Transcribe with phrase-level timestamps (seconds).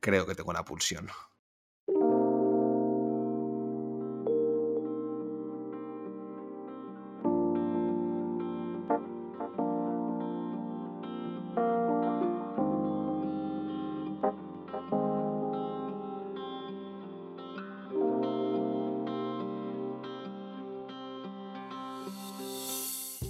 [0.00, 1.08] Creo que tengo una pulsión.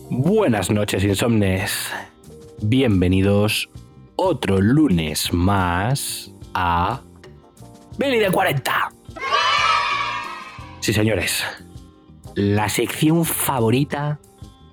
[0.08, 1.90] Buenas noches, insomnes.
[2.62, 3.68] Bienvenidos
[4.14, 7.00] otro lunes más a
[7.98, 8.92] Billy de 40.
[10.80, 11.44] Sí, señores.
[12.34, 14.18] La sección favorita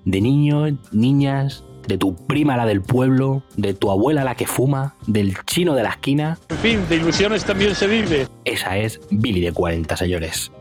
[0.06, 4.96] de niños, niñas, de tu prima la del pueblo, de tu abuela la que fuma,
[5.08, 6.38] del chino de la esquina.
[6.50, 8.28] En fin, de ilusiones también se vive.
[8.46, 10.52] Esa es Billy de 40, señores.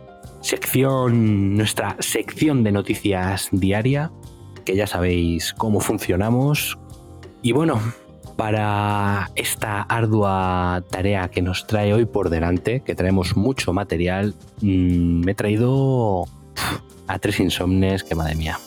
[0.41, 4.13] Sección, nuestra sección de noticias diaria,
[4.65, 6.79] que ya sabéis cómo funcionamos.
[7.43, 7.81] Y bueno,
[8.37, 15.25] para esta ardua tarea que nos trae hoy por delante, que traemos mucho material, mmm,
[15.25, 16.25] me he traído
[17.07, 18.59] a tres insomnes que madre mía.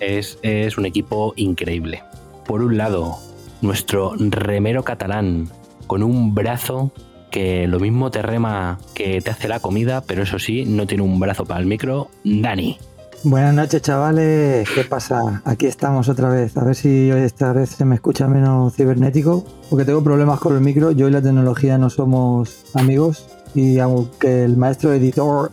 [0.00, 2.02] Es, es un equipo increíble.
[2.44, 3.18] Por un lado,
[3.60, 5.48] nuestro remero catalán,
[5.86, 6.92] con un brazo
[7.30, 11.02] que lo mismo te rema que te hace la comida, pero eso sí, no tiene
[11.02, 12.78] un brazo para el micro, Dani.
[13.24, 14.68] Buenas noches, chavales.
[14.74, 15.42] ¿Qué pasa?
[15.44, 16.56] Aquí estamos otra vez.
[16.56, 20.60] A ver si esta vez se me escucha menos cibernético, porque tengo problemas con el
[20.60, 20.90] micro.
[20.90, 23.28] Yo y la tecnología no somos amigos.
[23.54, 25.52] Y aunque el maestro editor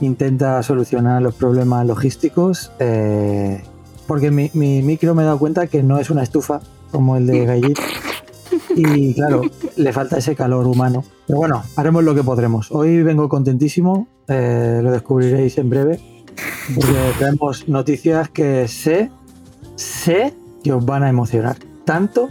[0.00, 3.62] intenta solucionar los problemas logísticos, eh,
[4.06, 7.26] porque mi, mi, micro me he dado cuenta que no es una estufa como el
[7.26, 7.78] de Gallit.
[8.76, 9.42] Y claro,
[9.76, 11.04] le falta ese calor humano.
[11.26, 12.72] Pero bueno, haremos lo que podremos.
[12.72, 16.13] Hoy vengo contentísimo, eh, lo descubriréis en breve.
[17.18, 19.10] Tenemos noticias que sé,
[19.76, 21.56] sé que os van a emocionar.
[21.84, 22.28] Tanto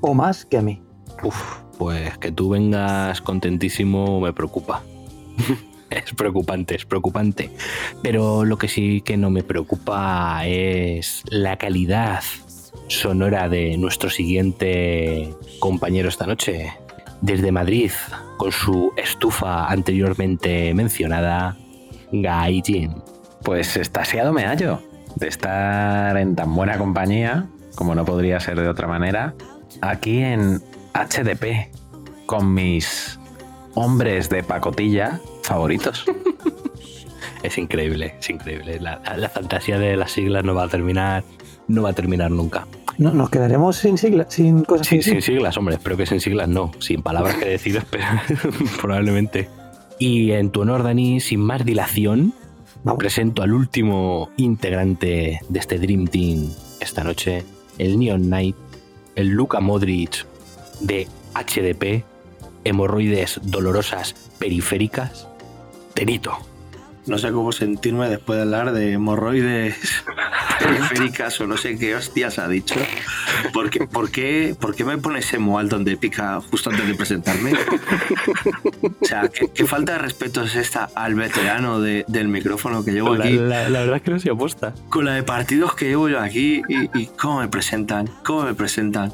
[0.00, 0.82] o más que a mí.
[1.22, 1.36] Uf,
[1.78, 4.82] pues que tú vengas contentísimo me preocupa.
[5.90, 7.50] es preocupante, es preocupante.
[8.02, 12.22] Pero lo que sí que no me preocupa es la calidad
[12.88, 16.72] sonora de nuestro siguiente compañero esta noche.
[17.20, 17.90] Desde Madrid,
[18.36, 21.56] con su estufa anteriormente mencionada,
[22.12, 22.94] Gaijin.
[23.46, 24.80] Pues estasiado me hallo
[25.14, 27.46] de estar en tan buena compañía,
[27.76, 29.34] como no podría ser de otra manera,
[29.80, 30.60] aquí en
[30.92, 31.70] HDP,
[32.26, 33.20] con mis
[33.74, 36.06] hombres de pacotilla favoritos.
[37.44, 38.80] es increíble, es increíble.
[38.80, 41.22] La, la, fantasía de las siglas no va a terminar,
[41.68, 42.66] no va a terminar nunca.
[42.98, 44.88] No, nos quedaremos sin siglas, sin cosas.
[44.88, 45.76] Sí, sin siglas, hombre.
[45.76, 48.06] Espero que sin siglas no, sin palabras que decir, pero
[48.80, 49.48] probablemente.
[50.00, 52.34] Y en tu honor, Dani, sin más dilación.
[52.94, 57.44] Presento al último integrante de este Dream Team esta noche,
[57.78, 58.56] el Neon Knight,
[59.16, 60.24] el Luka Modric
[60.80, 62.04] de HDP,
[62.64, 65.26] hemorroides dolorosas periféricas,
[65.94, 66.55] Tenito.
[67.06, 69.76] No sé cómo sentirme después de hablar de hemorroides
[70.58, 72.74] periféricas o no sé qué hostias ha dicho.
[73.52, 77.52] ¿Por qué, por qué, por qué me pones emo donde pica justo antes de presentarme?
[78.82, 82.92] O sea, ¿qué, qué falta de respeto es esta al veterano de, del micrófono que
[82.92, 83.32] llevo aquí?
[83.32, 84.74] La, verdad es que no se apuesta.
[84.88, 88.54] Con la de partidos que llevo yo aquí y, y cómo me presentan, cómo me
[88.54, 89.12] presentan.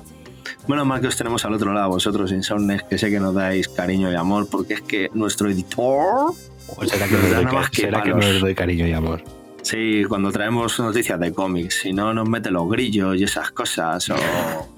[0.67, 3.69] Bueno, más que os tenemos al otro lado, vosotros, Insomnes, que sé que nos dais
[3.69, 6.33] cariño y amor, porque es que nuestro editor.
[6.69, 9.23] ¿O será que, nos doy, nada más que, será que nos doy cariño y amor?
[9.63, 14.11] Sí, cuando traemos noticias de cómics, si no nos mete los grillos y esas cosas,
[14.11, 14.17] o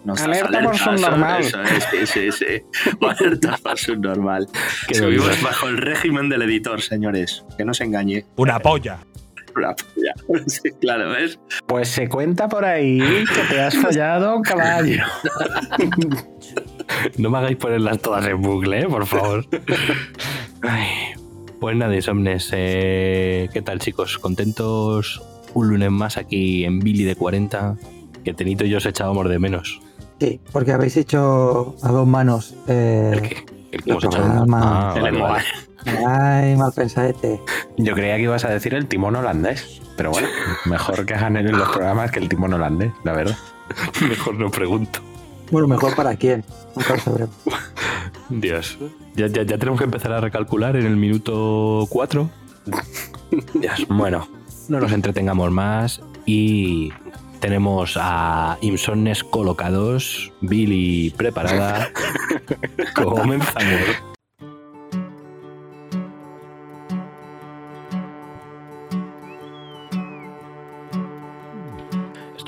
[0.05, 1.41] nos Alerta por subnormal.
[1.41, 2.91] Eso, eso, sí, sí, sí.
[3.01, 4.47] Alerta por subnormal.
[4.93, 7.45] Subimos bajo el régimen del editor, señores.
[7.57, 8.27] Que no se engañe.
[8.37, 8.99] Una polla.
[9.57, 10.13] Una polla.
[10.47, 11.39] Sí, claro, ¿ves?
[11.67, 15.03] Pues se cuenta por ahí que te has fallado un caballo.
[17.17, 18.87] no me hagáis ponerlas todas en bucle, ¿eh?
[18.87, 19.47] por favor.
[20.63, 21.15] Ay.
[21.65, 24.19] Pues nada, Insomnes, eh, ¿qué tal chicos?
[24.19, 25.23] ¿Contentos
[25.55, 27.79] un lunes más aquí en Billy de 40?
[28.23, 29.81] Que Tenito y yo os echábamos de menos.
[30.21, 33.47] Sí, porque habéis hecho a dos manos eh, ¿El qué?
[33.73, 35.45] ¿El que hemos programa, Ah, El vale.
[36.07, 37.41] Ay, mal pensadete.
[37.79, 39.81] Yo creía que ibas a decir el timón holandés.
[39.97, 40.29] Pero bueno,
[40.67, 43.39] mejor que hagan en los programas que el timón holandés, la verdad.
[44.07, 45.01] Mejor no pregunto.
[45.51, 46.45] Bueno, mejor para quién.
[46.77, 47.35] Nunca lo sabremos.
[48.41, 48.79] Dios.
[49.15, 52.31] Ya, ya, ya tenemos que empezar a recalcular en el minuto 4.
[53.55, 53.87] Dios.
[53.89, 54.29] Bueno,
[54.69, 56.93] no nos entretengamos más y
[57.41, 61.91] tenemos a Insomnes colocados, Billy preparada.
[62.95, 64.14] Comenzamos.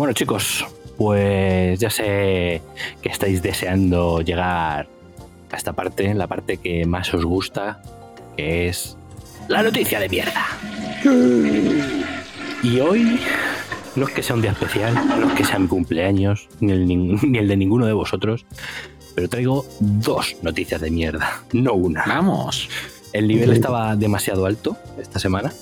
[0.00, 0.64] Bueno chicos,
[0.96, 2.62] pues ya sé
[3.02, 4.88] que estáis deseando llegar
[5.52, 7.82] a esta parte, la parte que más os gusta,
[8.34, 8.96] que es
[9.48, 10.46] la noticia de mierda.
[12.62, 13.20] Y hoy
[13.94, 16.86] no es que sea un día especial, no es que sea mi cumpleaños, ni el,
[17.30, 18.46] ni el de ninguno de vosotros,
[19.14, 22.06] pero traigo dos noticias de mierda, no una.
[22.06, 22.70] Vamos.
[23.12, 25.52] El nivel estaba demasiado alto esta semana,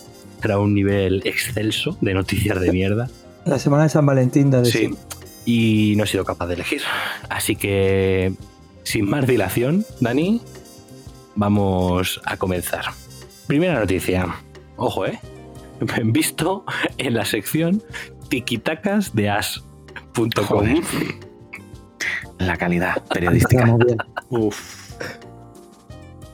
[0.44, 3.10] era un nivel excelso de noticias de mierda.
[3.48, 4.90] La semana de San Valentín de Sí,
[5.46, 6.82] y no he sido capaz de elegir.
[7.30, 8.34] Así que,
[8.82, 10.42] sin más dilación, Dani,
[11.34, 12.84] vamos a comenzar.
[13.46, 14.34] Primera noticia.
[14.76, 15.18] Ojo, ¿eh?
[16.04, 16.66] Visto
[16.98, 17.82] en la sección
[18.28, 20.82] tiquitacas de as.com.
[22.36, 23.78] La calidad periodística.
[24.28, 24.92] Uf.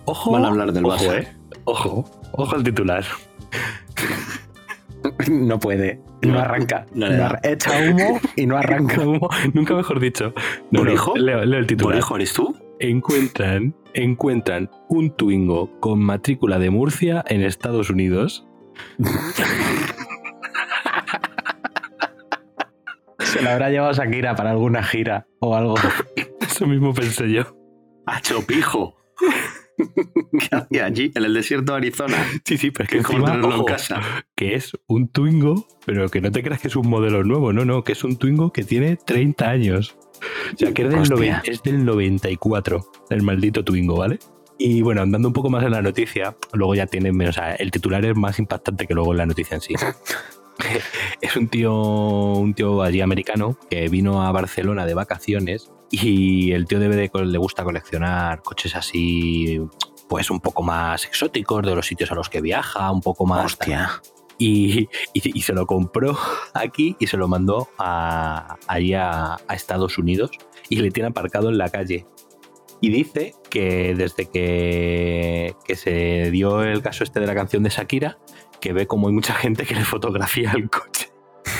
[0.06, 1.12] Ojo, Van a hablar del ojo.
[1.12, 1.32] ¿eh?
[1.62, 3.05] Ojo, ojo al titular.
[5.31, 6.00] No puede.
[6.22, 6.87] No arranca.
[6.94, 7.26] No le No da.
[7.31, 8.96] arra- echa humo y no arranca.
[8.96, 10.32] Como- Nunca mejor dicho.
[10.70, 11.16] ¿Borijo?
[11.16, 11.94] leo, leo el titular.
[11.94, 12.56] ¿Borijo eres tú?
[12.81, 18.46] encuentran, encuentran un Twingo con matrícula de Murcia en Estados Unidos.
[23.19, 25.75] Se lo habrá llevado Shakira para alguna gira o algo.
[26.40, 27.43] Eso mismo pensé yo.
[28.06, 28.20] ¡A
[30.38, 31.10] ¿Qué hacía allí?
[31.14, 32.16] En el desierto de Arizona.
[32.44, 34.00] Sí, sí, pero es que Que es como encima, tenerlo en casa.
[34.34, 37.64] que es un Twingo, pero que no te creas que es un modelo nuevo, no,
[37.64, 39.96] no, que es un Twingo que tiene 30 años.
[40.54, 44.18] O sea, que es del, noven- es del 94, el maldito Twingo, ¿vale?
[44.58, 47.70] Y bueno, andando un poco más en la noticia, luego ya tiene, o sea, el
[47.72, 49.74] titular es más impactante que luego la noticia en sí.
[51.20, 55.70] es un tío, un tío allí americano que vino a Barcelona de vacaciones
[56.02, 59.61] y el tío debe de, le gusta coleccionar coches así,
[60.08, 63.44] pues un poco más exóticos de los sitios a los que viaja, un poco más...
[63.46, 64.00] Hostia.
[64.37, 66.19] Y, y- y se lo compró
[66.55, 70.32] aquí y se lo mandó a, allí a, a Estados Unidos
[70.69, 72.06] y le tiene aparcado en la calle.
[72.81, 77.70] Y dice que desde que, que se dio el caso este de la canción de
[77.70, 78.19] Shakira,
[78.61, 81.11] que ve como hay mucha gente que le fotografía el coche.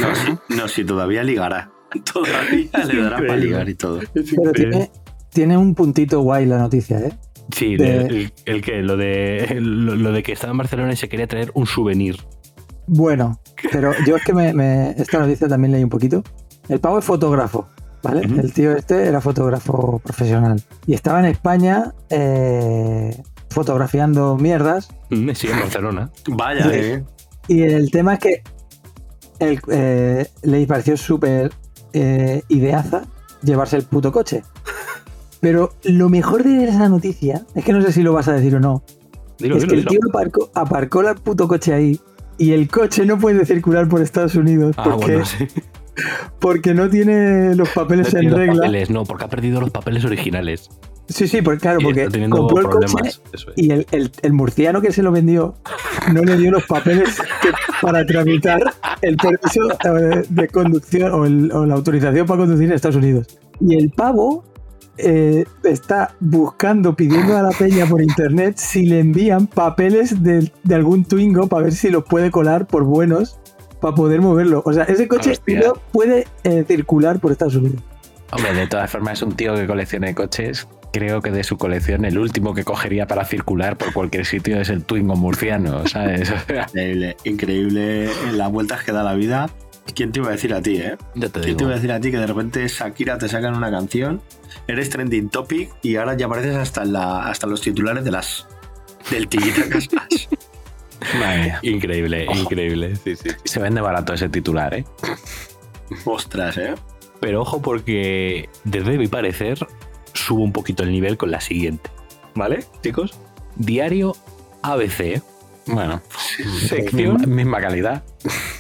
[0.01, 1.71] No, sí, no, sí, todavía ligará.
[2.13, 4.01] Todavía le dará para ligar y todo.
[4.13, 4.91] Pero tiene,
[5.31, 7.13] tiene un puntito guay la noticia, ¿eh?
[7.55, 10.97] Sí, de- el, el que, lo de, lo, lo de que estaba en Barcelona y
[10.97, 12.17] se quería traer un souvenir.
[12.87, 13.39] Bueno,
[13.73, 16.23] pero yo es que me, me- esta noticia también leí un poquito.
[16.69, 17.69] El pavo es fotógrafo,
[18.03, 18.23] ¿vale?
[18.23, 20.63] El tío este era fotógrafo profesional.
[20.87, 23.15] Y estaba en España eh,
[23.51, 24.89] fotografiando mierdas.
[25.11, 26.11] Mm, Sí, en Barcelona.
[26.29, 26.71] Vaya, Sí.
[26.73, 27.05] eh.
[27.49, 28.43] Y el tema es que
[29.39, 31.53] el- eh, le pareció súper
[31.95, 33.05] eh, ideaza
[33.43, 34.43] llevarse el puto coche.
[35.41, 38.55] Pero lo mejor de esa noticia, es que no sé si lo vas a decir
[38.57, 38.83] o no,
[39.39, 39.91] Dilo, es dilo, que el dilo.
[39.91, 42.01] tío aparcó, aparcó el puto coche ahí
[42.39, 45.47] y el coche no puede circular por Estados Unidos Ah, porque, bueno, sí.
[46.41, 48.55] porque no tiene los papeles No en regla.
[48.63, 50.71] papeles, no, porque ha perdido los papeles originales.
[51.09, 53.21] Sí, sí, porque, claro, porque compró el coche es.
[53.57, 55.55] y el, el- el murciano que se lo vendió
[56.13, 57.51] no le dio los papeles que-
[57.83, 58.63] para tramitar
[59.03, 63.27] el permiso eh, de conducción o, el- o la autorización para conducir en Estados Unidos.
[63.61, 64.45] Y el pavo
[64.97, 70.75] eh, está buscando, pidiendo a la peña por internet si le envían papeles de, de
[70.75, 73.39] algún Twingo para ver si los puede colar por buenos
[73.81, 74.63] para poder moverlo.
[74.65, 75.61] O sea, ese coche Hostia.
[75.67, 77.83] no puede eh, circular por Estados Unidos.
[78.33, 80.67] Hombre, de todas formas es un tío que colecciona coches.
[80.95, 84.69] Creo que de su colección el último que cogería para circular por cualquier sitio es
[84.69, 86.33] el Twingo murciano, ¿sabes?
[86.49, 89.51] Increíble, increíble en las vueltas que da la vida.
[89.93, 90.97] ¿Quién te iba a decir a ti, eh?
[91.17, 91.57] Ya te ¿Quién digo.
[91.57, 94.23] te iba a decir a ti que de repente Shakira te sacan una canción,
[94.69, 98.47] eres trending topic y ahora ya apareces hasta, en la, hasta los titulares de las.
[99.11, 99.29] Del.
[101.19, 101.59] Madre mía.
[101.63, 102.95] Increíble, increíble.
[102.95, 103.31] Sí, sí.
[103.45, 104.85] Se vende barato ese titular, ¿eh?
[106.05, 106.77] Ostras, ¿eh?
[107.19, 109.59] Pero ojo porque, desde mi parecer,
[110.15, 111.91] subo un poquito el nivel con la siguiente.
[112.35, 113.19] ¿Vale, chicos?
[113.57, 114.17] Diario
[114.63, 115.23] ABC.
[115.67, 116.03] Bueno,
[116.69, 117.15] Sección.
[117.17, 118.03] misma, misma calidad.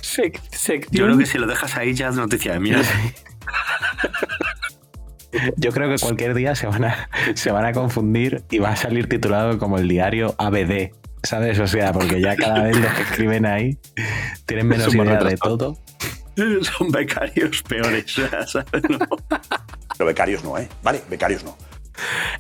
[0.01, 1.07] sec- Yo sección.
[1.07, 2.85] creo que si lo dejas ahí ya es noticia de mierda.
[5.57, 8.77] Yo creo que cualquier día se van, a, se van a confundir y va a
[8.77, 10.93] salir titulado como el diario ABD.
[11.25, 11.59] ¿Sabes?
[11.59, 13.79] O sea, porque ya cada vez los que escriben ahí
[14.47, 15.79] tienen menos idea de todo.
[16.63, 18.05] Son becarios peores,
[18.47, 18.83] ¿sabes?
[18.89, 18.99] No.
[19.99, 20.69] Pero becarios no, ¿eh?
[20.83, 21.57] Vale, becarios no.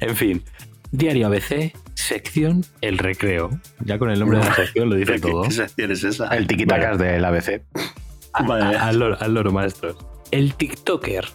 [0.01, 0.43] En fin,
[0.91, 3.51] Diario ABC, sección El Recreo.
[3.81, 5.43] Ya con el nombre de la sección lo dice ¿Qué, todo.
[5.43, 6.29] qué sección es esa?
[6.37, 7.63] El tiquitacas del ABC.
[8.47, 8.77] Vale.
[8.77, 9.97] Al loro, al loro, maestros.
[10.33, 11.27] El TikToker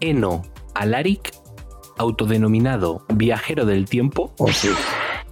[0.00, 0.42] Eno
[0.74, 1.32] Alaric,
[1.96, 4.68] autodenominado viajero del tiempo, O sí.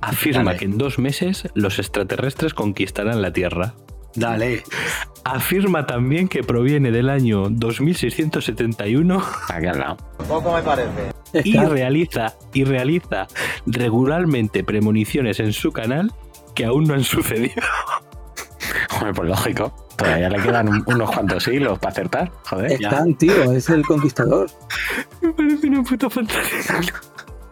[0.00, 3.74] afirma que en dos meses los extraterrestres conquistarán la Tierra.
[4.14, 4.62] Dale.
[5.24, 9.96] Afirma también que proviene del año 2671 Aquí al lado.
[11.32, 13.26] Es y que- realiza, y realiza
[13.66, 16.12] regularmente premoniciones en su canal
[16.54, 17.62] que aún no han sucedido.
[18.94, 19.74] Hombre, pues lógico.
[19.96, 22.32] Todavía le quedan un- unos cuantos siglos para acertar.
[22.50, 22.72] Joder.
[22.72, 24.50] es tan tío, es el conquistador.
[25.20, 26.92] Me parece una puta fantasía.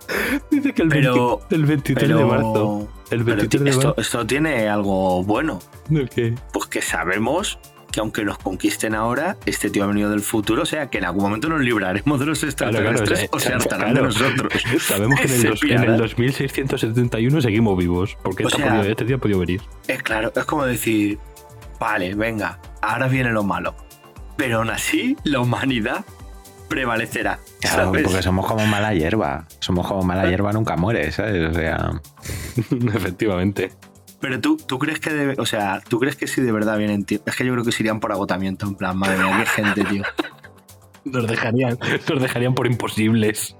[0.50, 2.88] Dice que el, Pero- 20 el 23 de marzo.
[3.10, 4.00] El pero 23 de esto, marzo.
[4.00, 5.60] esto tiene algo bueno.
[5.90, 6.34] ¿El qué?
[6.52, 7.58] Pues que sabemos
[7.90, 11.04] que aunque nos conquisten ahora, este tío ha venido del futuro, o sea que en
[11.04, 14.08] algún momento nos libraremos de los Claro, extraterrestres claro, o se claro, hartarán claro.
[14.08, 14.52] de nosotros.
[14.82, 15.96] Sabemos que en el, dos- en el pillará.
[15.98, 18.16] 2671 seguimos vivos.
[18.22, 19.60] Porque este, ha sea- podido- este día ha podido venir.
[19.88, 21.18] Es claro, es como decir,
[21.78, 23.74] vale, venga, ahora viene lo malo.
[24.38, 26.04] Pero aún así, la humanidad
[26.72, 27.38] prevalecerá.
[27.60, 28.02] Claro, ¿sabes?
[28.04, 29.46] porque somos como mala hierba.
[29.60, 31.50] Somos como mala hierba, nunca muere, ¿sabes?
[31.50, 31.90] O sea,
[32.94, 33.72] Efectivamente.
[34.20, 37.04] Pero tú, tú crees que debe- o sea, tú crees que si de verdad vienen,
[37.04, 37.20] tío.
[37.26, 39.84] Es que yo creo que se irían por agotamiento, en plan, madre mía, qué gente,
[39.84, 40.02] tío.
[41.04, 41.76] Nos dejarían,
[42.08, 43.56] nos dejarían por imposibles.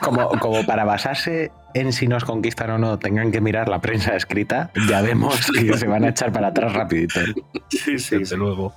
[0.00, 4.14] como, como para basarse en si nos conquistan o no, tengan que mirar la prensa
[4.14, 7.18] escrita, ya vemos que se van a echar para atrás rapidito.
[7.68, 8.72] Sí, sí, Desde luego.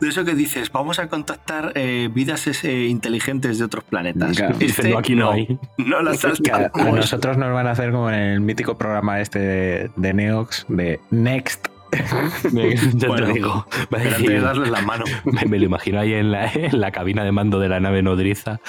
[0.00, 4.36] De eso que dices, vamos a contactar eh, vidas ese- inteligentes de otros planetas.
[4.36, 4.56] Claro.
[4.56, 5.58] Dicen, Este no, aquí no hay.
[5.78, 9.38] No las Que a, nosotros nos van a hacer como en el mítico programa este
[9.38, 11.66] de, de Neox, de Next.
[12.52, 13.66] Me- ya Bueno, te digo.
[14.42, 15.04] Darles la mano.
[15.24, 18.02] me, me lo imagino ahí en la, en la cabina de mando de la nave
[18.02, 18.60] nodriza.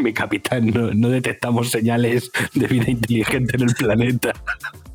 [0.04, 4.32] Mi capitán, no, no detectamos señales de vida inteligente en el planeta.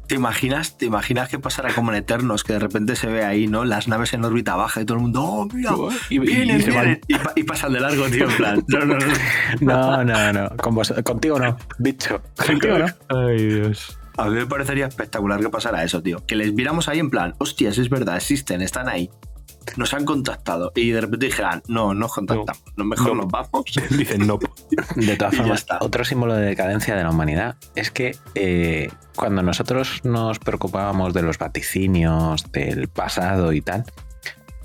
[0.08, 2.44] ¿Te imaginas, ¿Te imaginas que pasará como en Eternos?
[2.44, 3.66] Que de repente se ve ahí, ¿no?
[3.66, 5.72] Las naves en órbita baja y todo el mundo, ¡oh, mira!
[6.12, 6.84] Y- y- vienen, y se van.
[6.86, 7.02] vienen!
[7.08, 8.64] Y, pa- y pasan de largo, tío, en plan.
[8.68, 9.06] No, no, no.
[9.62, 10.50] No, no, no.
[10.58, 12.22] Con vos- contigo no, bicho.
[12.46, 12.86] Contigo no.
[13.10, 13.98] Ay, Dios.
[14.18, 16.24] A mí me parecería espectacular que pasara eso, tío.
[16.26, 19.10] Que les viéramos ahí en plan, hostias, es verdad, existen, están ahí.
[19.78, 20.72] Nos han contactado.
[20.76, 22.64] Y de repente dijeran, no, nos contactamos.
[22.76, 23.24] No, mejor No.
[23.24, 23.66] nos vamos.
[23.90, 24.40] Dicen no.
[24.96, 25.78] De todas formas, está.
[25.82, 31.22] otro símbolo de decadencia de la humanidad es que eh, cuando nosotros nos preocupábamos de
[31.24, 33.84] los vaticinios, del pasado y tal,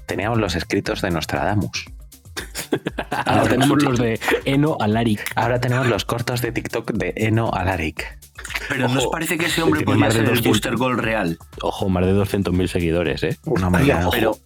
[0.06, 1.86] teníamos los escritos de Nostradamus.
[3.26, 5.32] Ahora tenemos los de Eno Alaric.
[5.34, 8.18] Ahora tenemos los cortos de TikTok de Eno Alaric.
[8.68, 10.46] Pero ¿no os Ojo, parece que ese hombre podría ser el 200.
[10.48, 11.38] Booster Gold real?
[11.60, 13.36] Ojo, más de 200.000 seguidores, ¿eh?
[13.44, 14.38] Una manera, Pero,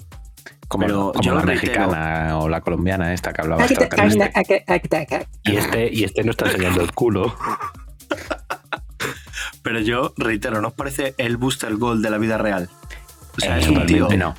[0.68, 1.86] como, pero como yo la reitero.
[1.88, 4.32] mexicana o la colombiana esta que hablaba extraterrestre.
[5.44, 7.34] Y este, y este no está enseñando el culo.
[9.62, 12.68] pero yo reitero, ¿no os parece el Booster Gold de la vida real?
[13.36, 14.08] O sea, Eh, es un tío.
[14.16, 14.34] no.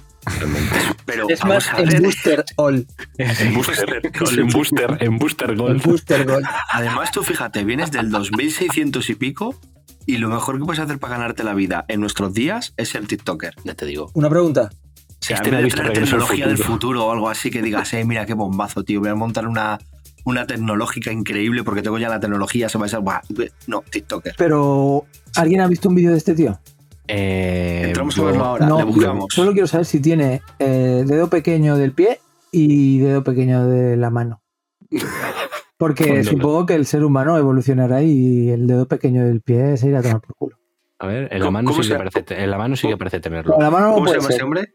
[1.05, 2.01] Pero Es vamos más ver.
[2.01, 2.87] Booster All.
[3.17, 4.01] En booster,
[4.39, 5.83] en booster, en booster El gold.
[5.83, 6.45] Booster Gold.
[6.71, 9.55] Además, tú fíjate, vienes del 2600 y pico
[10.07, 13.05] y lo mejor que puedes hacer para ganarte la vida en nuestros días es ser
[13.07, 13.53] TikToker.
[13.63, 14.09] Ya te digo.
[14.13, 14.69] Una pregunta.
[15.25, 16.73] O sea, Este visto al tecnología del Futuro.
[16.73, 19.79] futuro o algo así que digas, eh, mira qué bombazo, tío, voy a montar una,
[20.23, 23.21] una tecnológica increíble porque tengo ya la tecnología, se va a ser, buah,
[23.67, 24.35] no, TikToker.
[24.37, 25.05] Pero,
[25.35, 26.59] ¿alguien ha visto un vídeo de este tío?
[27.07, 29.25] Eh, Entramos a verlo ahora, no, le buscamos.
[29.31, 32.19] solo quiero saber si tiene eh, dedo pequeño del pie
[32.51, 34.41] y dedo pequeño de la mano.
[35.77, 36.31] Porque Pues no.
[36.33, 40.01] supongo que el ser humano evolucionará y el dedo pequeño del pie se irá a
[40.03, 40.57] tomar por culo.
[40.99, 42.95] A ver, en la ¿Cómo- mano sí que parece, te- en la mano sí que
[42.97, 43.53] parece tenerlo.
[43.53, 44.73] Con la mano no ¿Cómo se llama ese hombre?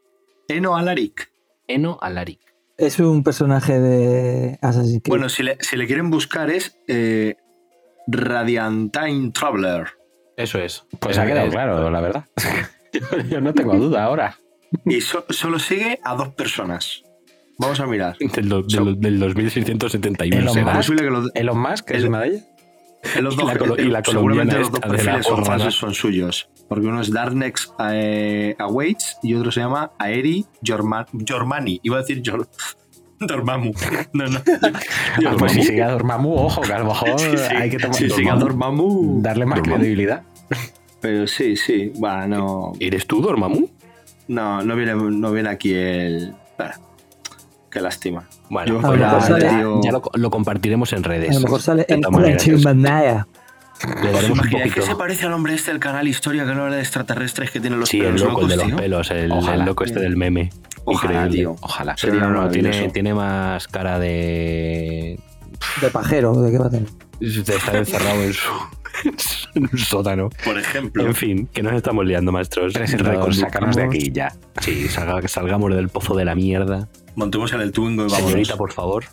[0.51, 1.31] Eno Alaric.
[1.67, 2.41] Eno Alaric.
[2.77, 5.09] Es un personaje de Assassin's Creed.
[5.11, 7.37] Bueno, si le, si le quieren buscar es eh,
[8.07, 9.87] Radiantine Traveler.
[10.37, 10.85] Eso es.
[10.99, 12.25] Pues ha Eh, quedado eh, claro, la verdad.
[13.31, 14.37] Yo no tengo duda ahora.
[14.85, 17.03] Y so- solo sigue a dos personas.
[17.59, 18.17] Vamos a mirar.
[18.19, 20.65] Del, do- del, del 2671 Elon.
[20.65, 20.77] Musk.
[20.77, 22.45] posible que lo- Elon Musk es El- una de ellas.
[23.21, 26.51] Los Y dos, la colo- y la seguramente los dos perfiles son son suyos.
[26.69, 31.81] Porque uno es Darknex eh, Awaits y otro se llama Aeri Jorma- Jormani.
[31.83, 32.47] Iba a decir Jor
[33.21, 33.73] Dormammu.
[34.13, 34.41] No, no.
[35.27, 37.55] Ah, pues si sigue a Dormammu, ojo, que a lo mejor Sí, sí.
[37.57, 39.21] hay que tomar Si sigue a Dormammu.
[39.23, 39.79] darle más Dormammu.
[39.79, 40.23] credibilidad.
[41.01, 41.93] Pero sí, sí.
[42.03, 42.73] Va, no.
[42.81, 43.67] ¿Eres tú, Dormammu?
[44.29, 46.35] No, no viene, no viene aquí el.
[46.59, 46.75] Bueno,
[47.71, 48.25] qué lástima.
[48.49, 51.31] Bueno, Yo pues ya, mejor sale- ya- ya lo, lo compartiremos en redes.
[51.31, 53.27] A lo mejor sale en Quantumania.
[54.03, 54.83] Le daremos un poquito.
[54.83, 57.77] se parece al hombre este del canal Historia que no habla de extraterrestres que tiene
[57.77, 58.77] los Sí, el pelos loco, el de los tío.
[58.77, 59.55] pelos, el, Ojalá.
[59.55, 60.51] el loco este del meme.
[60.85, 61.37] Ojalá, Increíble.
[61.39, 61.57] tío.
[61.63, 61.97] Ojalá.
[61.97, 65.19] Sí, no, no, tiene, tiene más cara de,
[65.81, 66.89] De pajero, ¿de qué va a tener?
[67.21, 68.51] de estar encerrado en su,
[69.55, 70.29] en un sótano.
[70.45, 71.07] Por ejemplo.
[71.07, 72.73] En fin, que nos estamos liando, maestros.
[72.75, 74.33] Reconduzcamos- sácanos de aquí ya.
[74.61, 76.89] Sí, salga- salgamos del pozo de la mierda.
[77.21, 78.31] Montemos en el Twingo y vámonos.
[78.31, 79.05] Señorita, por favor.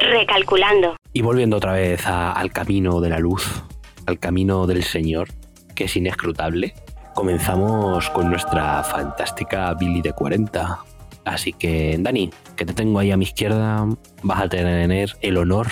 [0.00, 0.94] Recalculando.
[1.12, 3.64] Y volviendo otra vez a- al camino de la luz,
[4.06, 5.30] al camino del Señor,
[5.74, 6.74] que es inescrutable,
[7.14, 10.78] comenzamos con nuestra fantástica Billy de 40.
[11.24, 13.84] Así que, Dani, que te tengo ahí a mi izquierda,
[14.22, 15.66] vas a tener el honor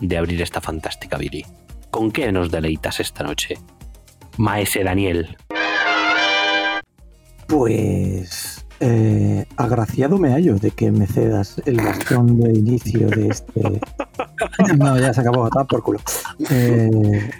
[0.00, 1.44] de abrir esta fantástica Billy.
[1.90, 3.58] ¿Con qué nos deleitas esta noche?
[4.36, 5.36] Maese Daniel.
[7.48, 13.80] Pues eh, agraciado me hallo de que me cedas el bastón de inicio de este.
[14.76, 16.00] No, ya se acabó, está por culo.
[16.50, 17.30] Eh,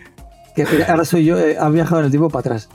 [0.55, 2.69] que ahora soy yo, eh, ha viajado en el tiempo para atrás.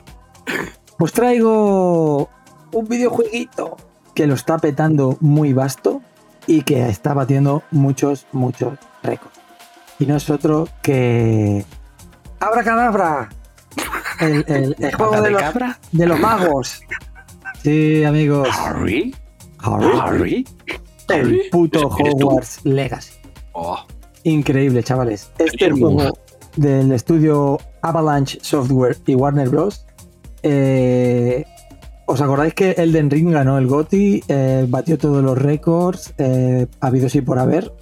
[0.98, 2.30] Pues traigo
[2.74, 3.78] un videojueguito
[4.14, 6.02] que lo está petando muy vasto
[6.46, 9.40] y que está batiendo muchos, muchos récords.
[10.00, 11.66] Y no es otro que.
[12.40, 13.30] ¡Abracadabra!
[14.20, 15.80] El, el, el juego ¿Pata de de los, cabra?
[15.92, 16.82] de los magos.
[17.68, 18.48] Sí, amigos.
[18.58, 19.14] ¿Harry?
[19.58, 20.00] Harry.
[20.00, 20.46] ¿Harry?
[21.10, 21.90] El puto.
[21.90, 23.12] Hogwarts Legacy.
[23.52, 23.78] Oh,
[24.24, 25.30] Increíble, chavales.
[25.38, 26.18] Este juego
[26.56, 29.86] del estudio Avalanche Software y Warner Bros.
[30.44, 31.44] eh,
[32.06, 34.24] ¿Os acordáis que Elden Ring ganó el GOTY?
[34.30, 37.74] eh, batió todos los récords, eh, habido sí por haber.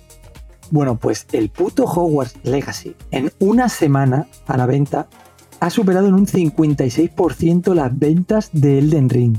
[0.72, 5.06] Bueno, pues el puto Hogwarts Legacy en una semana a la venta
[5.60, 9.38] ha superado en un 56% las ventas de Elden Ring.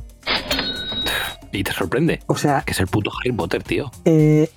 [1.57, 2.21] Y te sorprende.
[2.27, 3.91] O sea, Que es el puto Harry Potter, tío.
[4.05, 4.51] eh,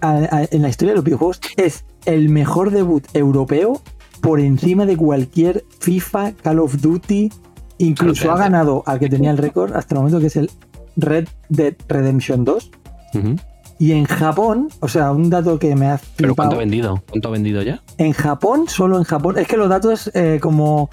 [0.00, 3.82] a- a- en la historia de los videojuegos es el mejor debut europeo
[4.20, 7.30] por encima de cualquier FIFA, Call of Duty.
[7.78, 10.50] Incluso Claro, ha ganado al que tenía el récord hasta el momento, que es el
[10.96, 12.70] Red Dead Redemption 2.
[13.14, 13.36] Ujú.
[13.80, 17.00] Y en Japón, o sea, un dato que me ha ¿Pero cuánto ha vendido?
[17.08, 17.80] ¿Cuánto ha vendido ya?
[17.98, 19.38] En Japón, solo en Japón.
[19.38, 20.90] Es que los datos eh, como...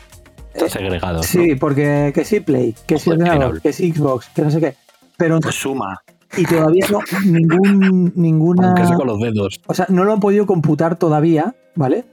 [0.54, 1.24] Está segregado.
[1.24, 4.76] Sí, porque que sí Play, que sí ordenador, que sí Xbox, que no sé qué.
[5.18, 6.02] Pero Pues suma.
[6.38, 9.60] y todavía no ningún ninguna Aunque sea con los dedos.
[9.68, 12.06] O sea, no lo han podido computar todavía, ¿vale?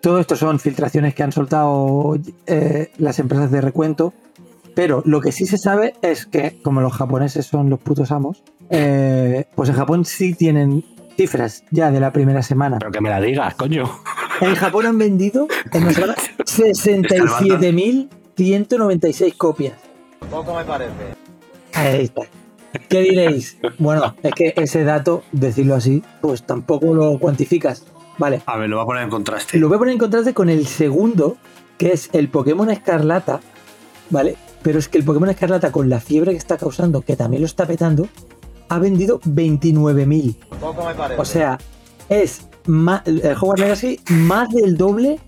[0.00, 4.12] Todo esto son filtraciones que han soltado eh, las empresas de recuento.
[4.74, 8.42] Pero lo que sí se sabe es que, como los japoneses son los putos amos,
[8.70, 10.84] eh, pues en Japón sí tienen
[11.16, 12.78] cifras ya de la primera semana.
[12.78, 13.84] Pero que me la digas, coño.
[14.40, 19.74] En Japón han vendido en una semana 67.196 copias.
[20.30, 20.92] Poco me parece.
[21.74, 22.22] Ahí está.
[22.88, 23.58] ¿Qué diréis?
[23.78, 27.84] Bueno, es que ese dato, decirlo así, pues tampoco lo cuantificas.
[28.18, 29.58] Vale, A ver, lo voy a poner en contraste.
[29.58, 31.36] Lo voy a poner en contraste con el segundo,
[31.78, 33.40] que es el Pokémon Escarlata,
[34.10, 34.36] ¿vale?
[34.62, 37.46] Pero es que el Pokémon Escarlata, con la fiebre que está causando, que también lo
[37.46, 38.08] está petando,
[38.68, 40.36] ha vendido 29.000.
[40.60, 41.20] Poco me parece.
[41.20, 41.58] O sea,
[42.10, 45.18] es ma- el Hogwarts Legacy más del doble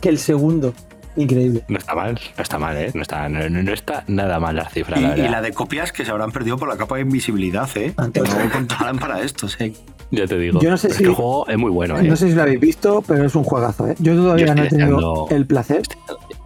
[0.00, 0.74] que el segundo.
[1.16, 1.64] Increíble.
[1.68, 2.90] No está mal, no está mal, ¿eh?
[2.94, 5.30] No está, no, no está nada mal la cifra, Y, la y verdad.
[5.30, 7.94] la de copias que se habrán perdido por la capa de invisibilidad, ¿eh?
[7.96, 8.32] Antonio.
[8.44, 9.72] no contarán para esto, ¿eh?
[10.10, 10.60] Ya te digo.
[10.60, 12.02] Yo no sé si- el juego es muy bueno, ¿eh?
[12.04, 13.94] No sé si lo habéis visto, pero es un juegazo, ¿eh?
[13.98, 15.82] Yo todavía Yo no he estoy tenido deseando- el placer.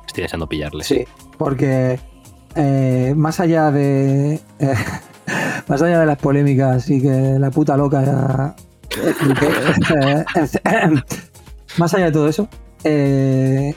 [0.06, 0.84] Estoy deseando pillarle.
[0.84, 1.04] Sí,
[1.36, 1.98] porque
[2.54, 4.34] eh, más allá de.
[4.60, 4.74] eh,
[5.68, 8.54] más allá de las polémicas y que la puta loca.
[8.96, 10.24] eh,
[10.64, 10.88] eh,
[11.78, 12.48] más allá de todo eso,
[12.84, 13.74] eh,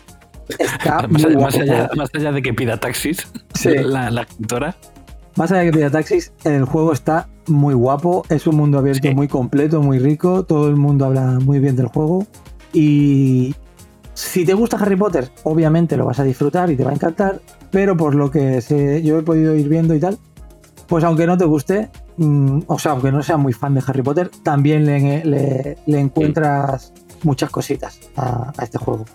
[0.90, 1.42] está Más, muy allá- guapo.
[1.46, 3.70] más allá, más allá de que pida taxis, Sí.
[3.84, 4.76] la, la escritora.
[5.36, 8.24] Más allá de que pida taxis, el juego está muy guapo.
[8.30, 9.16] Es un mundo abierto Sí.
[9.16, 10.44] muy completo, muy rico.
[10.44, 12.28] Todo el mundo habla muy bien del juego.
[12.72, 13.56] Y
[14.14, 17.42] si te gusta Harry Potter, obviamente lo vas a disfrutar y te va a encantar.
[17.72, 20.20] Pero por lo que sé, yo he podido ir viendo y tal,
[20.88, 24.04] pues aunque no te guste, mm, o sea, aunque no seas muy fan de Harry
[24.04, 26.94] Potter, también le, le- le encuentras
[27.24, 29.06] muchas cositas a, a este juego.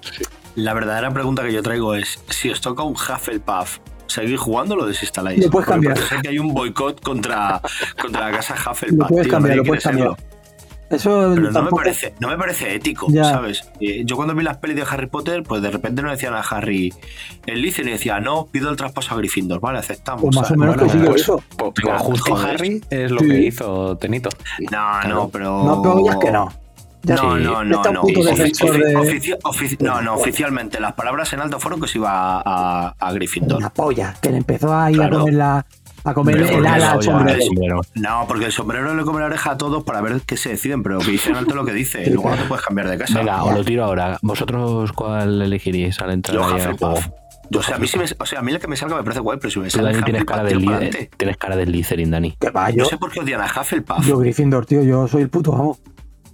[0.59, 4.79] La verdadera pregunta que yo traigo es: si os toca un Hufflepuff, ¿seguís jugando o
[4.79, 5.45] lo desinstaláis?
[5.45, 6.21] Lo puedes Porque cambiar.
[6.23, 7.61] que hay un boicot contra,
[8.01, 8.99] contra la casa Hufflepuff.
[8.99, 10.17] Lo puedes tío, cambiar, nadie lo puedes quiere cambiar.
[10.19, 10.29] serlo.
[10.91, 13.23] Eso Pero no me, parece, no me parece ético, Ya.
[13.25, 13.71] ¿sabes?
[13.79, 16.41] Eh, yo cuando vi las pelis de Harry Potter, pues de repente no decían a
[16.41, 16.95] Harry
[17.45, 20.23] el Licen y decía, no, pido el traspaso a Gryffindor, vale, aceptamos.
[20.23, 21.43] Pues más o menos Bueno, consigo pues- eso.
[21.59, 22.35] Pues, Claro, justo.
[22.37, 23.29] Harry es lo Sí.
[23.29, 24.31] que hizo Tenito.
[24.73, 25.63] No, no, pero.
[25.63, 26.49] No, pero ya es que no.
[27.03, 27.43] Ya no, sí.
[27.45, 28.01] no, no, Está un no.
[28.03, 30.81] puto Ofi- defensor ofi- de- ofici- ofici- no, no, oficialmente.
[30.81, 33.59] Las palabras en alto fueron que se iba a, a, a Gryffindor.
[33.59, 35.17] Una polla, que le empezó a ir Claro.
[35.17, 35.67] a comer la,
[36.05, 37.81] a comer el ala al sombrero.
[37.95, 40.83] No, porque el sombrero le come la oreja a todos para ver qué se deciden,
[40.83, 42.05] pero que dicen alto lo que dice.
[42.05, 43.19] Sí, Luego no te puedes cambiar de casa.
[43.19, 44.19] Venga, os lo tiro ahora.
[44.23, 46.95] ¿Vosotros cuál elegiríais al entrar Yo ahí al juego?
[46.95, 47.15] Hufflepuff.
[47.51, 48.97] Yo, o, sea, a mí sí me, o sea, a mí la que me salga
[48.97, 51.57] me parece guay, pero si me sale tienes cara, de tiro para líder, tienes cara
[51.57, 52.37] de Slytherin, Dani.
[52.39, 54.05] Que va, No yo, sé por qué odian a Hufflepuff.
[54.07, 55.79] yo Gryffindor, tío, yo soy el puto amo.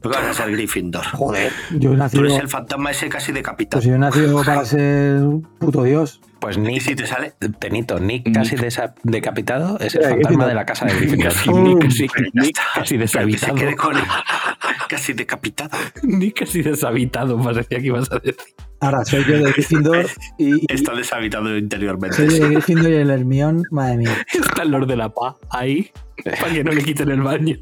[0.05, 1.03] ¿Por qué vas a ser Gryffindor?
[1.07, 3.81] Joder, yo he nacido, Tú eres el fantasma ese casi decapitado.
[3.81, 6.21] pues yo he nacido para ser un puto dios.
[6.41, 7.33] Pues y Nick, si te sale.
[7.59, 11.83] Tenito, Nick casi desa- decapitado es el fantasma de la casa de Gryffindor.
[11.85, 12.63] Nick está.
[12.75, 13.55] casi que deshabitado.
[13.55, 13.95] quede con
[14.91, 15.71] casi decapitado.
[16.03, 18.37] Nick casi deshabitado, parecía que ibas a decir.
[18.81, 22.15] Ahora soy yo de Gryffindor y, y Está deshabitado interiormente.
[22.17, 22.41] soy sí.
[22.41, 24.27] de Gryffindor y el Hermión, madre mía.
[24.35, 25.91] Está el Lord de la Paz ahí,
[26.23, 27.57] para que no le quiten el baño.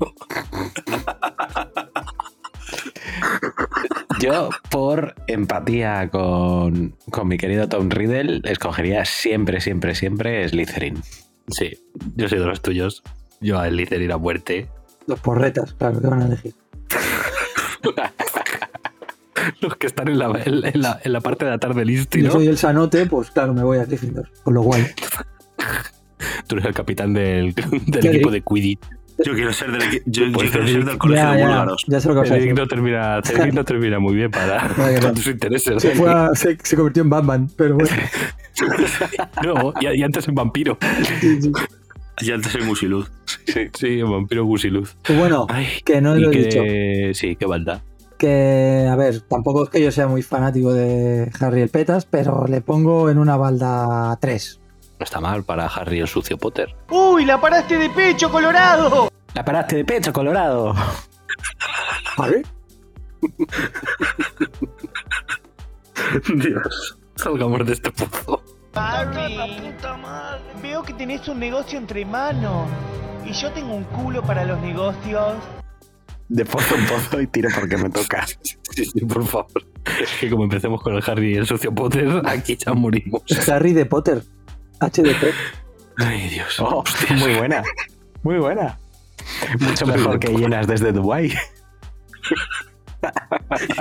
[4.20, 11.02] Yo, por empatía con, con mi querido Tom Riddle, escogería siempre, siempre, siempre Slytherin.
[11.48, 11.78] Sí,
[12.16, 13.02] yo soy de los tuyos.
[13.40, 14.68] Yo a Slytherin a muerte.
[15.06, 16.54] Los porretas, claro, que van a elegir.
[19.60, 22.30] Los que están en la, en, la, en la parte de la tarde listo, yo
[22.30, 24.30] soy el sanote, pues claro, me voy a Gryffindor.
[24.44, 24.86] Con lo guay.
[26.46, 28.80] Tú eres el capitán del, del ¿Qué equipo de Quidditch.
[29.24, 31.84] Yo quiero ser del, yo, yo Pues quiero ser del colegio Ya, de búlgaros.
[31.86, 32.60] ya sé lo que vas a Cedric decir.
[32.60, 34.68] no termina, Cedric no termina muy bien para,
[35.14, 35.82] tus intereses.
[35.82, 37.90] Se, fue a- se, se convirtió en Batman, pero bueno.
[39.44, 40.78] No, y, y antes en vampiro.
[41.20, 41.52] Sí, sí.
[42.20, 43.10] Y antes soy musiluz.
[43.46, 44.96] Sí, sí, en vampiro gusiluz.
[45.02, 46.42] Pues bueno, Ay, que no lo he que-
[47.10, 47.18] dicho.
[47.18, 47.80] Sí, qué maldad.
[48.18, 52.46] Que, a ver, tampoco es que yo sea muy fanático de Harry el Petas, pero
[52.46, 54.60] le pongo en una balda 3.
[55.02, 56.76] No está mal para Harry el sucio Potter.
[56.88, 59.10] ¡Uy, la paraste de pecho, Colorado!
[59.34, 60.72] La paraste de pecho, Colorado.
[62.16, 62.46] ¿Harry?
[66.36, 68.44] Dios, salgamos de este pozo.
[68.74, 69.36] Harry,
[70.62, 72.68] veo que tenés un negocio entre manos.
[73.26, 75.34] Y yo tengo un culo para los negocios.
[76.28, 78.24] De pozo en pozo y tiro porque me toca.
[78.72, 79.66] Sí, sí, por favor.
[80.00, 83.22] Es que como empecemos con el Harry y el sucio Potter, aquí ya morimos.
[83.46, 84.22] Harry de Potter.
[84.82, 85.32] HDP.
[85.98, 86.58] Ay, Dios.
[86.60, 87.62] Oh, muy buena.
[88.22, 88.78] Muy buena.
[89.60, 91.32] Mucho mejor que llenas desde Dubai.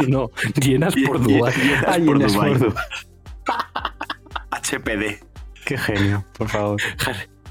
[0.08, 1.54] No, llenas por Dubái.
[1.54, 2.50] llenas Ah, por llenas Dubái.
[2.54, 2.84] por Dubái.
[4.52, 5.24] HPD.
[5.66, 6.82] Qué genio, por favor.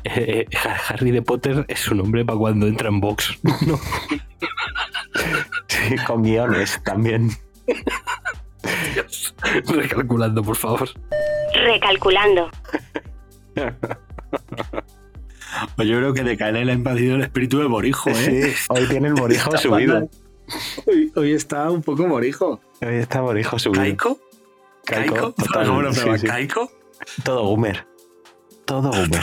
[0.03, 3.39] Eh, eh, Har- Harry de Potter es un nombre para cuando entra en box.
[3.67, 3.79] No.
[5.69, 7.31] Sí, con guiones también.
[8.95, 9.35] Dios.
[9.69, 10.89] Recalculando, por favor.
[11.55, 12.51] Recalculando.
[15.77, 18.53] Pues yo creo que de caer le ha invadido el espíritu de Borijo, ¿eh?
[18.55, 20.09] Sí, hoy tiene el morijo Está subido.
[20.87, 22.61] Hoy, hoy está un poco Borijo.
[22.81, 23.83] Hoy está morijo subido.
[23.83, 24.19] ¿Caico?
[24.85, 25.33] ¿Caico?
[25.33, 26.27] total, ¿Cómo lo sí, sí.
[26.27, 26.71] ¿Caico?
[27.25, 27.87] Todo Gumer.
[28.65, 29.23] Todo Gumer.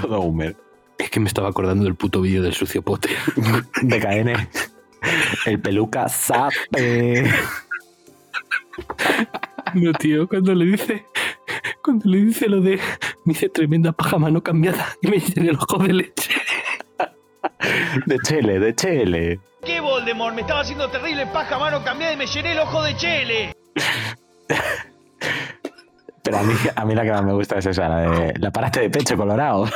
[0.00, 0.56] Todo Gumer.
[0.98, 3.14] Es que me estaba acordando del puto vídeo del sucio Potter.
[3.82, 4.48] De KN.
[5.44, 7.30] El peluca sape.
[9.74, 11.04] No, tío, cuando le dice.
[11.82, 12.80] Cuando le dice lo de.
[13.24, 16.34] Me hice tremenda paja mano cambiada y me llené el ojo de leche.
[18.06, 19.40] De Chele, de Chele.
[19.64, 20.34] ¿Qué Voldemort?
[20.34, 23.56] Me estaba haciendo terrible paja mano cambiada y me llené el ojo de chele.
[26.22, 28.52] Pero a mí, a mí la que más me gusta es esa, la de la
[28.52, 29.68] paraste de pecho colorado.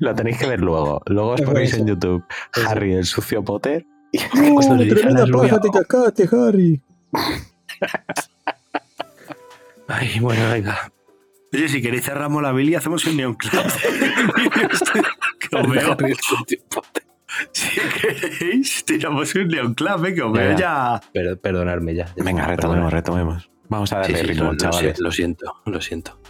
[0.00, 1.00] Lo tenéis que ver luego.
[1.06, 1.86] Luego os ponéis en.
[1.86, 2.24] YouTube
[2.66, 3.86] Harry el sucio Potter.
[4.12, 4.18] Y
[4.52, 6.80] Cuando le dice a la rubia, te cascaste, Harry!
[9.88, 10.92] Ay, bueno, venga.
[11.52, 13.52] Oye, si queréis cerramos la Billy y hacemos un Neon Club.
[15.40, 15.96] que os veo.
[17.52, 20.14] Si queréis, tiramos un Neon Club, ¿eh?
[20.14, 20.58] Que os veo Venga.
[20.58, 21.00] ya.
[21.12, 22.06] Per- perdonadme ya.
[22.16, 23.50] Venga, retomemos, retomemos.
[23.68, 24.96] Vamos a Sí, darle sí, ritmo, lo, lo chavales.
[24.96, 26.20] si- lo siento, lo siento.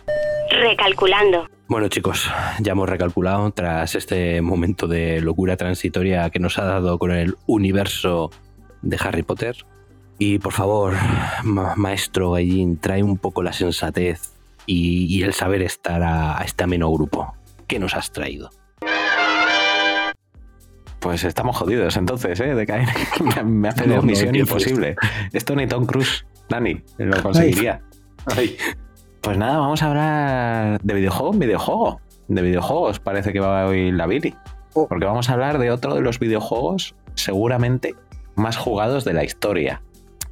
[0.50, 1.48] Recalculando.
[1.68, 6.98] Bueno chicos, ya hemos recalculado tras este momento de locura transitoria que nos ha dado
[6.98, 8.30] con el universo
[8.82, 9.56] de Harry Potter.
[10.18, 10.94] Y por favor,
[11.44, 14.32] ma- maestro Gallín, trae un poco la sensatez
[14.66, 17.34] y, y el saber estar a, a este ameno grupo.
[17.66, 18.50] ¿Qué nos has traído?
[21.00, 22.54] Pues estamos jodidos entonces, ¿eh?
[22.54, 22.88] De caer.
[23.22, 24.96] Me, me hace No, misión imposible.
[25.32, 27.82] Esto ni Tom Cruise, Dani, lo conseguiría.
[29.20, 32.00] Pues nada, vamos a hablar de videojuego en videojuego.
[32.28, 34.34] De videojuegos parece que va hoy la Billy.
[34.72, 37.94] Porque vamos a hablar de otro de los videojuegos seguramente
[38.34, 39.80] más jugados de la historia,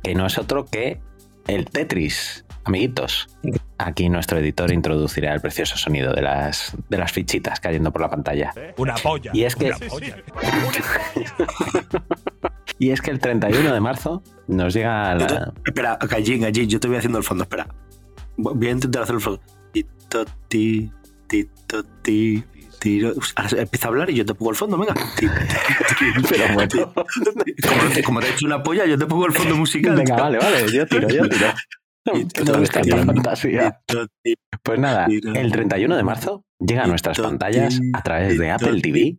[0.05, 1.01] que no es otro que
[1.49, 2.45] el Tetris.
[2.67, 3.27] Amiguitos,
[3.77, 8.09] aquí nuestro editor introducirá el precioso sonido de las, de las fichitas cayendo por la
[8.09, 8.53] pantalla.
[8.79, 9.33] Una polla.
[9.35, 10.17] Y es que- Una polla.
[12.79, 15.53] Y es que el 31 de marzo nos llega la...
[15.65, 17.69] Espera, Gallín, Gallín, yo te voy haciendo el fondo, espera.
[18.37, 19.41] Voy a intentar hacer el fondo.
[19.73, 20.91] Tito, ti,
[21.29, 22.43] tito, ti,
[22.85, 23.13] tiro.
[23.57, 24.95] Empieza a hablar y yo te pongo el fondo, venga.
[26.29, 26.93] Pero bueno.
[26.95, 29.97] Como, te- como te he hecho una polla, yo te pongo el fondo musical.
[29.97, 31.47] Venga, vale, vale, yo tiro, yo tiro.
[33.07, 33.81] Fantasía.
[34.63, 39.19] Pues nada, el 31 de marzo llega a nuestras pantallas a través de Apple TV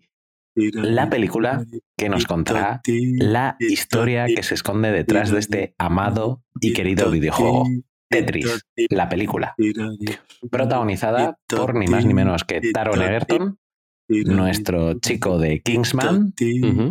[0.55, 1.65] la película
[1.97, 2.81] que nos contará
[3.17, 7.65] la historia que se esconde detrás de este amado y querido videojuego.
[8.09, 9.55] Tetris, la película,
[10.51, 13.57] protagonizada por ni más ni menos que Taron Egerton,
[14.07, 16.33] nuestro chico de Kingsman,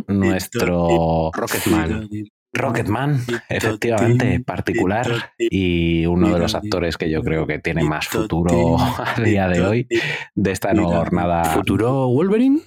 [0.09, 2.09] nuestro Rocketman.
[2.55, 8.77] Rocketman, efectivamente, particular y uno de los actores que yo creo que tiene más futuro
[8.79, 9.89] a día de hoy
[10.35, 11.45] de esta nueva jornada.
[11.47, 12.61] ¿Futuro Wolverine?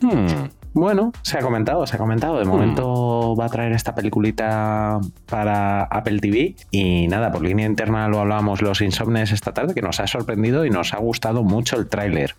[0.00, 2.38] Hmm, Bueno, se ha comentado, se ha comentado.
[2.38, 6.56] De momento va a traer esta peliculita para Apple TV.
[6.72, 10.66] Y nada, por línea interna lo hablábamos los insomnes esta tarde, que nos ha sorprendido
[10.66, 12.34] y nos ha gustado mucho el tráiler.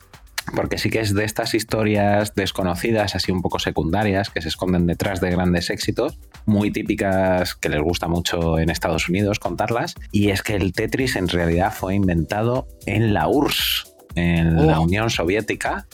[0.54, 4.86] Porque sí que es de estas historias desconocidas, así un poco secundarias, que se esconden
[4.86, 9.96] detrás de grandes éxitos, muy típicas que les gusta mucho en Estados Unidos contarlas.
[10.12, 14.84] Y es que el Tetris en realidad fue inventado en la URSS, en la Oh.
[14.84, 15.88] Unión Soviética,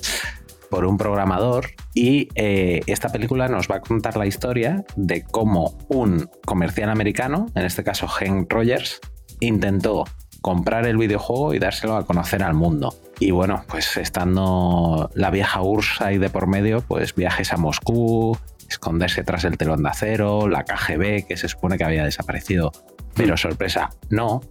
[0.71, 5.77] por un programador y eh, esta película nos va a contar la historia de cómo
[5.89, 9.01] un comercial americano, en este caso Hank Rogers,
[9.41, 10.05] intentó
[10.41, 12.95] comprar el videojuego y dárselo a conocer al mundo.
[13.19, 18.38] Y bueno, pues estando la vieja URSS ahí de por medio, pues viajes a Moscú,
[18.67, 22.71] esconderse tras el telón de acero, la KGB que se supone que había desaparecido,
[23.13, 24.41] pero sorpresa, no.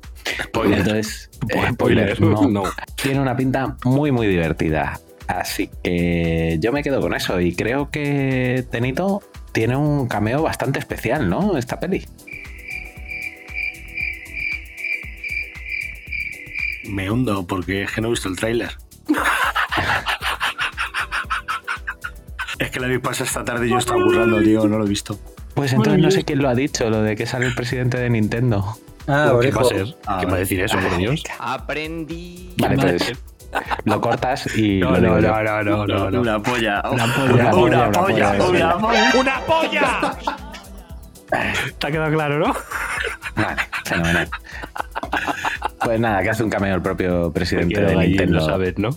[0.43, 0.81] Spoiler.
[0.81, 1.31] Entonces,
[1.73, 2.49] Spoiler, eh, spoiler, no.
[2.49, 2.63] no.
[3.03, 5.01] Tiene una pinta muy, muy divertida.
[5.31, 10.81] Así que yo me quedo con eso y creo que Tenito tiene un cameo bastante
[10.81, 11.57] especial, ¿no?
[11.57, 12.05] Esta peli.
[16.89, 18.73] Me hundo porque es que no he visto el tráiler.
[22.59, 24.89] es que la vi pasar esta tarde y yo estaba burlando, tío, no lo he
[24.89, 25.17] visto.
[25.55, 28.11] Pues entonces no sé quién lo ha dicho, lo de que sale el presidente de
[28.11, 28.77] Nintendo.
[29.13, 29.65] Ah, ¿Qué va a Orejo.
[29.65, 29.85] ser?
[30.19, 31.23] ¿Quién va a decir eso, por Dios?
[31.39, 32.55] Aprendí.
[32.59, 33.13] Vale, pues
[33.85, 36.21] lo cortas y No, lo no, no, no, no, no, no.
[36.21, 36.83] Una polla.
[36.91, 38.33] Una polla, Una una polla.
[38.33, 39.13] polla, Una polla.
[39.19, 40.17] ¡Una polla!
[41.79, 42.55] ¿Te ha quedado claro, no?
[43.37, 44.29] Vale, fenomenal.
[45.85, 48.35] Pues nada, que hace un cameo el propio presidente de Nintendo.
[48.39, 48.91] lo sabes, ¿no?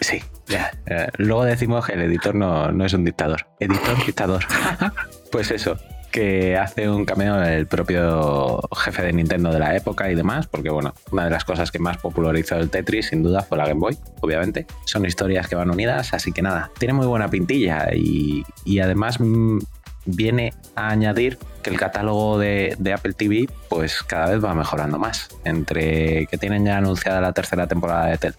[0.00, 0.70] Sí, ya.
[0.86, 3.46] Eh, luego decimos que el editor no, no es un dictador.
[3.60, 4.44] Editor, dictador.
[5.32, 5.76] pues eso,
[6.12, 10.70] que hace un cameo el propio jefe de Nintendo de la época y demás, porque
[10.70, 13.80] bueno, una de las cosas que más popularizó el Tetris sin duda fue la Game
[13.80, 14.66] Boy, obviamente.
[14.84, 19.18] Son historias que van unidas, así que nada, tiene muy buena pintilla y, y además
[19.18, 19.58] mm,
[20.04, 24.98] viene a añadir que el catálogo de, de Apple TV pues cada vez va mejorando
[24.98, 25.28] más.
[25.44, 28.34] Entre que tienen ya anunciada la tercera temporada de Ted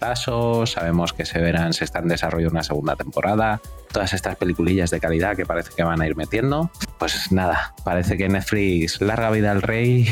[0.66, 5.46] sabemos que Severance está en desarrollo una segunda temporada, todas estas peliculillas de calidad que
[5.46, 10.08] parece que van a ir metiendo, pues nada, parece que Netflix larga vida al rey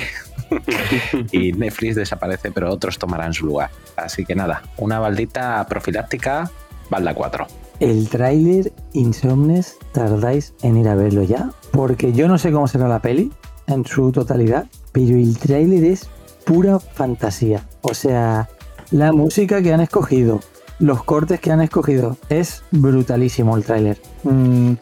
[1.32, 3.70] y Netflix desaparece pero otros tomarán su lugar.
[3.96, 6.50] Así que nada, una baldita profiláctica,
[6.90, 7.61] balda 4.
[7.80, 11.50] El tráiler Insomnes, ¿tardáis en ir a verlo ya?
[11.72, 13.32] Porque yo no sé cómo será la peli
[13.66, 16.08] en su totalidad, pero el tráiler es
[16.44, 17.66] pura fantasía.
[17.82, 18.48] O sea,
[18.90, 20.40] la música que han escogido,
[20.78, 23.98] los cortes que han escogido, es brutalísimo el tráiler.
[24.24, 24.74] Mm,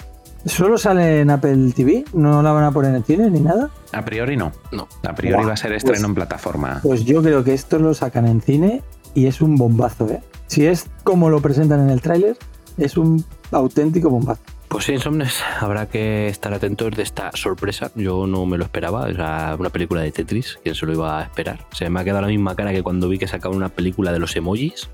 [0.46, 2.04] ¿Solo sale en Apple TV?
[2.14, 3.70] ¿No la van a poner en cine ni nada?
[3.92, 4.52] A priori no.
[4.72, 4.88] No.
[5.06, 6.80] A priori va a ser estreno pues- en plataforma.
[6.82, 8.82] Pues yo creo que esto lo sacan en cine
[9.14, 10.22] y es un bombazo, ¿eh?
[10.46, 12.36] Si es como lo presentan en el tráiler,
[12.80, 14.42] es un auténtico bombazo.
[14.68, 17.90] Pues sí, Insomnes, habrá que estar atentos de esta sorpresa.
[17.96, 19.08] Yo no me lo esperaba.
[19.08, 20.58] Era una película de Tetris.
[20.62, 21.66] ¿Quién se lo iba a esperar?
[21.72, 24.20] Se me ha quedado la misma cara que cuando vi que sacaban una película de
[24.20, 24.88] los emojis.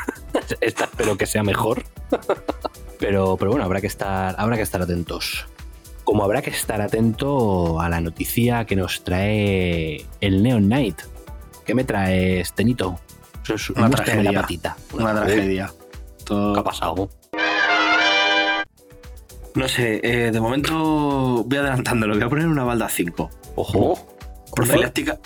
[0.60, 1.82] Esta espero que sea mejor.
[3.00, 5.46] pero, pero bueno, habrá que, estar, habrá que estar atentos.
[6.04, 11.00] Como habrá que estar atento a la noticia que nos trae el Neon Knight.
[11.64, 13.00] ¿Qué me traes, Tenito?
[13.42, 14.40] Eso es- Una muéstrame la tragedia.
[14.40, 14.76] patita.
[14.92, 15.72] Una tragedia.
[16.24, 17.10] Todo- ¿Qué ha pasado?
[19.56, 23.30] No sé, eh, de momento voy adelantándolo, voy a poner una balda 5.
[23.56, 23.98] Ojo.
[24.54, 25.18] Profiláctica.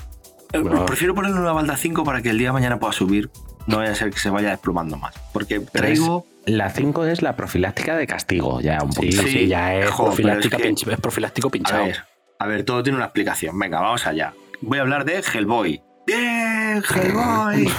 [0.52, 0.62] Eh.
[0.86, 3.30] Prefiero ponerle una balda 5 para que el día de mañana pueda subir.
[3.66, 5.14] No vaya a ser que se vaya desplomando más.
[5.32, 6.26] Porque es- traigo.
[6.46, 9.22] La 5 es la profiláctica de castigo, ya un Sí, poquito.
[9.22, 11.84] sí, ya es, Jo, profiláctica es que- pinch- es profiláctico A pinchado.
[11.84, 12.04] ver,
[12.38, 13.58] a ver, todo tiene una explicación.
[13.58, 14.32] Venga, vamos allá.
[14.62, 15.82] Voy a hablar de Hellboy.
[16.06, 17.70] ¡Bien, Hellboy!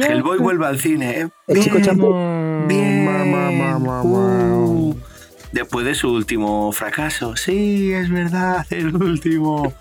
[0.00, 1.20] Hellboy vuelve al cine.
[1.20, 1.28] ¿eh?
[1.48, 2.68] El chico Bien.
[2.68, 3.08] Bien.
[4.02, 4.94] Uh.
[5.56, 7.34] Después de su último fracaso.
[7.34, 9.72] Sí, es verdad, el último.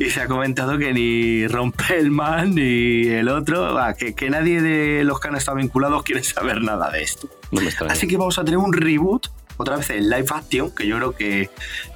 [0.00, 5.20] y se ha comentado que ni Rompelman ni el otro, que, que nadie de los
[5.20, 7.28] que han estado vinculados quiere saber nada de esto.
[7.52, 7.70] No me.
[7.88, 11.12] Así que vamos a tener un reboot, otra vez en live action, que yo creo
[11.12, 11.48] que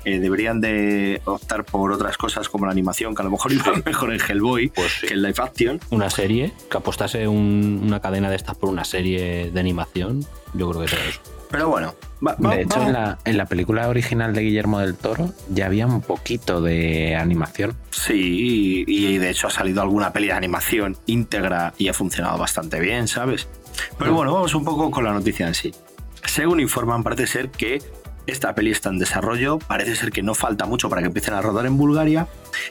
[0.04, 3.83] eh, deberían de optar por otras cosas como la animación, que a lo mejor iban
[3.85, 5.09] mejor en Hellboy Pues sí.
[5.09, 5.81] que en live action.
[5.90, 10.70] Una serie, que apostase un- una cadena de estas por una serie de animación, yo
[10.70, 11.20] creo que será eso.
[11.50, 11.94] Pero bueno,
[12.26, 15.66] va- va- De hecho, en la, en la película original de Guillermo del Toro ya
[15.66, 17.74] había un poquito de animación.
[17.90, 22.37] Sí, y, y de hecho ha salido alguna peli de animación íntegra y ha funcionado
[22.38, 23.48] bastante bien, ¿sabes?
[23.98, 25.72] Pero bueno, vamos un poco con la noticia en sí.
[26.24, 27.80] Según informan, parece ser que
[28.26, 31.40] esta peli está en desarrollo, parece ser que no falta mucho para que empiecen a
[31.40, 32.26] rodar en Bulgaria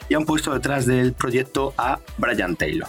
[0.08, 2.88] y han puesto detrás del proyecto a Brian Taylor.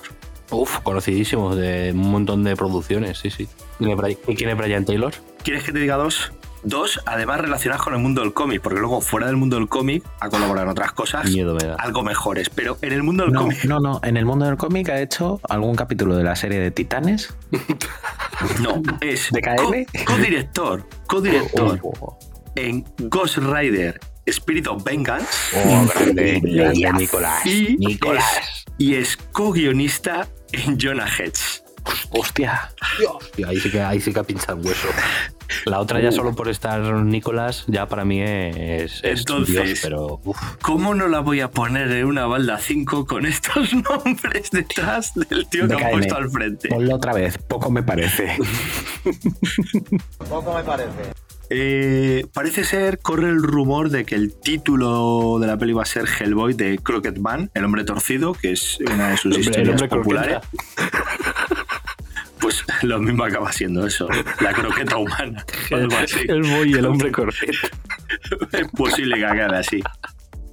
[0.51, 3.47] Uf, conocidísimo de un montón de producciones, sí, sí.
[3.79, 5.13] ¿Quién es Bri- ¿Y quién es Brian Taylor?
[5.43, 6.31] ¿Quieres que te diga dos?
[6.61, 10.03] Dos, además relacionadas con el mundo del cómic, porque luego fuera del mundo del cómic
[10.19, 11.75] ha colaborado en otras cosas Miedo me da.
[11.75, 14.01] algo mejores, pero en el mundo del No, cómic no, no.
[14.03, 17.33] En el mundo del cómic ha hecho algún capítulo de la serie de Titanes.
[18.61, 19.55] no, es ¿De KM?
[19.55, 22.19] co- co-director, co-director Oh,
[22.55, 27.45] en Ghost Rider Spirit of Vengeance oh, grande, grande, Nicolás.
[27.45, 28.25] y Nicolás.
[28.41, 31.63] es, y es co-guionista en Jonah Hex.
[32.11, 32.69] Hostia.
[33.09, 34.87] Hostia, ahí sí que, ahí sí que ha pinchado hueso.
[35.65, 40.19] La otra ya solo por estar Nicolás, ya para mí es, es Entonces- Dios, pero
[40.23, 45.13] uf, ¿Cómo no la voy a poner en una balda 5 con estos nombres detrás
[45.15, 46.69] del tío que han puesto al frente?
[46.69, 47.37] Ponlo otra vez.
[47.47, 48.37] Poco me parece.
[51.51, 55.85] Eh, parece ser, corre el rumor de que el título de la peli va a
[55.85, 59.69] ser Hellboy de Crockett Man, el hombre torcido, que es una de sus El historias
[59.69, 60.37] hombre populares.
[62.39, 64.07] Pues lo mismo acaba siendo eso,
[64.41, 65.45] la croqueta humana.
[65.71, 66.19] algo así.
[66.27, 67.67] el boy y el hombre correcto.
[68.53, 69.81] Es posible que acabe así.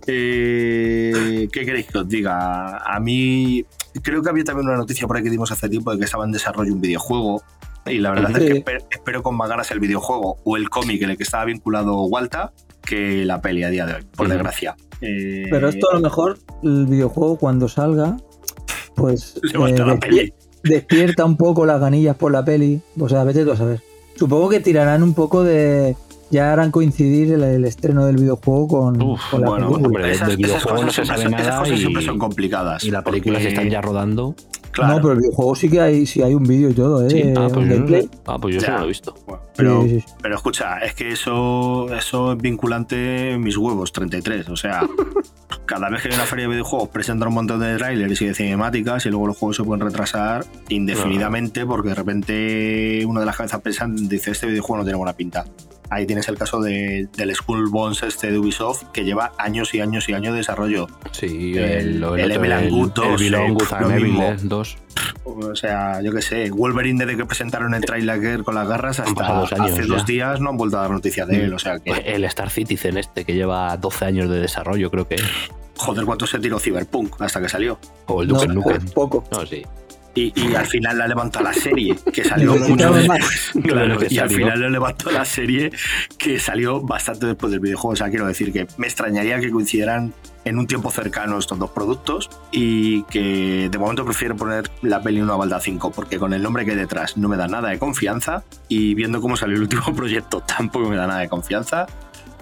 [0.07, 2.79] Eh, ¿Qué queréis que os diga?
[2.79, 3.65] A mí
[4.03, 6.25] creo que había también una noticia por ahí que dimos hace tiempo de que estaba
[6.25, 7.43] en desarrollo un videojuego.
[7.87, 11.03] Y la verdad es que esper- espero con más ganas el videojuego o el cómic
[11.03, 14.77] en el que estaba vinculado Walta que la peli a día de hoy, por desgracia.
[15.01, 18.17] Eh, Pero esto a lo mejor, el videojuego cuando salga,
[18.97, 20.35] pues Levanta eh, la peli.
[20.69, 22.81] Despierta un poco las ganillas por la peli.
[22.99, 23.81] O sea, vete tú a saber.
[24.17, 25.97] Supongo que tirarán un poco de...
[26.29, 29.87] Ya harán coincidir el, el estreno del videojuego con, Uf, con la bueno, película.
[29.87, 31.81] hombre, esas, del esas videojuego no cosas, se siempre sabe son- esas nada cosas y-
[31.81, 32.85] siempre son complicadas.
[32.85, 34.35] Y las películas porque, están ya rodando.
[34.77, 37.11] Claro, No, pero el videojuego sí que hay, sí hay un vídeo y todo, ¿eh?
[37.11, 38.11] Sí, ah, pues un yo, gameplay.
[38.27, 38.79] ah, pues yo sí Ya.
[38.79, 39.15] lo he visto.
[39.27, 40.07] bueno, pero, Sí, sí, sí.
[40.23, 44.49] pero escucha, es que eso, eso es vinculante en mis huevos, 33.
[44.51, 44.87] O sea,
[45.67, 48.35] cada vez que hay una feria de videojuegos presentan un montón de trailers y de
[48.35, 53.37] cinemáticas y luego los juegos se pueden retrasar indefinidamente porque de repente una de las
[53.37, 55.45] cabezas pensantes dice este videojuego no tiene buena pinta.
[55.91, 59.81] Ahí tienes el caso de- del Skull Bones este de Ubisoft que lleva años y
[59.81, 60.87] años y años de desarrollo.
[61.13, 63.91] Sí, El- el, el otro, Emil and Good el 2, Belong eh, Good lo and
[63.93, 64.23] Evil mismo.
[64.25, 64.77] eh, 2.
[65.25, 69.15] O sea, yo qué sé, Wolverine desde que presentaron el trailer con las garras hasta
[69.15, 69.89] pasado dos años hace ya.
[69.89, 71.53] dos días no han vuelto a dar noticias de él.
[71.55, 75.17] O sea que, El Star Citizen este que lleva 12 años de desarrollo, creo que
[75.77, 77.79] joder, cuánto se tiró Cyberpunk hasta que salió.
[78.07, 78.79] O el No, Duke Nukem.
[78.81, 79.25] pues poco.
[79.31, 79.63] No, sí.
[80.17, 83.53] Y, y al final la levantó la serie, que salió mucho después.
[83.63, 85.71] Claro, y al final lo levantó la serie
[86.19, 87.93] que salió bastante después del videojuego.
[87.93, 90.13] O sea, quiero decir que me extrañaría que coincidieran
[90.47, 95.19] en un tiempo cercano estos dos productos y que de momento prefiero poner la peli
[95.19, 97.69] en una balda 5 porque con el nombre que hay detrás no me da nada
[97.69, 101.87] de confianza y viendo cómo salió el último proyecto tampoco me da nada de confianza.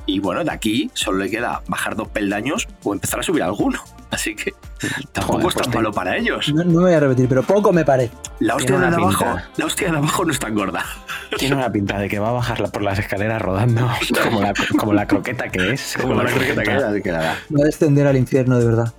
[0.06, 3.80] Y bueno, de aquí solo le queda bajar dos peldaños o empezar a subir alguno.
[4.10, 4.52] Así que
[5.12, 6.52] tampoco Joder, es tan pues te- malo para ellos.
[6.54, 8.12] No, no me voy a repetir, pero poco me parece.
[8.40, 9.24] La hostia, de abajo,
[9.56, 10.84] la hostia de abajo no es tan gorda.
[11.38, 13.88] Tiene una pinta de que va a bajar por las escaleras rodando
[14.22, 15.96] como la, como la croqueta que es.
[16.00, 17.20] Como la croqueta que era, que era.
[17.20, 18.92] Va a descender al infierno, de verdad.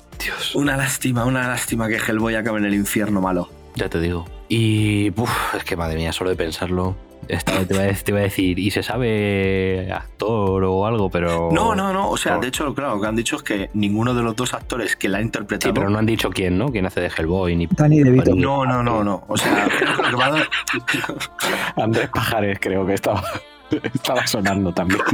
[0.55, 3.49] Una lástima, una lástima que Hellboy acabe en el infierno malo.
[3.75, 4.25] Ya te digo.
[4.47, 6.95] Y uf, es que madre mía, solo de pensarlo.
[7.27, 11.09] Esta, te, iba a, dec- te iba a decir, y se sabe actor o algo,
[11.09, 11.49] pero.
[11.51, 12.09] No, no, no.
[12.09, 14.53] O sea, de hecho, claro, lo que han dicho es que ninguno de los dos
[14.53, 15.71] actores que la ha interpretado.
[15.71, 16.71] Sí, pero no han dicho quién, ¿no?
[16.71, 17.67] Quién hace de Hellboy ni.
[17.67, 18.35] Danny DeVito.
[18.35, 19.23] no, no, no, no.
[19.27, 20.47] O sea, creo que lo que va a dar.
[21.77, 23.23] Andrés Pajares creo que estaba,
[23.93, 25.01] estaba sonando también.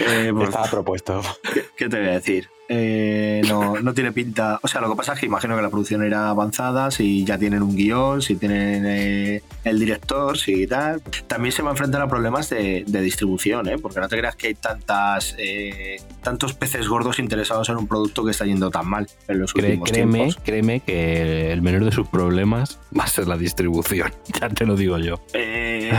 [0.00, 1.20] Eh, pues, Estaba propuesto.
[1.52, 2.48] ¿qué, qué te voy a decir?
[2.68, 4.58] Eh, no, no tiene pinta.
[4.62, 7.38] O sea, lo que pasa es que imagino que la producción era avanzada, si ya
[7.38, 11.00] tienen un guion, si tienen eh, el director, si tal.
[11.26, 13.76] También se va a enfrentar a problemas de, de distribución, ¿eh?
[13.80, 15.36] porque no te creas que hay tantas
[16.22, 19.66] tantos peces gordos interesados en un producto que está yendo tan mal en los Cré-
[19.70, 20.38] últimos créeme, tiempos.
[20.44, 24.12] créeme que el menor de sus problemas va a ser la distribución.
[24.40, 25.20] Ya te lo digo yo.
[25.32, 25.90] Eh,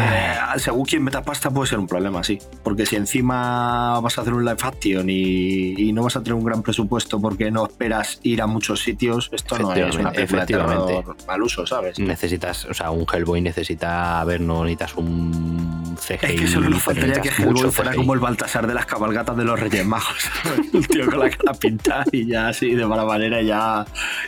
[0.58, 2.38] según quien meta pasta puede ser un problema, sí.
[2.64, 6.36] Porque si encima vas a hacer un live action y, y no vas a tener
[6.36, 10.16] un gran presupuesto porque no esperas ir a muchos sitios, esto no es una Efectivamente,
[10.16, 11.24] película de terror efectivamente.
[11.28, 12.00] al uso, ¿sabes?
[12.00, 16.16] Necesitas, o sea, un Hellboy necesita, a ver, no necesitas un CGI.
[16.36, 17.98] Es que solo nos faltaría que Hellboy fuera CGI.
[17.98, 20.30] como el Baltasar de las cabalgatas de los Reyes Magos.
[20.74, 23.86] el tío con la cara pintada y ya así de mala manera ya,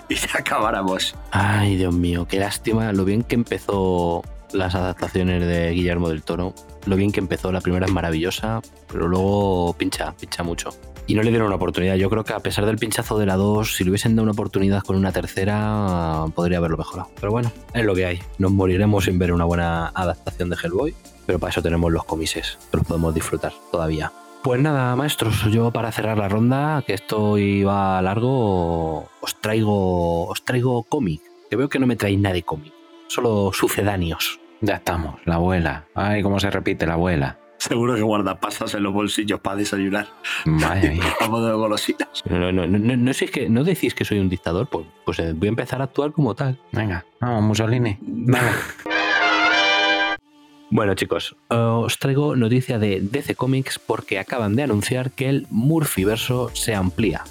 [0.08, 1.16] y ya acabáramos.
[1.32, 4.24] Ay, Dios mío, qué lástima lo bien que empezó
[4.54, 6.54] las adaptaciones de Guillermo del Toro.
[6.90, 10.72] Lo bien que empezó, la primera es maravillosa, pero luego pincha, pincha mucho.
[11.06, 11.94] Y no le dieron una oportunidad.
[11.98, 14.32] Yo creo que a pesar del pinchazo de la 2, si le hubiesen dado una
[14.32, 17.12] oportunidad con una tercera, podría haberlo mejorado.
[17.20, 18.20] Pero bueno, es lo que hay.
[18.40, 20.96] Nos moriremos sin ver una buena adaptación de Hellboy,
[21.28, 24.12] pero para eso tenemos los comises, que los podemos disfrutar todavía.
[24.42, 30.44] Pues nada, maestros, yo para cerrar la ronda, que esto iba largo, os traigo, os
[30.44, 31.22] traigo cómic.
[31.52, 32.74] Que veo que no me traéis nada de cómic,
[33.10, 34.40] solo sucedáneos.
[34.62, 35.86] Ya estamos, la abuela.
[35.96, 37.38] Ay, cómo se repite la abuela.
[37.58, 40.08] Seguro que guarda pasas en los bolsillos para desayunar.
[40.46, 41.14] Madre mía.
[41.20, 42.24] Vamos de golosinas.
[42.30, 44.68] No, no, no, no, es que, ¿no decís que soy un dictador?
[44.70, 46.60] Pues, pues eh, voy a empezar a actuar como tal.
[46.72, 47.98] Venga, vamos, Mussolini.
[48.02, 48.54] Venga.
[50.72, 56.52] Bueno chicos, os traigo noticia de DC Comics porque acaban de anunciar que el Murphyverso
[56.54, 57.24] se amplía.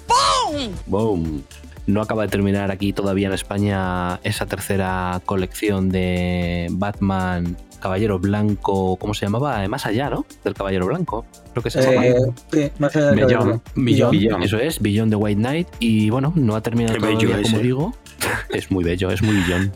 [0.85, 1.43] ¡Boom!
[1.87, 8.97] No acaba de terminar aquí todavía en España esa tercera colección de Batman Caballero Blanco,
[8.97, 9.63] ¿cómo se llamaba?
[9.63, 10.25] Eh, Más allá, ¿no?
[10.43, 11.25] Del Caballero Blanco.
[11.51, 12.05] Creo que se llama.
[12.05, 12.15] Eh,
[12.51, 13.61] sí, más allá del Billón.
[13.75, 14.43] Billón, Billón.
[14.43, 15.67] eso es, Billón de White Knight.
[15.79, 17.63] Y bueno, no ha terminado Qué bello todavía, como ese.
[17.63, 17.93] digo.
[18.49, 19.71] Es muy bello, es muy billón.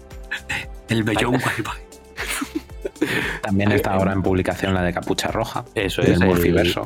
[0.90, 2.62] El bellón bye bye.
[3.42, 5.66] También está ahora en publicación la de Capucha Roja.
[5.76, 6.28] Eso es el,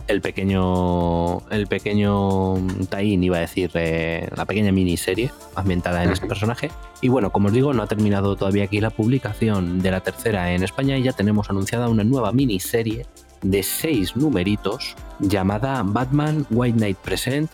[0.07, 2.55] el pequeño el pequeño
[2.89, 6.71] Tain iba a decir eh, la pequeña miniserie ambientada en este personaje.
[7.01, 10.53] Y bueno como os digo no ha terminado todavía aquí la publicación de la tercera
[10.53, 13.05] en España y ya tenemos anunciada una nueva miniserie
[13.41, 17.51] de seis numeritos llamada Batman White Knight Present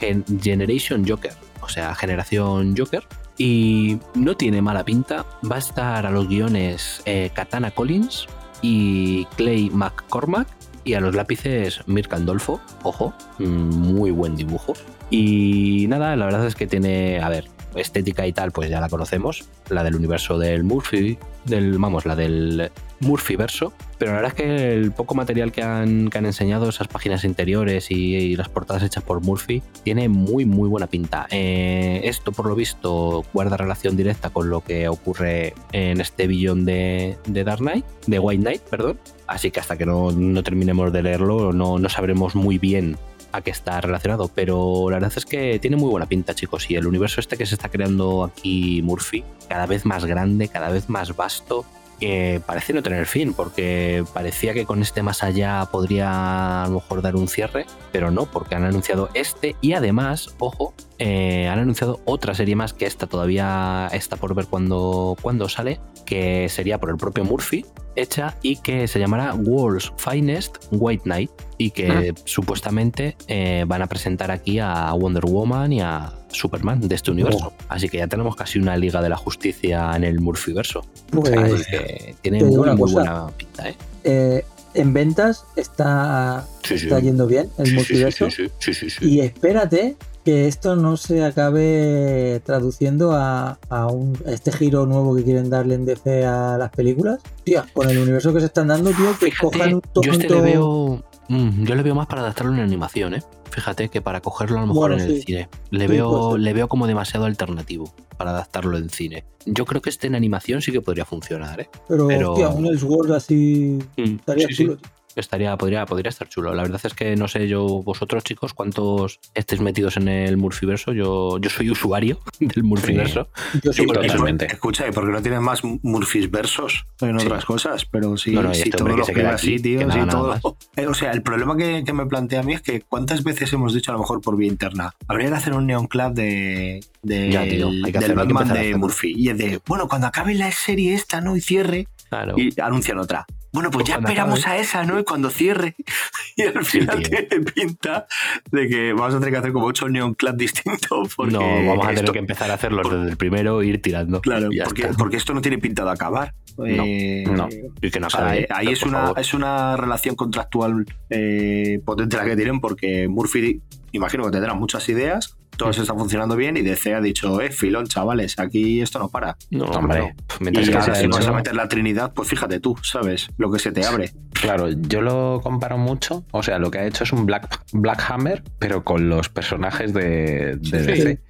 [0.00, 1.32] Gen- Generation Joker
[1.62, 3.04] o sea generación Joker
[3.40, 5.24] y no tiene mala pinta.
[5.50, 8.26] Va a estar a los guiones eh, Katana Collins
[8.60, 10.46] y Clay McCormack
[10.84, 14.74] y a los lápices Mirka Andolfo, ojo, muy buen dibujo.
[15.08, 18.90] Y nada, la verdad es que tiene, a ver, estética y tal, pues ya la
[18.90, 21.16] conocemos, la del universo del Murphy,
[21.46, 22.70] del, vamos, la del
[23.00, 26.68] Murphy verso, pero la verdad es que el poco material que han, que han enseñado,
[26.68, 31.26] esas páginas interiores y, las portadas hechas por Murphy, tiene muy, muy buena pinta.
[31.30, 36.64] Eh, esto, por lo visto, guarda relación directa con lo que ocurre en este billón
[36.64, 38.98] de, de Dark Knight, de White Knight, perdón.
[39.26, 42.96] Así que hasta que no, no terminemos de leerlo, no, no sabremos muy bien
[43.32, 46.70] a qué está relacionado, pero la verdad es que tiene muy buena pinta, chicos.
[46.70, 50.70] Y el universo este que se está creando aquí Murphy, cada vez más grande, cada
[50.70, 51.64] vez más vasto,
[52.00, 56.74] que parece no tener fin, porque parecía que con este más allá podría a lo
[56.74, 61.58] mejor dar un cierre, pero no, porque han anunciado este y además, ojo, eh, han
[61.58, 65.80] anunciado otra serie más que esta todavía está por ver cuando, cuando sale,
[66.10, 71.30] que sería por el propio Murphy, hecha y que se llamará World's Finest White Knight
[71.56, 76.96] y que supuestamente eh, van a presentar aquí a Wonder Woman y a Superman de
[76.96, 77.52] este universo.
[77.68, 80.84] Así que ya tenemos casi una Liga de la Justicia en el Murphyverso.
[81.12, 83.74] Pues, que tiene muy, una muy buena pinta, ¿eh?
[84.02, 84.44] Eh,
[84.74, 86.86] en ventas está, Sí, sí.
[86.86, 88.30] está yendo bien el Sí, multiverso.
[88.30, 89.08] sí, sí, sí, sí, sí.
[89.08, 95.16] Y espérate que esto no se acabe traduciendo a, a un, a este giro nuevo
[95.16, 97.20] que quieren darle en DC a las películas.
[97.44, 100.40] Tía, con el universo que se están dando, tío, que cojan un Yo este le
[100.40, 101.02] veo.
[101.28, 103.22] mm, yo le veo más para adaptarlo en animación, ¿eh?
[103.50, 105.48] Fíjate que para cogerlo a lo mejor Bueno, en el cine.
[105.70, 109.24] Le Sí, veo, le veo como demasiado alternativo para adaptarlo en cine.
[109.46, 111.68] Yo creo que este en animación sí que podría funcionar, ¿eh?
[111.88, 114.54] Pero, Pero- hostia, un Elseworld así Mm, estaría sí.
[114.54, 114.76] chulo.
[114.76, 114.88] tío.
[115.16, 116.54] Estaría, podría, podría estar chulo.
[116.54, 120.92] La verdad es que no sé yo, vosotros chicos, cuántos estéis metidos en el Murphyverso.
[120.92, 123.28] Yo, yo soy usuario del Murphyverso.
[123.62, 127.26] Yo Sí, soy- porque- Escucha, ¿y por qué no tienes más Murphys versos en Sí.
[127.26, 127.84] otras cosas?
[127.86, 129.78] Pero sí, No, no, y sí este todo lo se que queda así, tío.
[129.80, 132.42] que sí, nada, nada todo- Eh, o sea, el problema que, que me plantea a
[132.42, 135.34] mí es que cuántas veces hemos dicho, a lo mejor por vía interna, habría que
[135.34, 138.56] hacer un Neon Club de, de- Ya, tío, hay que del hacerlo, hay que Batman
[138.62, 138.76] de.
[138.76, 139.14] Murphy.
[139.16, 141.36] Y es de, bueno, cuando acabe la serie esta, ¿no?
[141.36, 142.34] Y cierre, Claro.
[142.38, 143.26] y anuncian otra.
[143.52, 144.56] Bueno, pues ya Cuando esperamos acabe.
[144.58, 144.98] a esa, ¿no?
[145.00, 145.74] Y cuando cierre.
[146.36, 148.06] Y al final tiene pinta
[148.50, 151.14] de que vamos a tener que hacer como ocho Neon Club distintos.
[151.16, 153.82] Porque no, vamos a tener esto- que empezar a hacerlos desde el primero e ir
[153.82, 154.20] tirando.
[154.22, 154.48] Claro,
[154.96, 156.34] porque, esto no tiene pinta de acabar.
[156.56, 157.48] No, Eh, no.
[157.82, 158.40] Y que no o sea, acabe.
[158.42, 159.18] eh, ahí es una, favor.
[159.20, 163.60] es una relación contractual eh, potente la que tienen porque Murphy,
[163.92, 167.86] imagino que tendrá muchas ideas, todas están funcionando bien y DC ha dicho, eh, filón,
[167.86, 169.36] chavales, aquí esto no para.
[169.50, 170.06] No, Hombre, no.
[170.06, 173.28] Y Mientras que ahora si vas a meter la Trinidad, pues fíjate tú, ¿sabes?
[173.36, 174.12] Lo que se te abre.
[174.32, 176.24] Claro, yo lo comparo mucho.
[176.30, 179.92] O sea, lo que ha hecho es un Black, Black Hammer, pero con los personajes
[179.92, 181.20] de, de DC.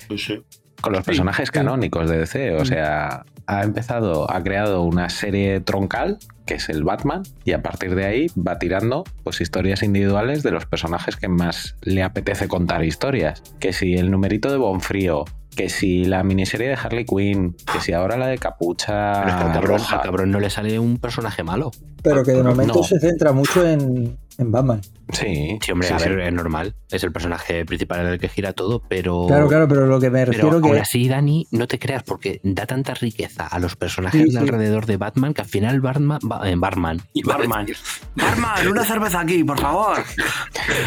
[0.80, 2.54] Con los personajes canónicos de DC.
[2.56, 6.18] O sea, ha empezado, ha creado una serie troncal,
[6.50, 10.50] que es el Batman, y a partir de ahí va tirando pues historias individuales de
[10.50, 13.40] los personajes que más le apetece contar historias.
[13.60, 17.92] Que si el numerito de Bonfrío, que si la miniserie de Harley Quinn, que si
[17.92, 19.96] ahora la de Capucha Pero es que al cabrón, Roja.
[19.96, 21.70] al cabrón no le sale un personaje malo.
[22.02, 22.82] Pero que de momento No.
[22.82, 24.80] se centra mucho en, en Batman.
[25.12, 26.08] Sí, Sí, hombre, sí, a sí.
[26.08, 26.74] ver, es normal.
[26.90, 29.26] Es el personaje principal en el que gira todo, pero.
[29.26, 32.40] Claro, claro, pero lo que me Pero refiero aún así, Dani, no te creas, porque
[32.42, 34.38] da tanta riqueza a los personajes Sí, de sí.
[34.38, 36.18] alrededor de Batman que al final Batman.
[36.22, 37.00] Ba- eh, Batman.
[37.12, 37.66] Y Barman.
[38.16, 39.98] Barman, una cerveza aquí, por favor.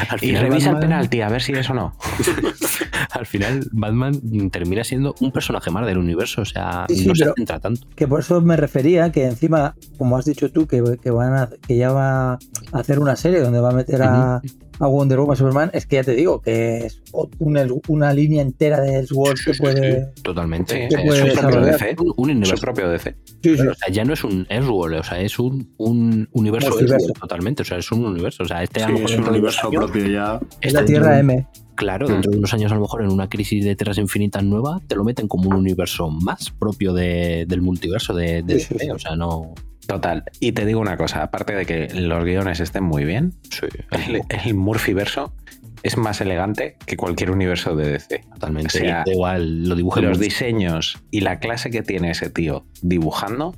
[0.10, 1.96] Al Y revisa el Batman- penalti, a ver si es o no.
[3.12, 6.42] Al final, Batman termina siendo un personaje más del universo.
[6.42, 7.88] O sea, Sí, sí, no se centra tanto.
[7.96, 11.50] Que por eso me refería que encima, como has dicho tú, que, que van a,
[11.68, 12.40] que ya va a
[12.72, 14.13] hacer una serie donde va a meter a,
[14.80, 17.02] a Wonder Woman Superman, es que ya te digo que es
[17.40, 20.08] una, una línea entera de Elseworld que puede.
[20.24, 20.88] Totalmente.
[20.90, 21.62] Sí, O sea, puede es un propio.
[21.62, 21.96] DC.
[22.00, 22.62] Un, un universo.
[22.62, 23.16] Propio DC.
[23.44, 23.68] Sí, sí.
[23.68, 26.72] O sea, ya no es un Elseworld, o sea, es un, un universo
[27.20, 27.62] totalmente.
[27.62, 28.44] O sea, es un universo.
[28.44, 30.40] O sea, este a Sí, lo mejor es un universo años- propio ya.
[30.62, 31.48] Es la Tierra M.
[31.76, 34.80] Claro, dentro de unos años a lo mejor en una crisis de tierras infinitas nueva
[34.88, 38.74] te lo meten como un universo más propio de- del multiverso de, de Sí, sí,
[38.76, 38.92] DC, sí.
[38.92, 39.54] o sea, no...
[39.88, 40.24] Total.
[40.40, 44.22] Y te digo una cosa, aparte de que los guiones estén muy bien, Sí, el,
[44.30, 45.34] el Murphy verso
[45.84, 48.24] es más elegante que cualquier universo de DC.
[48.34, 48.68] totalmente.
[48.78, 50.12] o sea, igual, lo Los mucho.
[50.14, 53.56] diseños y la clase que tiene ese tío dibujando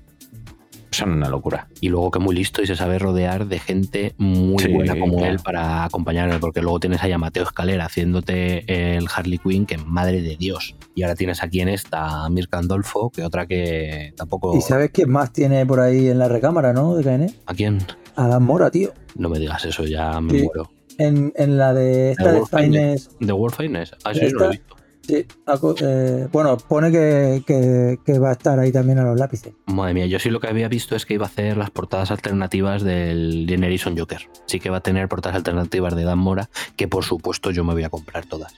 [0.95, 1.67] son una locura.
[1.81, 5.17] Y luego que muy listo y se sabe rodear de gente muy Sí, buena como
[5.17, 5.31] claro.
[5.33, 9.77] él para acompañarle, porque luego tienes ahí a Mateo Escalera haciéndote el Harley Quinn, que
[9.77, 10.75] madre de Dios.
[10.95, 14.55] Y ahora tienes aquí en esta a Mirka Andolfo, que otra que tampoco...
[14.57, 16.95] ¿Y sabes quién más tiene por ahí en la recámara, no?
[16.95, 17.33] De KN.
[17.45, 17.79] ¿A quién?
[18.15, 18.93] Adam Mora, tío.
[19.15, 20.43] No me digas eso, ya me Sí.
[20.45, 20.69] muero.
[20.97, 23.11] En, en la de esta de World Finest.
[23.19, 23.93] ¿The World Finest?
[24.05, 24.74] Ah, sí, no Esta- lo he visto.
[25.09, 29.53] Eh, bueno, pone que, que- que va a estar ahí también a los lápices.
[29.67, 32.11] Madre mía, yo sí lo que había visto es que iba a hacer las portadas
[32.11, 34.21] alternativas del Generation Joker.
[34.45, 37.73] Sí que va a tener portadas alternativas de Dan Mora, que por supuesto yo me
[37.73, 38.53] voy a comprar todas.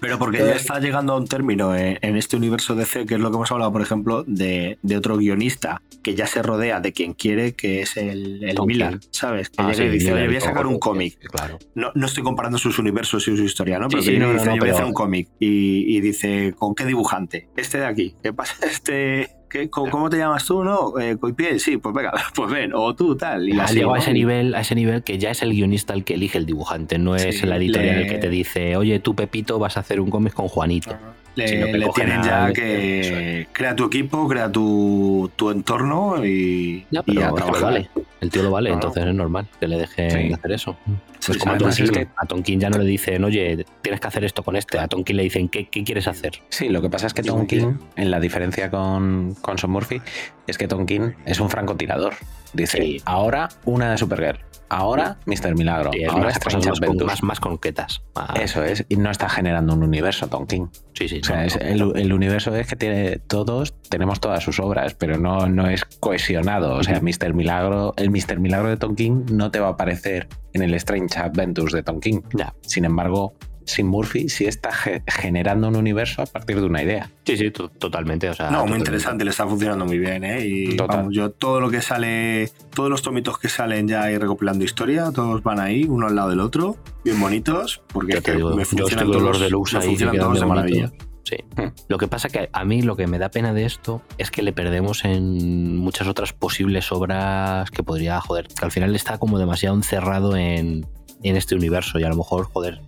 [0.00, 3.20] Pero porque ya está llegando a un término en, en este universo DC, que es
[3.20, 6.92] lo que hemos hablado, por ejemplo, de, de otro guionista que ya se rodea de
[6.92, 8.98] quien quiere, que es el, el Miller.
[9.10, 9.48] ¿sabes?
[9.50, 11.18] Que Ah, llega y sí, dice, Miller, oye, voy a sacar un cómic.
[11.20, 11.58] sí, Claro.
[11.74, 13.86] No, no estoy comparando sus universos y su historia, ¿no?
[13.88, 14.92] Sí, Pero sí, que viene no, y no, dice, no, yo voy a hacer un
[14.92, 15.28] cómic.
[15.38, 17.48] Y, y dice, ¿con qué dibujante?
[17.56, 18.14] Este de aquí.
[18.22, 18.54] ¿Qué pasa?
[18.66, 19.30] Este...
[19.54, 20.98] ¿qué- cómo, cómo te llamas tú, no?
[20.98, 22.72] Eh, Coipiel, sí, pues venga, pues ven.
[22.74, 23.48] O tú, tal.
[23.48, 26.14] Y así, a ese nivel, a ese nivel que ya es el guionista el que
[26.14, 29.14] elige el dibujante, no es Sí, la editorial le- el que te dice, oye, tú
[29.14, 30.96] Pepito vas a hacer un cómic con Juanito.
[31.36, 36.86] Le, sino que le tienen ya que crea tu equipo, crea tu, tu entorno y,
[36.90, 37.62] Ya, y pero a trabajar.
[37.62, 37.90] vale.
[38.20, 38.86] El tío lo vale, Claro.
[38.86, 40.32] entonces es normal que le dejen Sí.
[40.32, 40.76] hacer eso.
[40.86, 40.92] Sí,
[41.26, 44.24] Pues sí, como Tonkin, que- a Tonkin ya no le dicen, oye, tienes que hacer
[44.24, 44.78] esto con este.
[44.78, 46.32] A Tonkin le dicen, ¿qué, qué quieres hacer?
[46.50, 50.00] Sí, lo que pasa es que Tom King, en la diferencia con, con Son Murphy,
[50.46, 52.14] es que Tom King es un francotirador.
[52.52, 53.02] Dice, Sí.
[53.04, 54.38] ahora una de Supergirl,
[54.68, 55.56] ahora Mr.
[55.56, 58.02] Milagro, Sí, ahora más, Strange cosas más, más, más concretas.
[58.40, 60.66] Eso es, y no está generando un universo, Tom King.
[60.94, 61.20] Sí, sí.
[61.20, 61.66] O sea, no, es- no.
[61.92, 65.84] el, el universo es que tiene todos, tenemos todas sus obras, pero no, no es
[65.98, 66.74] cohesionado.
[66.76, 67.34] O sea, Mr.
[67.34, 68.38] Milagro, el Mr.
[68.38, 71.98] Milagro de Tom King no te va a aparecer en el Strange Adventures de Tom
[71.98, 72.20] King.
[72.34, 72.54] Ya.
[72.62, 73.34] Sin embargo,
[73.64, 77.10] sin Murphy sí está ge- generando un universo a partir de una idea.
[77.24, 78.28] Sí, sí, to- totalmente.
[78.28, 80.44] O sea, No, muy interesante, le está funcionando muy bien, ¿eh?
[80.46, 80.98] Y Total.
[80.98, 85.10] vamos, yo todo lo que sale, todos los tomitos que salen ya ahí recopilando historia,
[85.12, 89.06] todos van ahí, uno al lado del otro, bien bonitos, porque te digo, me funcionan
[89.10, 90.92] de los todos, deluxe me ahí funcionan todos de de maravilla.
[91.26, 91.36] Sí.
[91.88, 94.42] Lo que pasa que a mí lo que me da pena de esto es que
[94.42, 99.38] le perdemos en muchas otras posibles obras que podría, joder, que al final está como
[99.38, 100.86] demasiado encerrado en,
[101.22, 102.82] en este universo y a lo mejor, joder,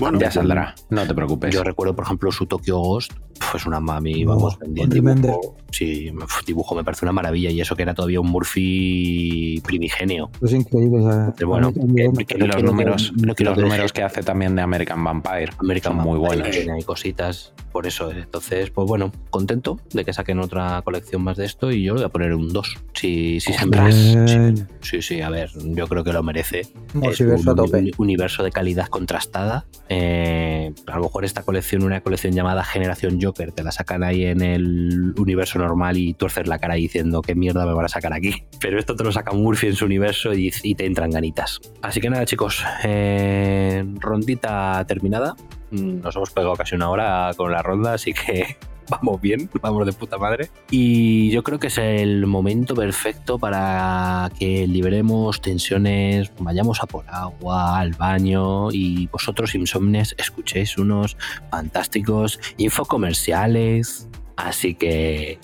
[0.00, 1.52] Bueno, Ya saldrá, no te preocupes.
[1.54, 3.12] Yo recuerdo, por ejemplo, su Tokyo Ghost,
[3.50, 5.56] pues una mami, vamos, dibujo.
[5.70, 6.10] Sí,
[6.46, 10.30] dibujo me parece una maravilla y eso que era todavía un Murphy primigenio.
[10.42, 10.98] Es increíble.
[11.00, 13.90] o sea, Pero bueno, también que no los quiero- números, no quiero los que números
[13.92, 16.50] deje- que hace también de American Vampire American son muy buenos.
[16.50, 18.10] Tiene cositas, por eso.
[18.10, 22.00] Entonces, pues bueno, contento de que saquen otra colección más de esto y yo le
[22.00, 22.76] voy a poner un 2.
[22.94, 24.68] Si, si se Bien.
[24.80, 26.60] Sí, sí, a ver, yo creo que lo merece.
[27.02, 27.78] Es un a tope.
[27.78, 29.64] uni- universo de calidad contrastada.
[29.94, 34.24] Eh, a lo mejor esta colección, una colección llamada Generación Joker, te la sacan ahí
[34.24, 38.14] en el universo normal y tuerces la cara diciendo qué mierda me van a sacar
[38.14, 38.44] aquí.
[38.60, 41.60] Pero esto te lo saca Murphy en su universo y, y te entran ganitas.
[41.82, 45.34] Así que nada, chicos, eh, rondita terminada.
[45.72, 48.56] Mm, Nos hemos pegado casi una hora con la ronda, así que
[48.88, 50.50] vamos bien, vamos de puta madre.
[50.70, 57.04] Y yo creo que es el momento perfecto para que liberemos tensiones, vayamos a por
[57.08, 61.16] agua, al baño y vosotros, insomnes, escuchéis unos
[61.50, 64.08] fantásticos infocomerciales.
[64.36, 65.38] Así que,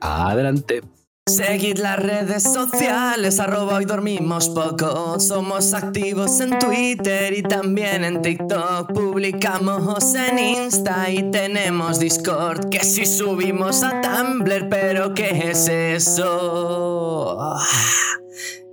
[0.00, 0.82] adelante.
[1.28, 5.20] Seguid las redes sociales, arroba hoy dormimos poco.
[5.20, 8.92] Somos activos en Twitter y también en TikTok.
[8.92, 12.70] Publicamos en Insta y tenemos Discord.
[12.70, 17.38] Que si subimos a Tumblr, pero ¿qué es eso?
[17.40, 17.64] Ah.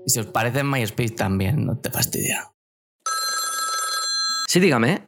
[0.07, 2.51] Y si os parece en MySpace también, no te fastidia.
[4.47, 5.05] Sí, dígame.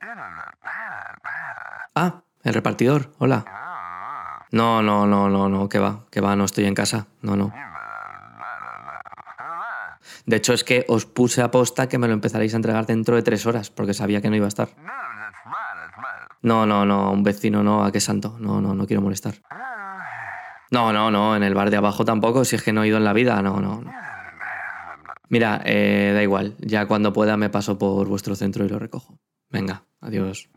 [1.95, 3.60] Ah, el repartidor, hola.
[4.51, 7.07] No, no, no, no, no, que va, que va, no estoy en casa.
[7.21, 7.53] No, no.
[10.25, 13.15] De hecho, es que os puse a posta que me lo empezaréis a entregar dentro
[13.15, 14.69] de tres horas, porque sabía que no iba a estar.
[16.41, 18.37] No, no, no, un vecino no, ¿a qué santo?
[18.39, 19.35] No, no, no quiero molestar.
[20.71, 22.97] No, no, no, en el bar de abajo tampoco, si es que no he ido
[22.97, 23.81] en la vida, no, no.
[23.81, 23.91] no.
[25.29, 29.17] Mira, eh, da igual, ya cuando pueda me paso por vuestro centro y lo recojo.
[29.49, 30.49] Venga, adiós.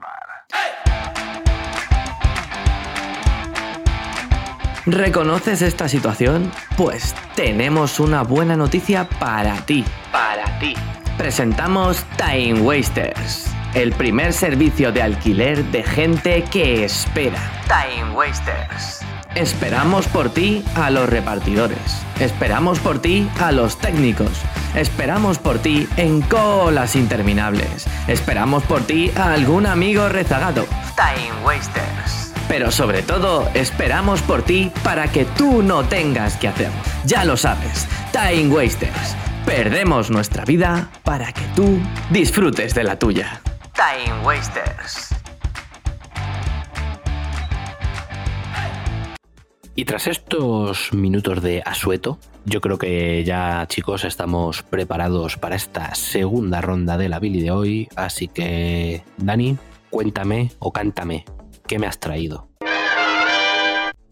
[4.86, 6.52] ¿Reconoces esta situación?
[6.76, 9.82] Pues tenemos una buena noticia para ti.
[10.12, 10.74] Para ti.
[11.16, 17.38] Presentamos Time Wasters, el primer servicio de alquiler de gente que espera.
[17.66, 19.00] Time Wasters.
[19.34, 22.04] Esperamos por ti a los repartidores.
[22.20, 24.42] Esperamos por ti a los técnicos.
[24.74, 27.86] Esperamos por ti en colas interminables.
[28.06, 30.66] Esperamos por ti a algún amigo rezagado.
[30.94, 32.23] Time Wasters.
[32.48, 36.78] Pero sobre todo, esperamos por ti para que tú no tengas que hacerlo.
[37.04, 39.16] Ya lo sabes, Time Wasters.
[39.46, 41.78] Perdemos nuestra vida para que tú
[42.10, 43.40] disfrutes de la tuya.
[43.74, 45.14] Time Wasters.
[49.76, 55.94] Y tras estos minutos de asueto, yo creo que ya chicos estamos preparados para esta
[55.96, 57.88] segunda ronda de la Billy de hoy.
[57.96, 59.58] Así que, Dani,
[59.90, 61.24] cuéntame o cántame,
[61.74, 62.46] ¿qué me has traído?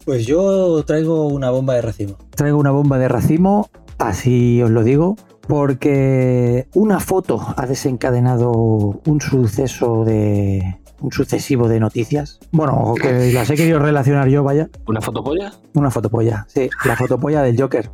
[0.03, 2.17] Pues yo traigo una bomba de racimo.
[2.35, 5.15] Traigo una bomba de racimo, así os lo digo,
[5.47, 10.75] porque una foto ha desencadenado un suceso de.
[10.99, 12.41] un sucesivo de noticias.
[12.51, 14.69] Bueno, que las he querido relacionar yo, vaya.
[14.85, 15.53] ¿Una fotopolla?
[15.73, 17.89] Una fotopolla, sí, la fotopolla del Joker.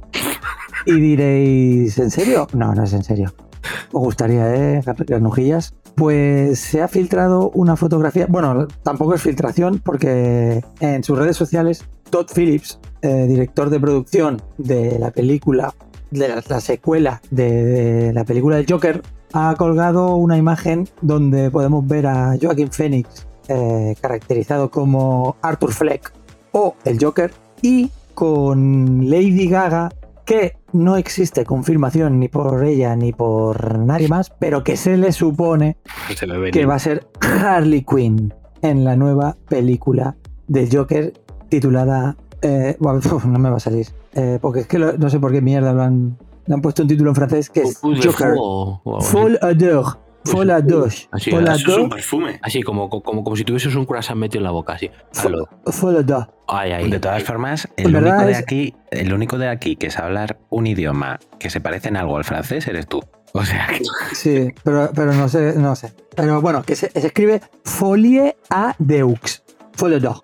[0.87, 2.47] Y diréis, ¿en serio?
[2.53, 3.35] No, no es en serio.
[3.91, 4.81] Os gustaría, ¿eh?
[4.83, 5.75] Granujillas.
[5.99, 8.25] Pues se ha filtrado una fotografía.
[8.29, 14.41] Bueno, tampoco es filtración, porque en sus redes sociales, Todd Phillips, eh, director de producción
[14.57, 15.73] de la película,
[16.09, 19.01] de la, la secuela de, de la película del Joker,
[19.33, 26.13] ha colgado una imagen donde podemos ver a Joaquin Phoenix eh, caracterizado como Arthur Fleck
[26.53, 27.31] o el Joker
[27.61, 29.91] y con Lady Gaga
[30.29, 35.11] que no existe confirmación ni por ella ni por nadie más, pero que se le
[35.11, 35.77] supone
[36.15, 40.15] Se que va a ser Harley Quinn en la nueva película
[40.47, 41.13] del Joker
[41.49, 42.15] titulada...
[42.43, 45.31] eh, bueno, no me va a salir, eh, porque es que lo- no sé por
[45.31, 46.15] qué mierda lo han,
[46.45, 47.79] le han puesto un título en francés que es
[48.11, 48.27] Joker.
[49.01, 49.99] Fuego o
[50.51, 50.85] à deux.
[51.11, 52.39] Así, Folle à eso es un perfume.
[52.41, 54.89] Así, como, como, como si tuvieses un croissant metido en la boca, así.
[55.23, 56.27] Deux.
[56.47, 56.89] Ay, ay.
[56.89, 60.67] De todas formas, el único, de aquí, el único de aquí que sabe hablar un
[60.67, 63.01] idioma que se parece en algo al francés eres tú.
[63.33, 63.81] O sea que...
[64.15, 65.93] Sí, pero, pero no sé, no sé.
[66.15, 69.43] Pero bueno, que se, se escribe Folie à deux.
[69.81, 70.21] À deux.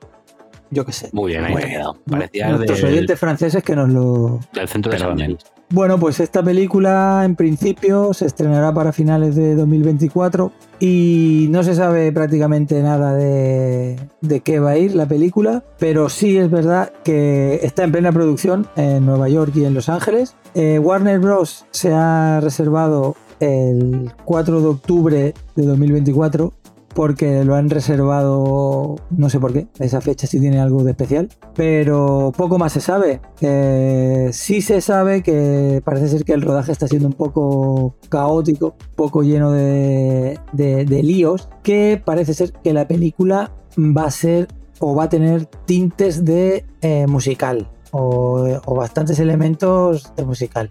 [0.72, 1.10] Yo qué sé.
[1.14, 1.98] Muy bien, ahí te ha quedado.
[2.10, 5.38] Parecías Nuestros del, oyentes franceses que nos lo, del centro de.
[5.70, 11.74] Bueno, pues esta película en principio se estrenará para finales de 2024 y no se
[11.74, 16.94] sabe prácticamente nada de, de qué va a ir la película, pero sí es verdad
[17.04, 20.36] que está en plena producción en Nueva York y en Los Ángeles.
[20.54, 21.66] Eh, Warner Bros.
[21.72, 26.54] se ha reservado el 4 de octubre de 2024
[26.96, 31.30] porque lo han reservado, no sé por qué, esa fecha sí tiene algo de especial,
[31.54, 33.22] pero poco más se sabe.
[33.42, 38.76] Eh, sí se sabe que parece ser que el rodaje está siendo un poco caótico,
[38.90, 44.12] un poco lleno de, de- de líos, que parece ser que la película va a
[44.12, 44.48] ser
[44.80, 50.70] o va a tener tintes de eh, musical o, o bastantes elementos de musical.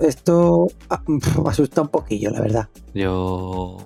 [0.00, 1.02] Esto ah,
[1.46, 2.68] asusta un poquillo, la verdad.
[2.94, 3.76] Yo.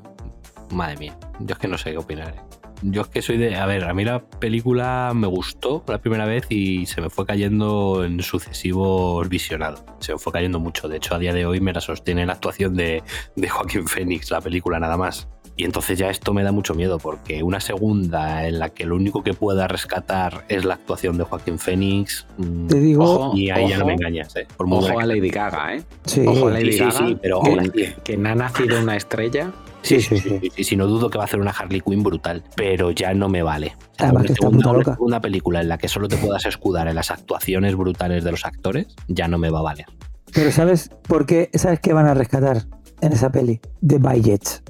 [0.72, 1.18] Madre mía.
[1.40, 2.28] Yo es que no sé qué opinar.
[2.36, 2.40] ¿eh?
[2.82, 3.56] Yo es que soy de.
[3.56, 7.24] A ver, a mí la película me gustó la primera vez y se me fue
[7.24, 9.82] cayendo en sucesivos visionados.
[10.00, 10.88] Se me fue cayendo mucho.
[10.88, 13.02] De hecho, a día de hoy me la sostiene la actuación de,
[13.34, 15.28] de Joaquín Phoenix, la película nada más.
[15.58, 18.94] Y entonces ya esto me da mucho miedo porque una segunda en la que lo
[18.94, 22.26] único que pueda rescatar es la actuación de Joaquín Phoenix.
[22.36, 23.86] mm, Te digo- ojo, y ahí ya no ojo.
[23.86, 24.46] me engañas, ¿eh?
[24.54, 25.82] Por Ojo a que- Lady Gaga, ¿eh?
[26.04, 26.24] Sí.
[26.26, 28.96] Ojo a Lady Sí, sí, Gaga, sí, pero que, ojo, que no ha nacido una
[28.96, 29.50] estrella.
[29.86, 32.42] Sí, sí, sí, sí, sí, no dudo que va a hacer una Harley Quinn brutal,
[32.56, 33.76] pero ya no me vale.
[33.98, 34.94] Además una que está segunda, puta una loca.
[34.94, 38.44] segunda película en la que solo te puedas escudar en las actuaciones brutales de los
[38.44, 39.86] actores, ya no me va a valer.
[40.32, 41.50] Pero ¿sabes por qué?
[41.54, 42.64] ¿Sabes qué van a rescatar
[43.00, 43.60] en esa peli?
[43.86, 44.62] The Budgets.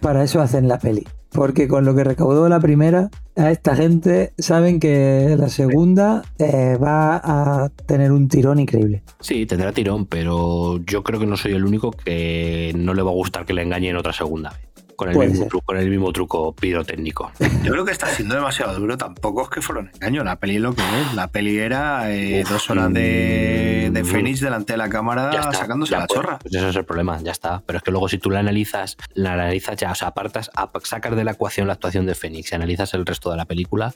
[0.00, 1.06] Para eso hacen la peli.
[1.32, 6.76] Porque con lo que recaudó la primera, a esta gente saben que la segunda eh,
[6.76, 9.02] va a tener un tirón increíble.
[9.20, 13.10] Sí, tendrá tirón, pero yo creo que no soy el único que no le va
[13.10, 14.69] a gustar que le engañen otra segunda vez.
[15.06, 17.32] Con el, mismo truco, con el mismo truco pirotécnico.
[17.62, 18.96] Yo creo que está siendo demasiado duro.
[18.98, 20.24] Tampoco es que fuera un engaño.
[20.24, 21.14] La peli lo que es.
[21.14, 25.92] La peli era eh, dos horas de, de Fénix delante de la cámara está, sacándose
[25.92, 26.38] ya, la pues, chorra.
[26.38, 27.62] pues ese es el problema, ya está.
[27.66, 30.84] Pero es que luego si tú la analizas, la analizas ya, o sea, apartas, ap-
[30.84, 33.94] sacas de la ecuación la actuación de Fénix y analizas el resto de la película,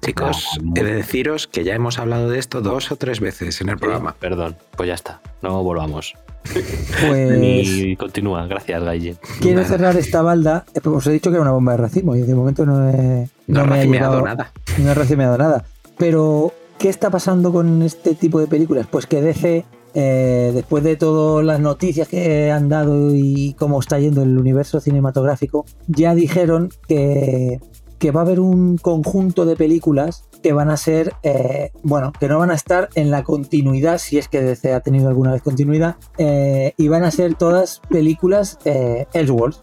[0.00, 3.68] Chicos, he de deciros que ya hemos hablado de esto dos o tres veces en
[3.68, 4.14] el programa.
[4.18, 6.14] Perdón, pues ya está, no volvamos.
[6.44, 9.16] Pues Y continúa, gracias, Galle.
[9.40, 10.64] quiero cerrar esta balda.
[10.74, 12.88] eh, pues Os he dicho que era una bomba de racimo y de momento no
[12.90, 14.52] he, No, me ha racimeado llevado- nada.
[14.78, 15.64] No he recibido nada.
[15.98, 18.86] Pero, ¿qué está pasando con este tipo de películas?
[18.90, 19.64] Pues que DC,
[19.94, 24.80] eh, después de todas las noticias que han dado y cómo está yendo el universo
[24.80, 27.58] cinematográfico, ya dijeron que,
[27.98, 32.28] que va a haber un conjunto de películas que van a ser, eh, bueno, que
[32.28, 35.42] no van a estar en la continuidad, si es que DC ha tenido alguna vez
[35.42, 39.06] continuidad, eh, y van a ser todas películas eh,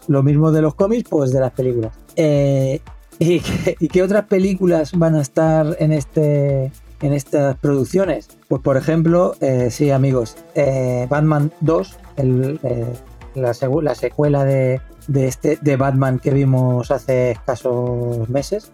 [0.08, 1.92] lo mismo de los cómics, pues de las películas.
[2.16, 2.80] Eh,
[3.18, 3.40] ¿Y
[3.88, 6.70] qué, otras películas van a estar en este
[7.00, 8.28] en estas producciones?
[8.48, 9.34] Pues por ejemplo,
[9.70, 10.36] sí amigos,
[11.08, 12.84] Batman 2, el, eh,
[13.34, 18.72] la, segu- la secuela de, de este de Batman que vimos hace escasos meses,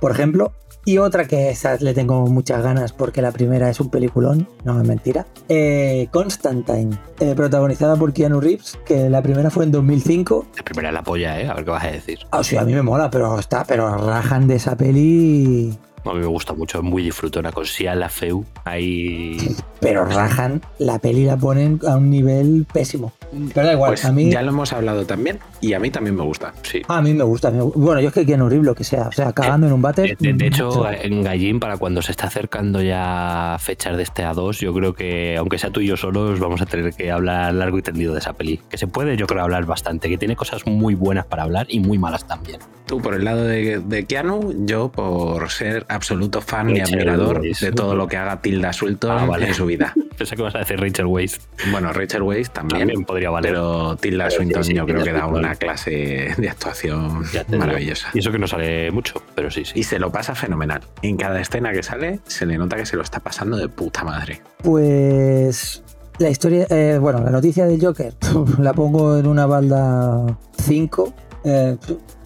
[0.00, 0.52] por ejemplo.
[0.84, 4.80] Y otra que esa le tengo muchas ganas porque la primera es un peliculón, no
[4.80, 5.26] es mentira.
[5.50, 10.88] Eh, Constantine, eh, protagonizada por Keanu Reeves, que la primera fue en 2005 La primera
[10.88, 11.46] es la polla, ¿eh?
[11.46, 12.20] A ver qué vas a decir.
[12.30, 15.78] Ah, sí, a mí me mola, pero está, pero rajan de esa peli.
[16.10, 18.44] A mí me gusta mucho, es muy disfrutona con Sia la Feu.
[18.64, 19.36] Ahí.
[19.80, 23.12] Pero rajan, la peli la ponen a un nivel pésimo.
[23.54, 24.30] Pero da igual, Pues a mí.
[24.30, 26.54] ya lo hemos hablado también y a mí también me gusta.
[26.62, 26.80] Sí.
[26.88, 27.50] A mí me gusta.
[27.50, 29.08] me bueno, yo es que quiero horrible lo que sea.
[29.08, 30.16] O sea, cagando en un váter.
[30.16, 34.58] De, de hecho, en Gallín, para cuando se está acercando ya fechas de este A2,
[34.60, 37.78] yo creo que, aunque sea tú y yo solos, vamos a tener que hablar largo
[37.78, 38.60] y tendido de esa peli.
[38.70, 41.80] Que se puede, yo creo, hablar bastante, que tiene cosas muy buenas para hablar y
[41.80, 42.60] muy malas también.
[42.86, 47.72] Tú por el lado de, de Keanu, yo por ser absoluto fan y admirador de
[47.72, 49.48] todo lo que haga Tilda Swinton Ah, vale.
[49.48, 49.92] en su vida.
[50.18, 51.38] Pensé que vas a decir Rachel Weisz.
[51.70, 53.52] Bueno, Rachel Weisz también, También podría valer.
[53.52, 57.22] pero Tilda Pero Swinton sí, yo creo que da una clase de actuación
[57.56, 58.08] maravillosa.
[58.14, 59.72] Y eso que no sale mucho, pero sí, sí.
[59.78, 60.80] Y se lo pasa fenomenal.
[61.02, 64.02] En cada escena que sale, se le nota que se lo está pasando de puta
[64.04, 64.40] madre.
[64.62, 65.82] Pues.
[66.18, 66.66] La historia.
[66.70, 68.12] eh, bueno, la noticia del Joker
[68.58, 70.26] la pongo en una balda
[70.64, 71.14] 5.
[71.44, 71.76] eh,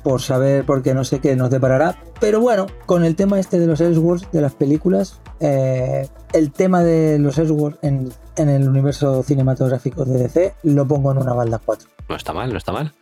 [0.02, 1.96] por saber, porque no sé qué nos deparará.
[2.20, 6.82] Pero bueno, con el tema este de los Elseworlds, de las películas, eh, el tema
[6.82, 11.60] de los Elseworlds en, en el universo cinematográfico de DC, lo pongo en una balda
[11.64, 11.88] 4.
[12.08, 12.92] No está mal, no está mal.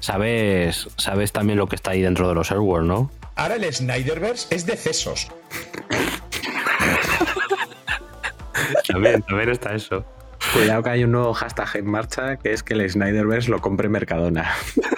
[0.00, 3.10] Sabes, sabes también lo que está ahí dentro de los Airworld, ¿no?
[3.36, 5.28] Ahora el Snyderverse es de cesos.
[8.86, 10.04] También, también está eso.
[10.54, 13.88] Cuidado que hay un nuevo hashtag en marcha que es que el Snyderverse lo compre
[13.88, 14.50] Mercadona.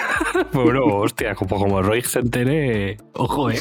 [0.52, 3.58] Bueno, hostia, como, como Roy se entere, ojo, eh.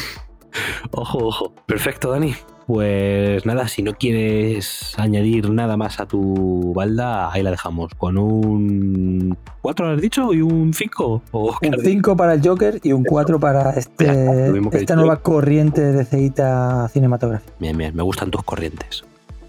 [0.92, 1.54] Ojo, ojo.
[1.66, 2.34] Perfecto, Dani.
[2.68, 7.94] Pues nada, si no quieres añadir nada más a tu balda, ahí la dejamos.
[7.96, 11.24] Con un 4 has dicho y un 5.
[11.32, 11.92] ¿O qué Un has dicho?
[11.92, 16.88] 5 para el Joker y un 4 para este, lo esta nueva corriente de ceita
[16.88, 17.54] cinematográfica.
[17.60, 19.04] Bien, bien, me gustan tus corrientes.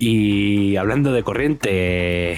[0.05, 2.37] Y hablando de corriente,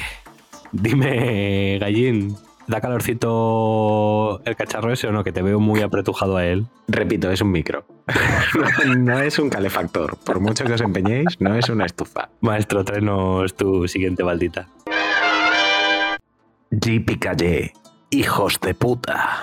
[0.71, 2.37] dime, Gallín,
[2.67, 5.25] ¿Da calorcito el cacharro ese o no?
[5.25, 6.67] Que te veo muy apretujado a él.
[6.89, 7.87] Repito, es un micro.
[8.85, 10.19] no, no es un calefactor.
[10.19, 12.29] Por mucho que os empeñéis, no es una estufa.
[12.43, 14.69] Maestro, tráenos tu siguiente baldita.
[16.71, 17.73] JP Calle,
[18.11, 19.41] hijos de puta.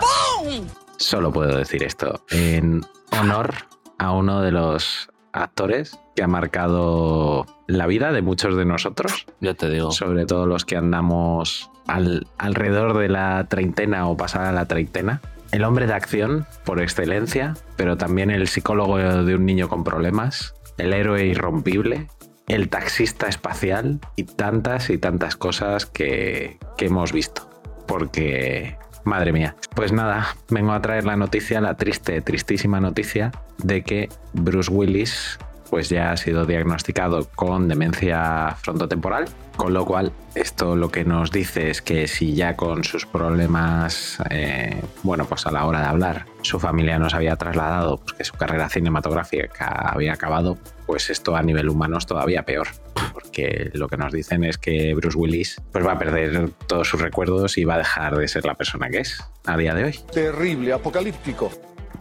[0.97, 2.85] Solo puedo decir esto en
[3.19, 3.55] honor
[3.97, 9.25] a uno de los actores que ha marcado la vida de muchos de nosotros.
[9.39, 9.91] Ya te digo.
[9.91, 15.21] Sobre todo los que andamos al, alrededor de la treintena o pasada la treintena.
[15.51, 20.55] El hombre de acción, por excelencia, pero también el psicólogo de un niño con problemas,
[20.77, 22.07] el héroe irrompible,
[22.47, 27.49] el taxista espacial y tantas y tantas cosas que, que hemos visto.
[27.85, 29.55] Porque Madre mía.
[29.75, 35.39] Pues nada, vengo a traer la noticia, la triste, tristísima noticia de que Bruce Willis
[35.71, 41.31] pues ya ha sido diagnosticado con demencia frontotemporal, con lo cual esto lo que nos
[41.31, 45.85] dice es que si ya con sus problemas, eh, bueno, pues a la hora de
[45.85, 50.57] hablar, su familia nos había trasladado, pues que su carrera cinematográfica había acabado,
[50.91, 52.67] pues esto a nivel humano es todavía peor,
[53.13, 56.99] porque lo que nos dicen es que Bruce Willis pues va a perder todos sus
[56.99, 59.99] recuerdos y va a dejar de ser la persona que es a día de hoy.
[60.11, 61.49] Terrible, apocalíptico.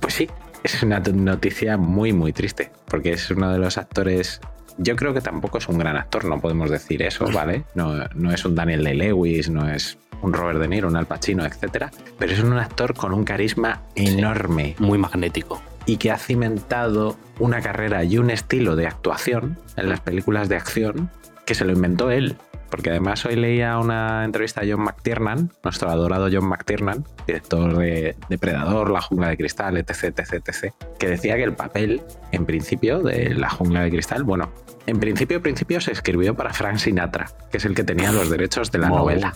[0.01, 0.29] Pues sí,
[0.65, 4.41] es una noticia muy, muy triste, porque es uno de los actores.
[4.77, 7.67] Yo creo que tampoco es un gran actor, no podemos decir eso, ¿vale?
[7.77, 11.07] No, no es un Daniel de Lewis, no es un Robert De Niro, un Al
[11.07, 14.75] Pacino, etcétera, pero es un actor con un carisma enorme.
[14.81, 15.63] Muy magnético.
[15.87, 20.57] Y que ha cimentado una carrera y un estilo de actuación en las películas de
[20.57, 21.11] acción
[21.47, 22.37] que se lo inventó él.
[22.71, 28.17] Porque además hoy leía una entrevista a John McTiernan, nuestro adorado John McTiernan, director de
[28.29, 32.03] Depredador, La Jungla de Cristal, etc, etc, etc, que decía que el papel,
[32.33, 34.51] en principio, de La Jungla de Cristal, bueno,
[34.87, 38.73] en principio, principio se escribió para Frank Sinatra, que es el que tenía los derechos
[38.73, 39.35] de la novela.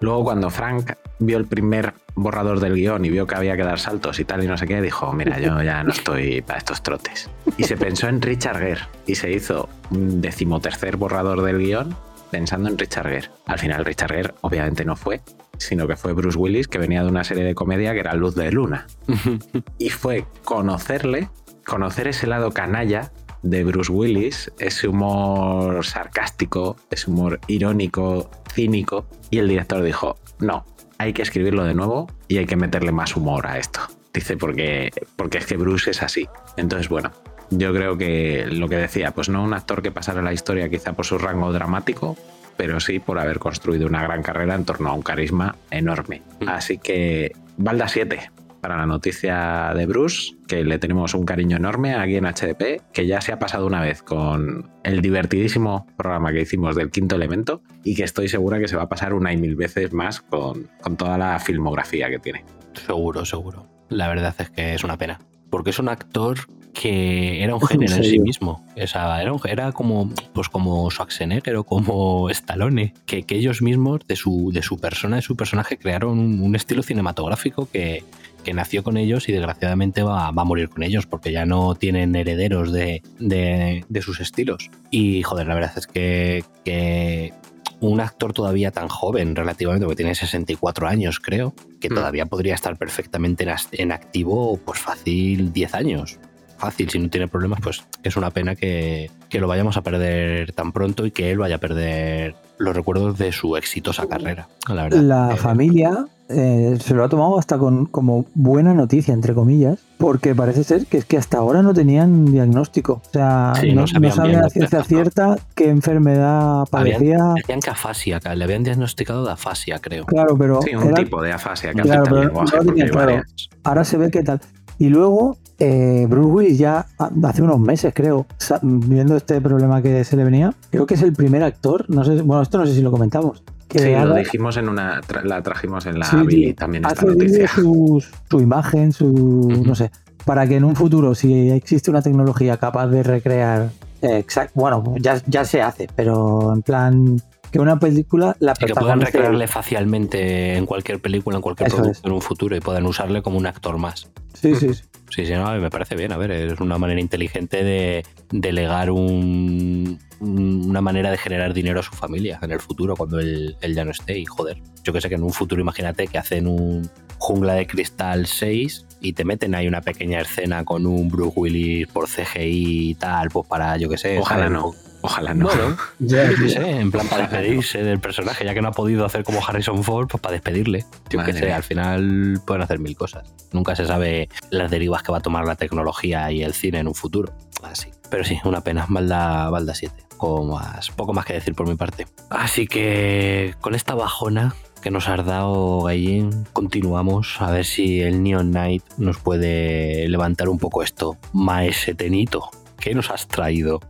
[0.00, 3.78] Luego, cuando Frank vio el primer borrador del guion y vio que había que dar
[3.78, 6.82] saltos y tal y no sé qué, dijo, mira, yo ya no estoy para estos
[6.82, 7.28] trotes.
[7.56, 11.94] Y se pensó en Richard Gere y se hizo un decimotercer borrador del guion
[12.30, 13.30] pensando en Richard Gere.
[13.46, 15.20] Al final Richard Gere obviamente no fue,
[15.58, 18.34] sino que fue Bruce Willis, que venía de una serie de comedia que era Luz
[18.34, 18.86] de Luna.
[19.78, 21.28] y fue conocerle,
[21.66, 23.12] conocer ese lado canalla
[23.42, 30.66] de Bruce Willis, ese humor sarcástico, ese humor irónico, cínico, y el director dijo, no,
[30.98, 33.80] hay que escribirlo de nuevo y hay que meterle más humor a esto.
[34.12, 36.28] Dice, porque, porque es que Bruce es así.
[36.56, 37.12] Entonces, bueno,
[37.50, 40.92] yo creo que lo que decía, pues no un actor que pasara la historia quizá
[40.92, 42.16] por su rango dramático,
[42.56, 46.22] pero sí por haber construido una gran carrera en torno a un carisma enorme.
[46.46, 48.30] Así que Balda 7
[48.60, 53.06] para la noticia de Bruce, que le tenemos un cariño enorme aquí en HDP, que
[53.06, 57.62] ya se ha pasado una vez con el divertidísimo programa que hicimos del quinto elemento
[57.84, 60.68] y que estoy segura que se va a pasar una y mil veces más con,
[60.82, 62.44] con toda la filmografía que tiene.
[62.74, 63.66] Seguro, seguro.
[63.88, 65.18] La verdad es que es una pena.
[65.48, 66.38] Porque es un actor
[66.72, 68.64] que era un ¿En género en sí mismo.
[68.82, 73.60] O sea, era, un- era como, pues como Schwarzenegger o como Stallone, que, que ellos
[73.62, 78.04] mismos, de su, de su persona, de su personaje, crearon un, un estilo cinematográfico que,
[78.44, 81.74] que nació con ellos y desgraciadamente va, va a morir con ellos porque ya no
[81.74, 84.70] tienen herederos de, de- de sus estilos.
[84.90, 87.32] Y joder, la verdad es que, que
[87.80, 92.76] un actor todavía tan joven relativamente, porque tiene 64 años creo, que todavía podría estar
[92.76, 96.18] perfectamente en activo pues fácil 10 años.
[96.60, 100.52] Fácil, si no tiene problemas, pues es una pena que, que lo vayamos a perder
[100.52, 104.46] tan pronto y que él vaya a perder los recuerdos de su exitosa carrera.
[104.68, 105.00] La verdad.
[105.00, 110.34] La familia eh, se lo ha tomado hasta con como buena noticia, entre comillas, porque
[110.34, 113.00] parece ser que es que hasta ahora no tenían diagnóstico.
[113.06, 116.96] O sea, Sí, no, no sabían a ciencia cierta qué enfermedad padecía.
[117.16, 120.04] Habían, decían que afasia, le habían diagnosticado de afasia, creo.
[120.04, 122.44] Claro, pero Sí, un era- tipo de afasia que Claro, pero no
[122.74, 123.22] tenía claro.
[123.64, 124.40] Ahora se ve qué tal.
[124.78, 128.26] Y luego, eh, Bruce Willis ya ah, hace unos meses, creo,
[128.62, 132.20] viendo este problema que se le venía, creo que es el primer actor, no sé,
[132.22, 133.42] bueno, esto no sé si lo comentamos.
[133.68, 137.02] Que Sí, lo dijimos en una, tra- la trajimos en la Sí, Billy también esta
[137.02, 137.46] hace noticia.
[137.46, 139.92] su, su imagen, su, no sé,
[140.24, 143.68] para que en un futuro, si existe una tecnología capaz de recrear,
[144.02, 148.66] eh, exact- bueno, ya, ya se hace, pero en plan, que una película la Y
[148.66, 152.60] que puedan recrearle fácilmente en cualquier película, en cualquier Eso producto en un futuro y
[152.60, 154.08] puedan usarle como un actor más.
[154.34, 154.82] Sí, sí, sí.
[155.10, 156.12] Sí, sí, no, me parece bien.
[156.12, 161.80] A ver, es una manera inteligente de delegar un, un- una manera de generar dinero
[161.80, 164.16] a su familia en el futuro cuando él, él ya no esté.
[164.18, 166.88] Y joder, yo que sé que en un futuro, imagínate que hacen un
[167.18, 171.88] Jungla de Cristal 6 y te meten ahí una pequeña escena con un Bruce Willis
[171.88, 174.16] por CGI y tal, pues para, yo que sé.
[174.18, 174.52] Ojalá ¿sabes?
[174.62, 174.74] no.
[175.02, 175.46] Ojalá no.
[175.46, 179.04] Bueno, Ya, yo sé, en plan para despedirse del personaje, ya que no ha podido
[179.04, 180.84] hacer como Harrison Ford, pues para despedirle.
[181.08, 183.32] Yo qué sé, al final pueden hacer mil cosas.
[183.52, 186.88] Nunca se sabe las derivas que va a tomar la tecnología y el cine en
[186.88, 187.32] un futuro.
[187.62, 187.90] Así.
[188.10, 188.86] Pero sí, una pena.
[188.88, 189.94] Balda, Balda 7.
[190.18, 192.06] Poco más, poco más que decir por mi parte.
[192.28, 198.22] Así que con esta bajona que nos has dado, Gallín, continuamos a ver si el
[198.22, 201.16] Neon Knight nos puede levantar un poco esto.
[201.32, 203.80] Maese Tenito, ¿qué nos has traído?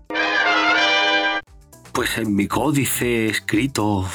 [2.00, 4.08] Pues en mi códice escrito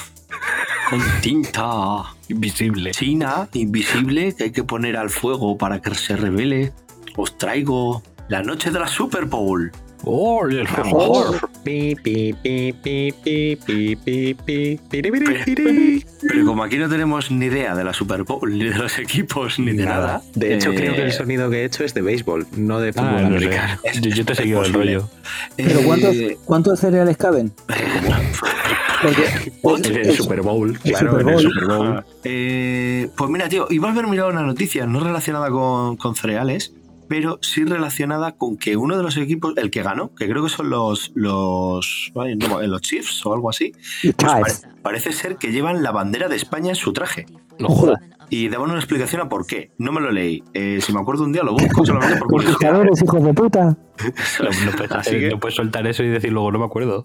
[0.89, 6.73] con tinta invisible, china, invisible, que hay que poner al fuego para que se revele,
[7.15, 9.71] os traigo la noche de la Super Bowl.
[10.03, 11.39] ¡Oh, el favor!
[11.63, 12.01] Pero
[16.45, 19.73] como aquí no tenemos ni idea de la Super Bowl, ni de los equipos, ni
[19.73, 20.21] de nada.
[20.35, 22.89] De hecho, eh, creo que el sonido que he hecho es de béisbol, no de
[22.89, 23.79] ah, fútbol ah, americano.
[23.83, 24.01] No sé.
[24.01, 25.09] yo, yo, te he seguido el rollo.
[25.57, 26.15] Eh, ¿Pero cuántos,
[26.45, 27.51] cuántos cereales caben?
[29.01, 30.77] Porque pues, en el, Super Bowl.
[30.79, 31.33] Claro, Super Bowl.
[31.33, 32.05] En el Super Bowl.
[32.23, 36.73] Eh, pues mira, tío, iba a haber mirado una noticia no relacionada con, con cereales,
[37.07, 40.49] pero sí relacionada con que uno de los equipos, el que ganó, que creo que
[40.49, 45.83] son los los, no, los Chiefs o algo así, pues pare- parece ser que llevan
[45.83, 47.25] la bandera de España en su traje.
[47.59, 47.99] No jodas.
[48.29, 49.71] Y daban una explicación a por qué.
[49.77, 50.43] No me lo leí.
[50.53, 52.57] Eh, si me acuerdo un día lo busco solamente por curiosidad.
[52.57, 53.63] Conquistadores, hijos de puta.
[53.65, 57.03] No, no puedes, Así que- no puedes soltar eso y decir luego, no me acuerdo.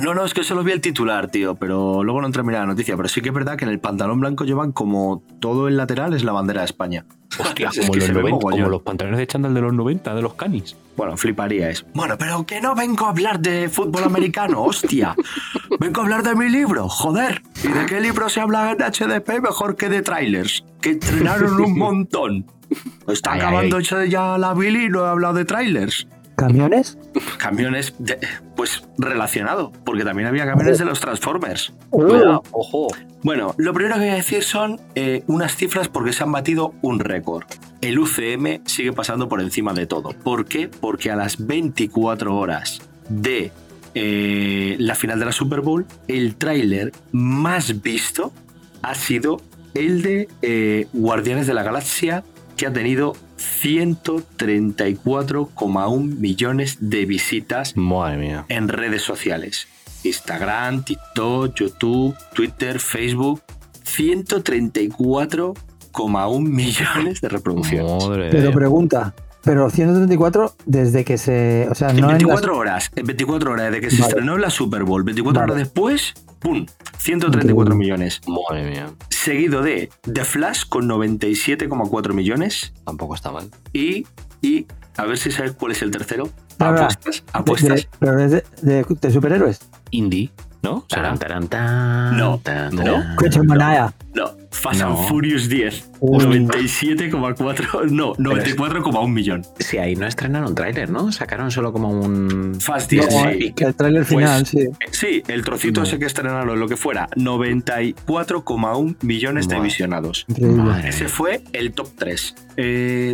[0.00, 2.60] No, no, es que solo vi el titular, tío, pero luego no entré a mirar
[2.62, 2.96] la noticia.
[2.96, 6.14] Pero sí que es verdad que en el pantalón blanco llevan como todo el lateral
[6.14, 7.04] es la bandera de España.
[7.38, 8.60] Hostia, como, los se ve 90, mogollón.
[8.60, 10.76] como los pantalones de chándal de los 90, de los canis.
[10.96, 11.84] Bueno, fliparíais.
[11.94, 15.14] Bueno, pero que no vengo a hablar de fútbol americano, hostia.
[15.78, 17.42] Vengo a hablar de mi libro, joder.
[17.62, 20.64] ¿Y de qué libro se habla en HDP mejor que de trailers?
[20.80, 22.46] Que entrenaron un montón.
[23.06, 26.06] Está Ay, acabando ay, ya la Billy y no he hablado de trailers.
[26.38, 26.96] ¿Camiones?
[27.38, 28.18] Camiones, de-
[28.56, 31.72] pues relacionado, porque también había camiones de los Transformers.
[31.90, 32.06] Oh.
[32.06, 32.42] Cuidado.
[32.52, 32.86] Ojo.
[33.24, 36.72] Bueno, lo primero que voy a decir son eh, unas cifras porque se han batido
[36.82, 37.44] un récord.
[37.80, 40.10] El UCM sigue pasando por encima de todo.
[40.10, 40.68] ¿Por qué?
[40.68, 43.50] Porque a las 24 horas de
[43.94, 48.32] eh, la final de la Super Bowl, el tráiler más visto
[48.82, 49.40] ha sido
[49.74, 52.22] el de eh, Guardianes de la Galaxia,
[52.58, 58.44] que ha tenido 134,1 millones de visitas Madre mía.
[58.48, 59.68] en redes sociales.
[60.04, 63.42] Instagram, TikTok, YouTube, Twitter, Facebook.
[63.84, 68.04] 134,1 millones de reproducciones.
[68.06, 69.14] Madre Pero de- pregunta.
[69.48, 71.66] Pero 134 desde que se.
[71.70, 74.08] O sea, En no en las- 24 horas, en 24 horas desde que se Vale.
[74.10, 75.52] estrenó la Super Bowl, 24 Vale.
[75.52, 76.66] horas después, ¡pum!
[76.98, 78.20] 134 millones.
[78.26, 78.90] Madre mía.
[79.08, 82.74] Seguido de The Flash con 97,4 millones.
[82.84, 83.48] Tampoco está mal.
[83.72, 84.06] Y,
[84.42, 84.66] y,
[84.98, 86.28] a ver si sabes cuál es el tercero.
[86.58, 87.76] Ahora, Apuestas, de- apuestas.
[87.82, 89.60] de- pero es de, de- de superhéroes.
[89.92, 90.30] Indie,
[90.62, 90.84] ¿no?
[90.90, 91.18] Taran,
[92.14, 92.38] No,
[92.72, 93.44] no.
[93.44, 93.94] Manaya.
[94.14, 94.88] No, Fast No.
[94.98, 95.87] and Furious 10.
[96.00, 96.24] Uy.
[96.24, 97.90] 97,4.
[97.90, 99.42] No, 94,1 millón.
[99.58, 101.10] Sí, ahí no estrenaron tráiler, ¿no?
[101.12, 102.56] Sacaron solo como un...
[102.60, 103.54] Fast 10, No, sí.
[103.56, 104.68] el tráiler Pues, final, sí.
[104.90, 110.26] Sí, el trocito ese que estrenaron, lo que fuera, 94,1 millones de visionados.
[110.40, 112.34] Madre Ese fue el top 3.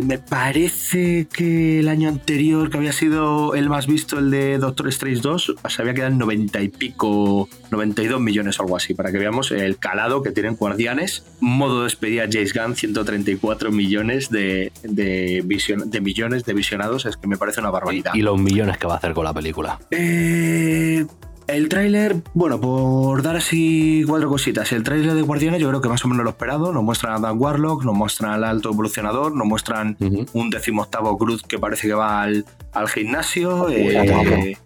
[0.03, 4.87] me parece que el año anterior, que había sido el más visto, el de Doctor
[4.89, 9.11] Strange 2, se había quedado en 90 y pico, 92 millones o algo así, para
[9.11, 11.23] que veamos el calado que tienen Guardianes.
[11.39, 17.27] Modo despedida James Gunn, 134 millones de, de, vision- de millones de visionados, es que
[17.27, 18.13] me parece una barbaridad.
[18.13, 19.79] Y los millones que va a hacer con la película.
[19.91, 21.05] Eh,
[21.47, 24.71] el tráiler, bueno, por dar así cuatro cositas.
[24.71, 26.73] El tráiler de Guardianes yo creo que más o menos lo esperado.
[26.73, 29.95] Nos muestran a Dan Warlock, nos muestran al alto evolucionador, nos muestran
[30.33, 33.69] un decimoctavo Groot que parece que va al, al gimnasio.
[33.69, 34.57] eh,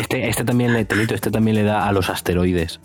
[0.00, 2.80] Este, este también le, este también le da a los asteroides.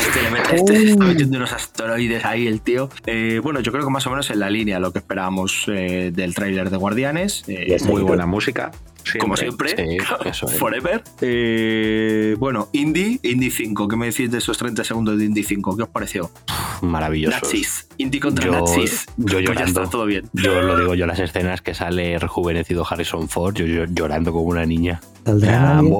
[0.00, 2.88] Este, le mete- este está metiendo unos asteroides ahí el tío.
[3.06, 6.10] Eh, bueno, yo creo que más o menos en la línea lo que esperábamos eh,
[6.14, 7.44] del tráiler de Guardianes.
[7.48, 8.70] Eh, Muy buena música.
[9.20, 9.70] como siempre.
[9.76, 9.96] Sí,
[10.26, 10.58] eso es.
[10.58, 11.02] Forever.
[11.20, 13.88] Eh, bueno, Indie, Indie 5.
[13.88, 15.76] ¿Qué me decís de esos 30 segundos de Indie 5?
[15.76, 16.30] ¿Qué os pareció?
[16.82, 17.38] Maravilloso.
[17.42, 17.86] Nazis.
[17.98, 19.06] Indie contra Yo- nazis.
[19.16, 19.80] yo Pues ya llorando.
[19.82, 20.28] está todo bien.
[20.32, 24.44] Yo lo digo yo, las escenas que sale rejuvenecido Harrison Ford, yo, yo llorando como
[24.44, 25.00] una niña.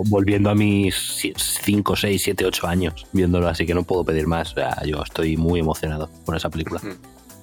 [0.06, 0.94] Volviendo a mis
[1.36, 4.52] 5, 6, 7, 8 años viéndolo, así que no puedo pedir más.
[4.52, 6.80] O sea, yo estoy muy emocionado con esa película.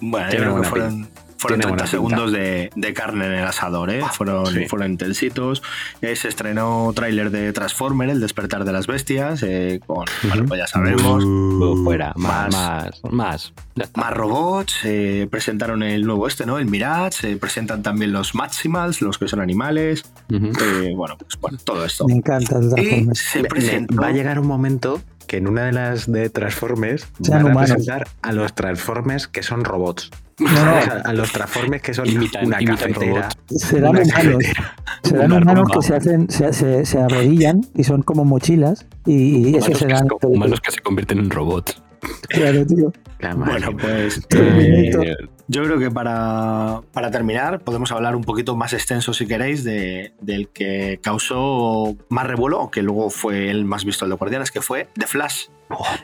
[0.02, 1.10] Bueno, yo creo que fueron,
[1.48, 4.02] Fueron Tiene 30 buena segundos de, de carne en el asador, ¿eh?
[4.14, 4.66] Fueron, sí.
[4.68, 5.62] fueron intensitos.
[6.02, 10.60] Eh, se estrenó tráiler de Transformer, El despertar de las bestias, eh, con, bueno, pues
[10.60, 11.24] ya sabemos.
[11.24, 13.54] Uh, fuera, más, más, más.
[13.96, 16.58] Más robots, eh, presentaron el nuevo este, ¿no?
[16.58, 20.04] El Mirage, eh, presentan también los Maximals, los que son animales.
[20.34, 20.48] Ujú.
[20.48, 22.08] eh, bueno, pues bueno, todo esto.
[22.08, 23.20] Me encanta el Y Transformers.
[23.20, 24.02] se presentó.
[24.02, 28.08] va a llegar un momento que en una de las de Transformers van a presentar
[28.22, 30.12] a los Transformers que son robots.
[30.40, 30.88] No, ¿Sabes?
[30.88, 33.30] no, A, a los Transformers que son Imitan- una imitan cafetera.
[33.30, 33.62] robots.
[33.62, 34.14] serán una humanos.
[34.14, 34.76] cafetera.
[35.04, 35.76] Serán una humanos rumba.
[35.76, 39.76] que se hacen, se, se, se arrodillan y son como mochilas y, y eso que
[39.76, 40.08] serán.
[40.20, 41.82] se, humanos que se convierten en robots.
[42.30, 42.94] Claro, tío.
[43.38, 45.16] Bueno, pues eh,
[45.48, 50.14] yo creo que para, para terminar podemos hablar un poquito más extenso, si queréis, de,
[50.22, 54.62] del que causó más revuelo, que luego fue el más visto el de Guardianes, que
[54.62, 55.46] fue The Flash.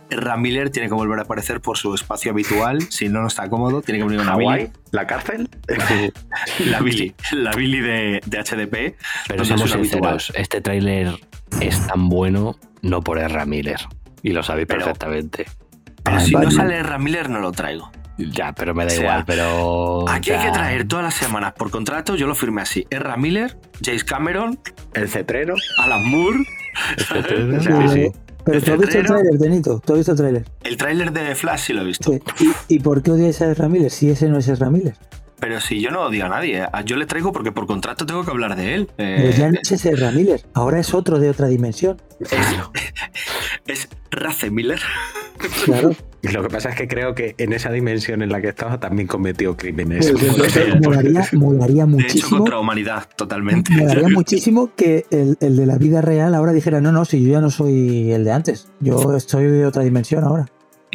[0.10, 2.82] Ram Miller tiene que volver a aparecer por su espacio habitual.
[2.90, 4.72] Si no, no está cómodo, tiene que venir una Hawái, Billy.
[4.92, 5.50] la cárcel.
[6.66, 8.98] La Billy, la Billy de, de HDP.
[9.28, 9.70] Pero habitual.
[9.70, 11.20] sinceros, este tráiler
[11.60, 13.80] es tan bueno no por Ezra Miller.
[14.24, 15.46] Y lo sabéis Pero- perfectamente.
[16.04, 17.92] Pero Ay, si no sale Ram Miller, no lo traigo.
[18.18, 20.10] Ya, pero me da O sea, igual, pero...
[20.10, 22.86] Aquí hay que traer todas las semanas por contrato, yo lo firmé así.
[22.90, 24.60] Ezra Miller, Jace Cameron,
[24.94, 25.56] El cetrero.
[25.78, 26.40] Alan Moore.
[26.98, 27.60] Etcétera.
[27.62, 28.08] Sí, Pero- sí.
[28.44, 29.82] Pero tú has visto el tráiler, Benito.
[29.86, 30.46] Tú has visto el tráiler.
[30.64, 32.12] El tráiler de Flash sí lo he visto.
[32.12, 32.22] Sí.
[32.70, 34.96] ¿Y, ¿Y por qué odias a Ezra Miller si ese no es Ezra Miller?
[35.42, 38.30] Pero si yo no odio a nadie, yo le traigo porque por contrato tengo que
[38.30, 38.90] hablar de él.
[39.00, 40.40] Eh, Pero ya no es ese Miller.
[40.54, 42.00] Ahora es otro de otra dimensión.
[43.66, 44.80] es Race Miller.
[45.66, 45.96] Claro.
[46.22, 48.80] Y Lo que pasa es que creo que en esa dimensión en la que estaba
[48.80, 50.12] también cometió crímenes.
[50.12, 52.38] Pues molaría, molaría De hecho, muchísimo.
[52.38, 53.72] contra la humanidad, totalmente.
[53.72, 57.32] Molaría muchísimo que el, el de la vida real ahora dijera, no, no, si yo
[57.32, 58.68] ya no soy el de antes.
[58.80, 60.46] Yo estoy de otra dimensión ahora.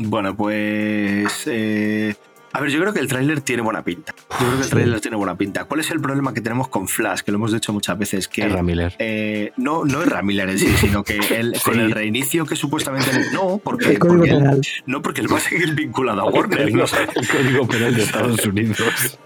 [0.01, 1.33] Bueno, pues.
[1.47, 2.15] eh,
[2.57, 4.15] a ver, yo creo que el tráiler tiene buena pinta.
[4.31, 4.71] Yo creo que el Sí.
[4.71, 5.65] tráiler tiene buena pinta.
[5.65, 7.21] ¿Cuál es el problema que tenemos con Flash?
[7.21, 8.29] Que lo hemos dicho muchas veces.
[8.29, 8.95] Que Ezra Miller.
[8.99, 13.11] eh, no, no es Ramiller en sí, sino que él, con el reinicio que supuestamente.
[13.33, 16.73] No, porque, El código porque él, no, porque él va a seguir vinculado a Warner.
[16.75, 16.97] No sé.
[17.15, 19.19] El código penal de Estados Unidos.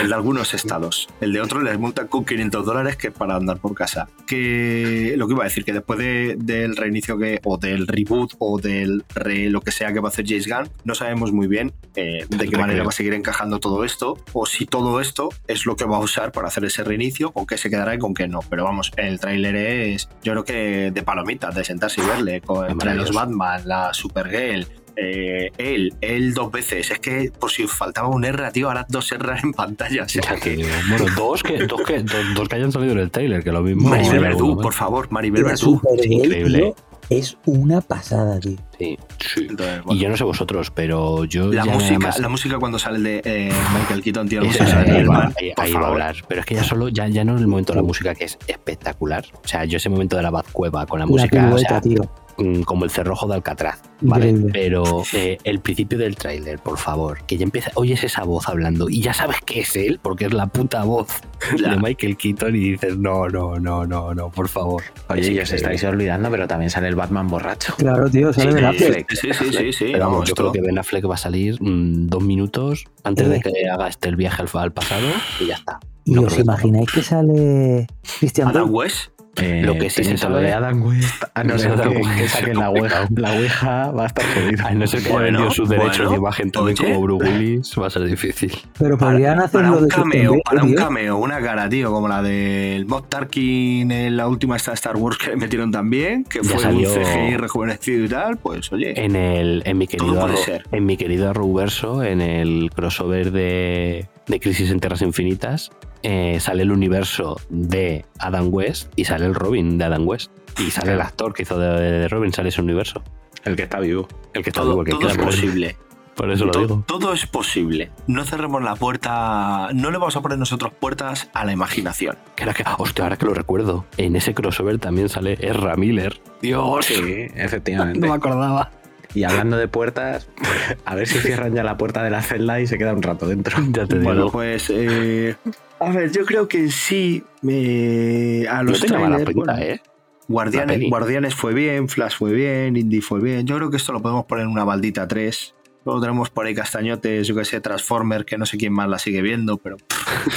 [0.00, 1.08] El de algunos estados.
[1.20, 4.08] El de otros les multan con 500 dólares que es para andar por casa.
[4.26, 8.34] Que lo que iba a decir, que después de- del reinicio que, o del reboot
[8.38, 11.46] o del re, lo que sea que va a hacer James Gunn, no sabemos muy
[11.46, 15.28] bien eh, de qué manera va a seguir encajando todo esto o si todo esto
[15.46, 17.98] es lo que va a usar para hacer ese reinicio o qué se quedará y
[17.98, 18.40] con qué no.
[18.50, 22.70] Pero vamos, el tráiler es, yo creo que de palomitas, de sentarse y verle, con,
[22.70, 23.12] entre los.
[23.12, 24.66] Batman, la Supergirl,
[24.96, 26.90] eh, él, él dos veces.
[26.90, 30.04] Es que por si faltaba un R, tío, ahora dos R en pantalla.
[30.04, 30.66] O sea, que-.
[30.88, 33.62] Bueno, dos que, dos, que, dos, dos que hayan salido en el trailer, que lo
[33.62, 33.88] mismo.
[33.88, 35.80] Maribel Verdú, por favor, Maribel Verdú.
[36.02, 36.58] Increíble.
[36.58, 36.74] tío,
[37.08, 38.56] es una pasada, tío.
[38.78, 39.46] Sí, sí.
[39.48, 42.78] Entonces, Y yo no sé vosotros, pero yo La ya música, más- la música cuando
[42.80, 45.52] sale el de eh, Michael Keaton, tío, la Esa- música de ahí, Birdman, va, ahí-
[45.54, 46.16] por ahí va a hablar.
[46.26, 48.24] Pero es que ya solo, ya, ya no en el momento de la música que
[48.24, 49.24] es espectacular.
[49.44, 51.80] O sea, yo ese momento de la Bazcueva con la La música, o pirueta, sea,
[51.80, 52.10] tío.
[52.38, 54.30] Mm, como el cerrojo de Alcatraz, ¿vale?
[54.30, 54.52] Increíble.
[54.52, 58.88] Pero eh, el principio del tráiler, por favor, que ya empieza, oyes esa voz hablando
[58.88, 61.08] y ya sabes que es él, porque es la puta voz
[61.60, 61.70] Ya.
[61.70, 64.82] de Michael Keaton y dices, no, no, no, no, no, por favor.
[65.08, 67.74] Oye, y os estáis olvidando, pero también sale el Batman borracho.
[67.76, 69.12] Claro, tío, sale Sí, de Affleck.
[69.14, 72.06] sí, sí, sí, sí, Pero vamos, yo creo que Ben Affleck va a salir mm,
[72.08, 75.06] dos minutos antes de que haga este el viaje al, al pasado
[75.40, 75.78] y ya está.
[76.04, 77.86] ¿Y No os imagináis que sale
[78.20, 78.72] Christian Adam Bale?
[78.76, 79.10] West.
[79.40, 81.74] Eh, Lo que sí se pinta lo sabe- de Adam West, a no de ser
[81.80, 84.66] que, que saquen la ouija, la ouija va a estar jodido.
[84.66, 86.88] A no ser que Bueno, sus derechos bueno, de imagen también oye.
[86.94, 88.52] como Bruce Willis, va a ser difícil.
[88.78, 92.08] Pero Para, podrían hacer para un de cameo, para un cameo, una cara, tío, como
[92.08, 96.48] la del Bob Tarkin en la última esta Star Wars que metieron también, que Ya
[96.50, 98.98] fue salió- un CGI rejuvenecido y tal, pues oye.
[99.04, 100.62] En el en mi Todo querido puede Arrow- ser.
[100.72, 105.70] en mi querido Arrowverso, en el crossover de, de Crisis en Tierras Infinitas,
[106.02, 110.30] eh, sale el universo de Adam West y sale el Robin de Adam West.
[110.58, 113.02] Y sale el actor que hizo de, de Robin, sale ese universo.
[113.44, 114.08] El que está vivo.
[114.34, 115.76] El que está todo vivo, el que todo es posible.
[116.16, 116.84] Por eso lo To- digo.
[116.86, 117.90] todo es posible.
[118.06, 122.16] No cerremos la puerta, no le vamos a poner nosotros puertas a la imaginación.
[122.34, 126.18] Que era que, hostia, ahora que lo recuerdo, en ese crossover también sale Ezra Miller.
[126.40, 128.00] Dios, Sí, efectivamente.
[128.00, 128.70] no me acordaba.
[129.16, 130.28] Y hablando de puertas,
[130.84, 133.26] a ver si cierran ya la puerta de la celda y se queda un rato
[133.26, 133.56] dentro.
[133.72, 134.04] Ya te digo.
[134.12, 135.34] Bueno, pues eh,
[135.80, 139.66] a ver, yo creo que en sí eh, a no los mala trailers, pinta, bueno,
[139.66, 139.80] ¿eh?
[140.28, 143.46] Guardianes, fue bien, Flash fue bien, Indie fue bien.
[143.46, 145.54] Yo creo que esto lo podemos poner en una baldita 3.
[145.84, 148.98] Luego tenemos por ahí castañotes, yo que sé, Transformer, que no sé quién más la
[148.98, 149.76] sigue viendo, pero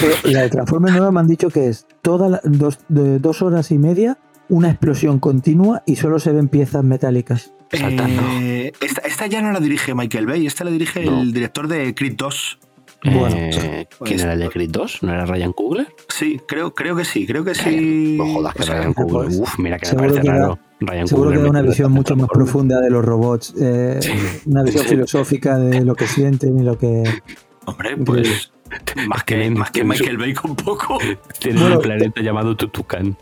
[0.00, 3.42] Pero la de Transformers nueva me han dicho que es toda la- dos, de dos
[3.42, 4.16] horas y media,
[4.48, 7.52] una explosión continua y solo se ven piezas metálicas.
[7.72, 8.22] Saltando.
[8.40, 11.22] Eh, esta, esta ya no la dirige Michael Bay, esta la dirige No.
[11.22, 12.58] el director de Creed 2.
[13.02, 15.02] Bueno, Eh, pues- ¿Quién era el de Creed 2?
[15.02, 15.86] ¿No era Ryan Coogler?
[16.08, 18.16] Sí, creo, creo que sí, creo que sí.
[18.18, 19.26] No jodas que O sea, Ryan Coogler.
[19.28, 20.58] pues, Uf, mira que me parece que raro.
[20.80, 24.00] Ryan Seguro que da una visión mucho más profunda de los robots, eh,
[24.46, 27.04] una visión filosófica de lo que sienten y lo que...
[27.66, 28.50] Hombre, pues.
[29.08, 30.98] Más que, Tienen- más que Michael Bay un poco.
[31.38, 33.16] Tienen Bueno, un planeta llamado Tutucán.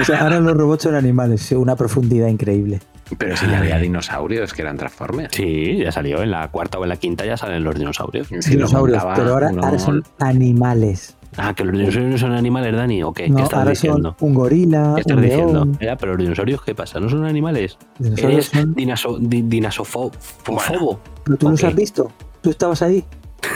[0.00, 2.80] O sea, ahora los robots son animales, una profundidad increíble.
[3.18, 5.30] Pero si ya había dinosaurios que eran Transformers.
[5.34, 6.22] Sí, ya salió.
[6.22, 8.28] En la cuarta o en la quinta ya salen los dinosaurios.
[8.30, 11.16] Dinosaurios, pero ahora, uno- ahora son animales.
[11.36, 13.24] Ah, que los dinosaurios no son animales, Dani, ¿o qué?
[13.26, 14.16] ¿Qué estás ahora diciendo?
[14.18, 15.52] son un gorila, ¿Qué estás un diciendo?
[15.52, 15.78] león.
[15.80, 16.98] Ya, pero los dinosaurios, ¿qué pasa?
[16.98, 17.76] ¿No son animales?
[17.98, 20.98] Dinosaurios Eres son- dinaso, di- dinasofo- fofobo.
[21.24, 22.10] Pero tú no los has visto.
[22.40, 23.04] Tú estabas ahí.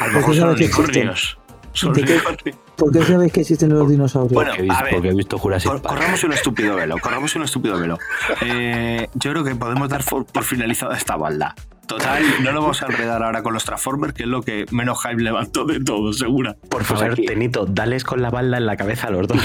[0.00, 0.80] A lo ¿Por mejor qué son existen?
[0.84, 1.38] unicornios.
[1.72, 2.12] Son ¿De qué?
[2.14, 2.56] unicornios.
[2.76, 4.32] ¿Por qué sabes que existen los dinosaurios?
[4.32, 4.92] Bueno, Porque he visto, a ver.
[4.94, 5.94] porque he visto Jurassic Cor- Park.
[5.96, 7.98] corramos un estúpido velo, corramos un estúpido velo.
[8.42, 11.54] Eh, yo creo que podemos dar por, por finalizada esta balda.
[11.90, 15.02] Total, no lo vamos a enredar ahora con los Transformers, que es lo que menos
[15.02, 16.54] hype levantó de todo, segura.
[16.54, 19.38] Por Pues favor, aquí- Tenito, dales con la balda en la cabeza a los dos.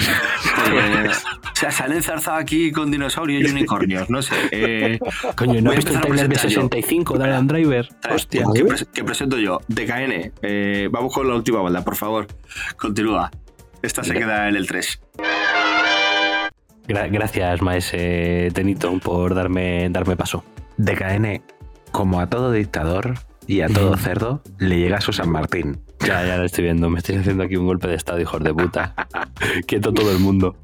[0.70, 4.36] Pues, o sea, se han enzarzado aquí con dinosaurios y unicornios, no sé.
[4.52, 5.00] Eh,
[5.36, 6.62] Coño, ¿no has visto el trailer de presentar yo.
[6.62, 7.90] 65 de Alan Driver?
[8.14, 9.60] Hostia, que, pres- que presento yo.
[9.68, 12.28] DKN, eh, vamos con la última balda, por favor.
[12.78, 13.32] Continúa.
[13.82, 15.00] Esta se queda en el 3.
[16.88, 20.44] Gra- gracias, Maese Tenito, por darme, darme paso.
[20.78, 21.42] DKN,
[21.96, 23.14] como a todo dictador
[23.48, 25.80] y a todo cerdo, le llega su San Martín.
[26.02, 26.90] Ya, ya lo estoy viendo.
[26.90, 28.94] Me estáis haciendo aquí un golpe de estado, hijos de puta.
[29.66, 30.58] Quieto todo el mundo.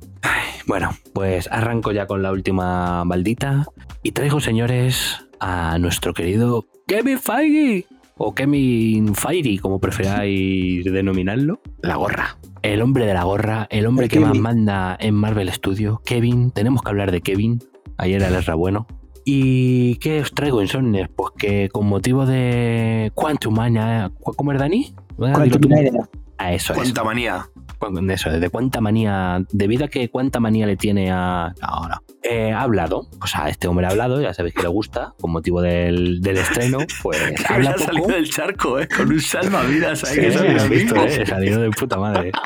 [0.68, 3.66] Bueno, pues arranco ya con la última maldita.
[4.04, 7.86] Y traigo, señores, a nuestro querido Kevin Feige.
[8.18, 11.62] O Kevin Feige, como preferáis denominarlo.
[11.82, 12.40] La gorra.
[12.62, 16.02] El hombre de la gorra, el hombre El que más manda en Marvel Studios.
[16.04, 17.64] Kevin, tenemos que hablar de Kevin.
[17.96, 18.86] Ayer era el bueno.
[19.26, 21.10] ¿Y qué os traigo, Insomnes?
[21.16, 24.12] Pues que con motivo de Quantum Mania...
[24.20, 24.96] ¿Cómo es, Dani?
[25.18, 25.72] Quantum.
[26.38, 26.80] Ah, eso es.
[26.80, 27.46] Cuánta manía.
[28.10, 31.52] Eso, de cuánta manía, debido a que cuánta manía le tiene a.
[31.62, 31.96] No, no.
[32.22, 35.32] Eh, ha hablado, pues a este hombre ha hablado, ya sabéis que le gusta, con
[35.32, 37.86] motivo del, del estreno, pues Que habla había poco.
[37.86, 38.88] salido del charco, ¿eh?
[38.88, 40.16] Con un salvavidas ahí.
[40.16, 42.32] Sí, que ahora visto, eh, salido de puta madre.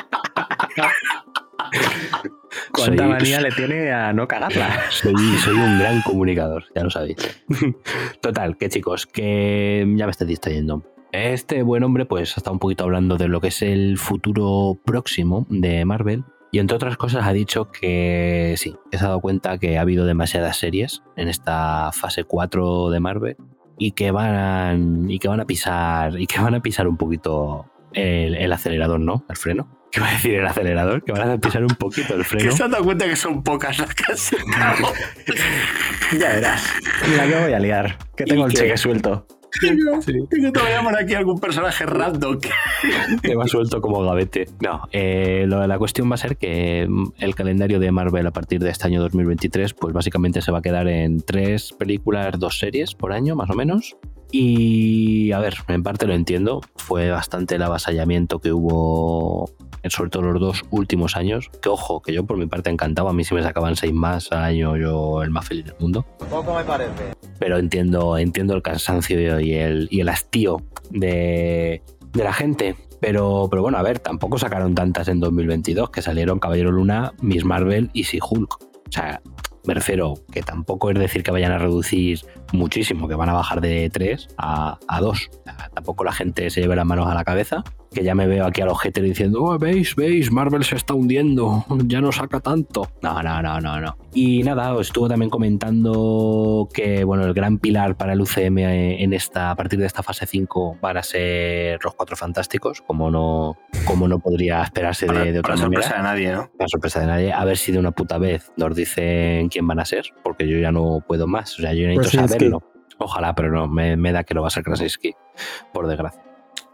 [2.72, 4.80] Cuánta Soy- manía le tiene a no cagarla.
[4.90, 5.12] Soy,
[5.42, 7.16] soy un gran comunicador, ya lo sabéis.
[8.20, 10.82] Total, que chicos, que ya me estoy distrayendo.
[11.12, 14.78] Este buen hombre, pues, ha estado un poquito hablando de lo que es el futuro
[14.84, 16.24] próximo de Marvel.
[16.52, 19.80] Y entre otras cosas ha dicho que sí, que se ha dado cuenta que ha
[19.82, 23.36] habido demasiadas series en esta fase 4 de Marvel
[23.78, 27.66] y que van y que van a pisar y que van a pisar un poquito
[27.92, 29.24] el, el acelerador, ¿no?
[29.28, 29.68] El freno.
[29.96, 31.02] ¿Qué va a decir el acelerador?
[31.02, 32.52] Que van a pisar un poquito el Que freno.
[32.52, 34.04] se han dado cuenta que son pocas las que.
[36.18, 36.62] Ya verás.
[37.08, 37.96] Mira que voy a liar.
[38.14, 39.26] Que tengo el que- cheque suelto.
[39.58, 42.38] Que que te voy a poner aquí algún personaje random.
[42.38, 42.50] que-
[43.22, 44.44] que va suelto como gavete.
[44.60, 48.26] No, eh, lo de la cuestión va a ser que mm, el calendario de Marvel
[48.26, 52.38] a partir de este año 2023, pues básicamente se va a quedar en tres películas,
[52.38, 53.96] dos series por año, más o menos.
[54.30, 59.48] Y a ver, en parte lo entiendo, fue bastante el avasallamiento que hubo,
[59.90, 61.50] sobre todo los dos últimos años.
[61.62, 64.30] Que ojo, que yo por mi parte encantaba, a mí si me sacaban seis más
[64.32, 67.14] al año, yo el más feliz del mundo Poco me parece.
[67.38, 71.82] pero entiendo, entiendo el cansancio y el, y el hastío de,
[72.12, 72.76] de la gente.
[73.00, 77.44] Pero, pero bueno, a ver, tampoco sacaron tantas en 2022, que salieron Caballero Luna, Miss
[77.44, 78.58] Marvel y She-Hulk.
[78.88, 79.20] O sea,
[79.66, 82.20] me refiero que tampoco es decir que vayan a reducir
[82.52, 85.10] muchísimo, que van a bajar de 3 a, a 2.
[85.10, 88.26] O sea, tampoco la gente se lleve las manos a la cabeza, que ya me
[88.26, 92.12] veo aquí a los haters diciendo, "Oh, veis, veis, Marvel se está hundiendo, ya no
[92.12, 92.90] saca tanto.
[93.02, 93.96] No, no, no, no, no.
[94.12, 98.58] Y nada, os estuvo también comentando que, bueno, el gran pilar para el UCM
[99.02, 103.10] en esta, a partir de esta fase 5 van a ser los Cuatro Fantásticos, como
[103.10, 103.56] no,
[103.86, 105.82] como no podría esperarse de, de otra Para manera.
[105.82, 106.50] sorpresa de nadie, ¿no?
[106.56, 109.80] Para sorpresa de nadie, a ver si de una puta vez nos dicen quién van
[109.80, 112.38] a ser, porque yo ya no puedo más, o sea, yo necesito Krasinski.
[112.38, 112.62] saberlo.
[112.98, 115.12] Ojalá, pero no, me, me da que lo va a ser Krasinski,
[115.72, 116.22] por desgracia.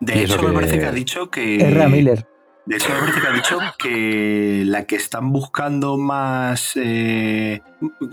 [0.01, 1.57] De hecho, me parece que ha dicho que.
[1.57, 2.27] Ezra Miller.
[2.65, 7.61] De hecho, me parece que ha dicho que la que están buscando más eh,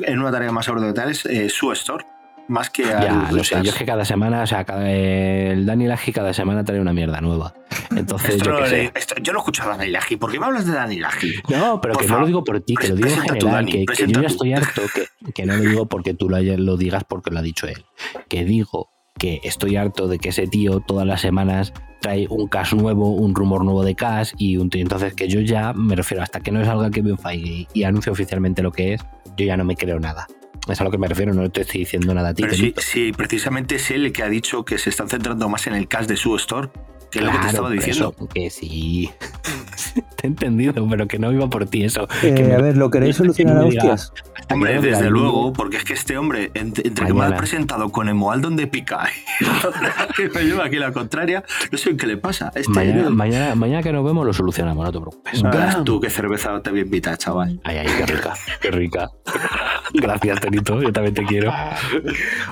[0.01, 2.03] en una tarea más sobrenatural es eh, su store,
[2.47, 5.67] más que a Ya, lo sé, yo es que cada semana, o sea, cada- el
[5.67, 7.53] Daniel Agi cada semana trae una mierda nueva.
[7.95, 8.91] Entonces, Esto yo no sé.
[8.95, 10.15] esto- yo no escuchado a Dani Laji.
[10.17, 11.33] ¿Por qué me hablas de Dani Laji?
[11.49, 13.85] No, pero Por que no lo digo por ti, que lo digo en general, Dani,
[13.85, 17.29] que, yo ya estoy harto, que, que no lo digo porque tú lo digas porque
[17.29, 17.85] lo ha dicho él.
[18.27, 18.89] Que digo
[19.19, 23.35] que estoy harto de que ese tío todas las semanas trae un cash nuevo, un
[23.35, 24.81] rumor nuevo de cash y un tío.
[24.81, 28.63] Entonces que yo ya me refiero hasta que no salga Kevin Feige y anuncie oficialmente
[28.63, 29.01] lo que es,
[29.37, 30.25] yo ya no me creo nada.
[30.67, 32.43] Es a lo que me refiero, no te estoy diciendo nada a ti.
[32.43, 35.67] Pero sí, sí, precisamente es él el que ha dicho que se están centrando más
[35.67, 36.69] en el cast de su store,
[37.11, 38.15] que es lo que te Claro, estaba por diciendo.
[38.17, 39.09] eso, que sí.
[40.17, 42.07] te he entendido, pero que no iba por ti eso.
[42.23, 44.13] Eh, Que me- a ver, ¿lo queréis solucionar a hostias?
[44.51, 47.89] Hombre, desde la- luego, porque es que este hombre, ent- entre que me ha presentado
[47.89, 49.07] con Emoal donde pica
[49.39, 52.51] y que me lleva aquí la contraria, no sé qué le pasa.
[52.55, 55.43] Este, Mañana, mañana, mañana que nos vemos lo solucionamos, no te preocupes.
[55.43, 57.59] Verás tú qué cerveza te voy a invitar, chaval.
[57.63, 59.09] Ay, ay, qué rica, qué rica.
[59.93, 61.51] Gracias, Tenito, yo también te quiero.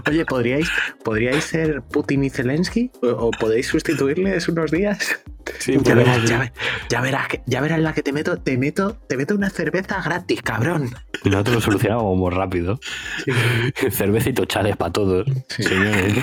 [0.10, 0.68] Oye, ¿podríais,
[1.04, 2.90] ¿podríais ser Putin y Zelensky?
[3.04, 5.20] ¿O, o podéis sustituirles unos días?
[5.60, 6.28] Sí, ya, verás, sí.
[6.28, 6.52] ya, ve-
[6.90, 10.02] ya verás, que- ya verás la que te meto, te meto, te meto una cerveza
[10.04, 10.90] gratis, cabrón.
[11.24, 12.80] Y nosotros lo solucionamos muy rápido.
[13.92, 15.26] Cerveza y tochales para todos.
[15.48, 16.16] Señores.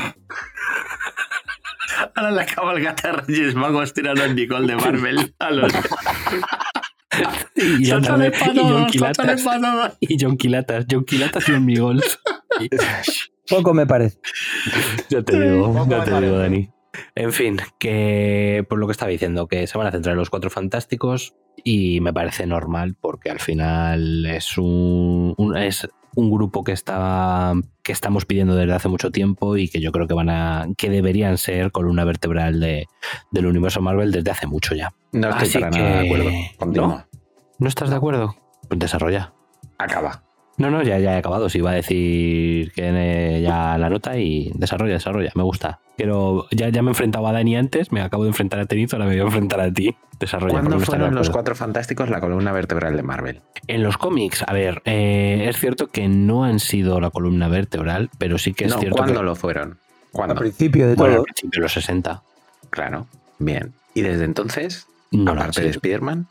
[2.16, 5.72] Ahora la cabalgata de Reyes Magos tirando el Nicole de Marvel a los.
[7.54, 9.16] Y, Sótale ándale, pa' y jonquilatas.
[9.16, 9.92] sótale pa' todos.
[10.00, 10.06] Y
[12.60, 12.68] y.
[13.48, 14.18] Poco me parece.
[15.10, 16.20] Ya te digo, ya te parece.
[16.26, 16.70] digo, Dani.
[17.14, 20.30] En fin, que por lo que estaba diciendo, que se van a centrar en los
[20.30, 21.34] cuatro fantásticos
[21.64, 27.52] y me parece normal porque al final es un, un- es un grupo que está
[27.82, 30.88] que estamos pidiendo desde hace mucho tiempo y que yo creo que van a que
[30.88, 32.86] deberían ser columna vertebral de,
[33.32, 34.90] del universo Marvel desde hace mucho ya.
[35.12, 36.30] No estoy Así para nada de acuerdo.
[36.72, 37.04] ¿No?
[37.58, 38.36] ¿No estás de acuerdo?
[38.68, 39.32] Pues desarrolla.
[39.78, 40.22] Acaba.
[40.56, 41.48] No, no, ya, ya he acabado.
[41.48, 45.32] Si iba a decir que ya la nota y desarrolla, desarrolla.
[45.34, 45.80] Me gusta.
[45.96, 48.96] Quiero, ya, ya me he enfrentado a Dani antes, me acabo de enfrentar a Tenito,
[48.96, 49.94] ahora me voy a enfrentar a ti.
[50.18, 50.52] Desarrolla.
[50.60, 53.42] ¿Cuándo fueron los cuatro fantásticos la columna vertebral de Marvel?
[53.66, 58.10] En los cómics, a ver, eh, es cierto que no han sido la columna vertebral,
[58.18, 59.78] pero sí que es no, cierto ¿cuándo que lo fueron?
[60.12, 60.34] ¿Cuándo?
[60.34, 61.20] Al principio de bueno, todo.
[61.22, 62.22] al principio de los 60.
[62.70, 63.06] Claro,
[63.38, 63.72] bien.
[63.94, 65.70] ¿Y desde entonces, No aparte de.
[65.70, 66.26] Spider-Man,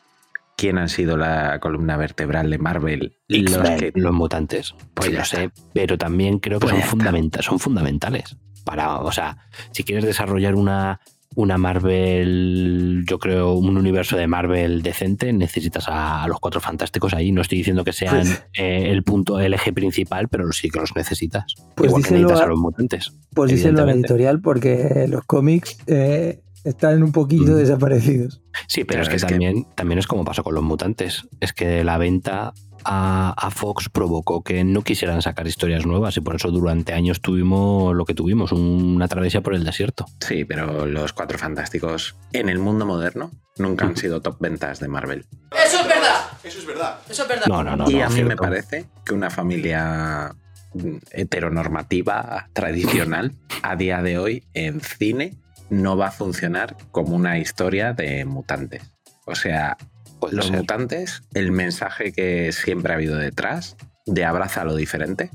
[0.57, 3.13] quién han sido la columna vertebral de Marvel?
[3.27, 3.91] Los que...
[3.95, 4.75] los mutantes.
[4.93, 5.37] Pues ya lo está.
[5.37, 8.37] sé, pero también creo que Pues son, fundamenta- son fundamentales.
[8.63, 9.37] Para, o sea,
[9.71, 10.99] si quieres desarrollar una,
[11.35, 17.13] una Marvel, yo creo, un universo de Marvel decente, necesitas a, a los cuatro fantásticos
[17.13, 17.31] ahí.
[17.31, 20.79] No estoy diciendo que sean Pues- eh, el punto, el eje principal, pero sí que
[20.79, 21.55] los necesitas.
[21.75, 23.13] Pues Igual que necesitas a, a- los mutantes.
[23.33, 28.41] Pues díselo a la editorial porque los cómics eh, están un poquito desaparecidos.
[28.67, 31.27] Sí, pero Pero es que es que- también, también es como pasó con los mutantes.
[31.39, 32.53] Es que la venta
[32.85, 37.21] a, a Fox provocó que no quisieran sacar historias nuevas y por eso durante años
[37.21, 40.05] tuvimos lo que tuvimos, una travesía por el desierto.
[40.19, 44.87] Sí, pero los cuatro fantásticos en el mundo moderno nunca han sido top ventas de
[44.87, 45.25] Marvel.
[45.51, 46.21] Eso es verdad.
[46.43, 46.99] Eso es verdad.
[47.09, 47.45] Eso es verdad.
[47.47, 47.89] No, no, no.
[47.89, 50.35] y no, a mí me parece que una familia
[50.73, 55.35] mm, heteronormativa tradicional a día de hoy en cine
[55.69, 58.83] no va a funcionar como una historia de mutantes.
[59.25, 59.77] O sea,
[60.23, 60.57] Puede los ser.
[60.57, 63.75] mutantes, el mensaje que siempre ha habido detrás
[64.05, 65.29] de abraza lo diferente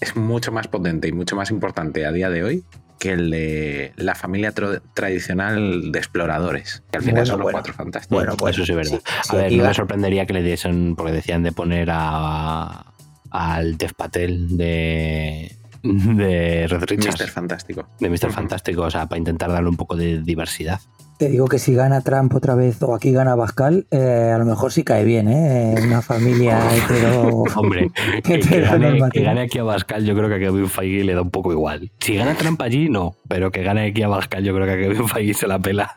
[0.00, 2.64] es mucho más potente y mucho más importante a día de hoy
[2.98, 7.56] que el de la familia tradicional de exploradores, que al final Bueno, son los bueno.
[7.58, 8.16] cuatro fantásticos.
[8.18, 9.00] Bueno, pues Eso sí es verdad.
[9.04, 11.88] sí, a sí, ver, no va- me sorprendería que le diesen, porque decían de poner
[11.92, 12.92] a
[13.30, 17.20] al Dev Patel de, de Red Richards.
[17.20, 17.28] Mr.
[17.28, 17.88] Fantástico.
[18.00, 18.32] De Mr.
[18.32, 20.80] Fantástico, o sea, para intentar darle un poco de diversidad.
[21.18, 24.44] Te digo que si gana Trump otra vez o aquí gana Pascal, eh, a lo
[24.44, 25.74] mejor sí cae bien, ¿eh?
[25.82, 27.44] Una familia hetero...
[27.56, 27.90] Hombre,
[28.22, 29.24] que, que hetero gane, que normativa.
[29.24, 31.90] gane aquí a Bascal, yo creo que a Kevin Feige le da un poco igual.
[32.00, 34.76] Si gana Trump allí, no, pero que gane aquí a Bascal, yo creo que a
[34.76, 35.96] Kevin Feige se la pela.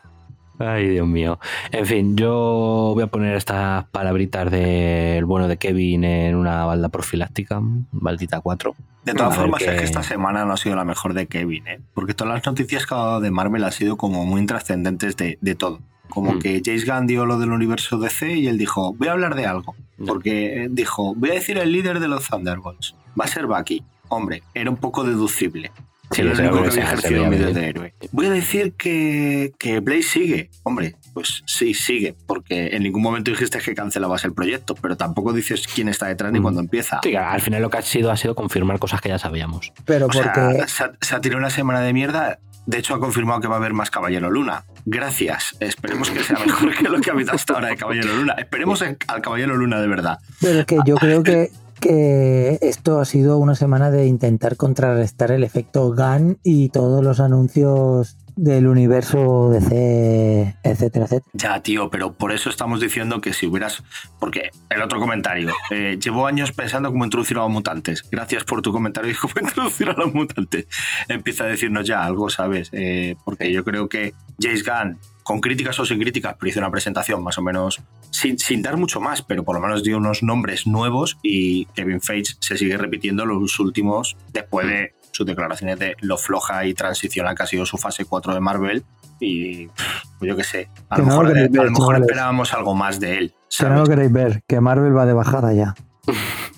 [0.60, 1.38] Ay, Dios mío.
[1.72, 6.88] En fin, yo voy a poner estas palabritas del bueno de Kevin en una balda
[6.90, 7.60] profiláctica,
[7.92, 8.74] baldita 4.
[9.04, 11.66] De todas A formas, es que esta semana no ha sido la mejor de Kevin,
[11.66, 11.80] ¿eh?
[11.94, 15.38] Porque todas las noticias que ha dado de Marvel han sido como muy intrascendentes de,
[15.40, 15.80] de todo.
[16.10, 16.38] Como Mm.
[16.40, 19.46] que James Gunn dio lo del universo DC y él dijo, voy a hablar de
[19.46, 19.74] algo.
[20.06, 22.94] Porque eh, dijo, voy a decir el líder de los Thunderbolts.
[23.18, 23.82] Va a ser Bucky.
[24.08, 25.70] Hombre, era un poco deducible.
[26.10, 27.94] Sí, el único que había ejercido de héroe.
[28.12, 30.50] Voy a decir que, que Blaze sigue.
[30.64, 32.14] Hombre, pues sí, sigue.
[32.26, 36.32] Porque en ningún momento dijiste que cancelabas el proyecto, pero tampoco dices quién está detrás
[36.32, 36.42] ni Mm.
[36.42, 37.00] cuándo empieza.
[37.02, 39.72] Sí, al final lo que ha sido ha sido confirmar cosas que ya sabíamos.
[39.84, 40.66] Pero O sea, porque...
[40.68, 42.38] se, ha, se ha tirado una semana de mierda.
[42.66, 44.64] De hecho, ha confirmado que va a haber más Caballero Luna.
[44.84, 45.56] Gracias.
[45.60, 48.34] Esperemos que sea mejor que lo que ha habido hasta ahora de Caballero Luna.
[48.38, 50.18] Esperemos al Caballero Luna de verdad.
[50.40, 51.50] Pero es que yo creo que,
[51.80, 57.20] que esto ha sido una semana de intentar contrarrestar el efecto GAN y todos los
[57.20, 61.30] anuncios del universo DC, etcétera, etcétera.
[61.34, 63.82] Ya, tío, pero por eso estamos diciendo que si hubieras.
[64.18, 65.52] Porque el otro comentario.
[65.70, 68.02] eh, llevo años pensando cómo introducir a los mutantes.
[68.10, 70.66] Gracias por tu comentario y cómo introducir a los mutantes.
[71.08, 72.70] Empieza a decirnos ya algo, ¿sabes?
[72.72, 76.70] Eh, porque yo creo que James Gunn, con críticas o sin críticas, pero hizo una
[76.70, 80.22] presentación más o menos sin, sin dar mucho más, pero por lo menos dio unos
[80.22, 85.96] nombres nuevos y Kevin Feige se sigue repitiendo los últimos después de sus declaraciones de
[86.00, 88.84] lo floja y transicional que ha sido su fase 4 de Marvel
[89.18, 92.74] y pff, yo qué sé, a Que lo no lo mejor, a lo esperábamos algo
[92.74, 93.34] más de él.
[93.56, 95.74] Que no lo queréis ver, que Marvel va de bajada ya.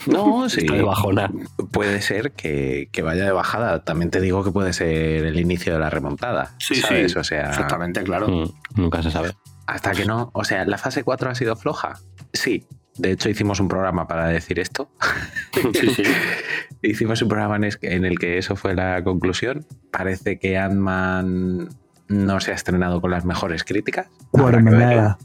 [0.06, 0.60] No, sí.
[0.62, 1.30] Está de bajona.
[1.70, 3.84] Puede ser que, que vaya de bajada.
[3.84, 4.88] También te digo que puede ser
[5.24, 6.54] el inicio de la remontada.
[6.58, 7.12] Sí, ¿sabes?
[7.12, 8.26] sí, O sea, exactamente, claro.
[8.26, 9.32] Mm, nunca se sabe.
[9.66, 10.30] Hasta que no.
[10.34, 11.98] O sea, ¿la fase 4 ha sido floja?
[12.32, 12.66] Sí.
[12.96, 14.90] De hecho, hicimos un programa para decir esto.
[15.74, 16.02] Sí, sí.
[16.82, 19.66] hicimos un programa en el que eso fue la conclusión.
[19.90, 21.68] Parece que Ant-Man
[22.08, 24.08] no se ha estrenado con las mejores críticas.
[24.32, 24.86] Habrá que Cuermenada.
[24.88, 25.18] verla.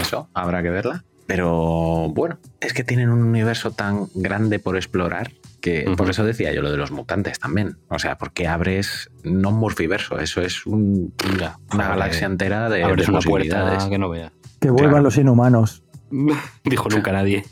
[0.00, 1.04] Eso, habrá que verla.
[1.26, 5.30] Pero bueno, es que tienen un universo tan grande por explorar
[5.66, 5.96] que Ujú.
[5.96, 7.76] por eso decía yo lo de los mutantes también.
[7.88, 12.68] O sea, porque abres no un multiverso, eso es un- Ya, una abre- galaxia entera
[12.68, 13.68] de, abres de una posibilidades.
[13.70, 14.32] puerta que no veas.
[14.60, 15.04] Que vuelvan Claro.
[15.04, 15.82] los inhumanos.
[16.64, 17.44] Dijo nunca nadie.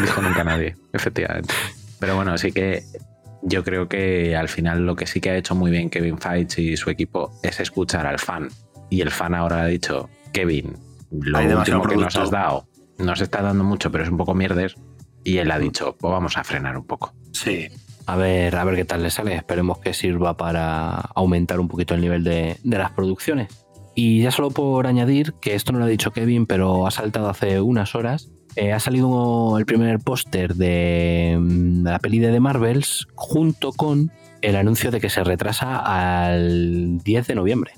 [0.00, 1.54] Dijo nunca nadie, efectivamente.
[1.98, 2.82] Pero bueno, así que
[3.42, 6.60] yo creo que al final lo que sí que ha hecho muy bien Kevin Feige
[6.62, 8.48] y su equipo es escuchar al fan.
[8.90, 10.76] Y el fan ahora ha dicho, Kevin,
[11.10, 12.66] lo Hay último que nos has dado
[12.98, 14.76] nos está dando mucho, pero es un poco mierder.
[15.24, 17.14] Y él ha dicho, pues vamos a frenar un poco.
[17.32, 17.68] Sí.
[18.06, 19.34] A ver, a ver qué tal le sale.
[19.34, 23.48] Esperemos que sirva para aumentar un poquito el nivel de, de las producciones.
[23.94, 27.28] Y ya solo por añadir, que esto no lo ha dicho Kevin, pero ha saltado
[27.28, 32.32] hace unas horas, eh, ha salido el primer póster de, mm, de la peli de
[32.32, 34.12] The Marvels junto con
[34.42, 37.72] el anuncio de que se retrasa al 10 de noviembre.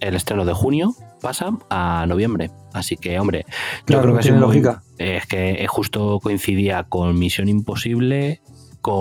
[0.00, 0.94] El estreno de junio
[1.24, 2.50] pasa a noviembre.
[2.72, 3.44] Así que, hombre,
[3.88, 4.82] yo creo que tiene muy- lógica.
[4.98, 8.40] eh, es que eh, justo coincidía con Misión Imposible,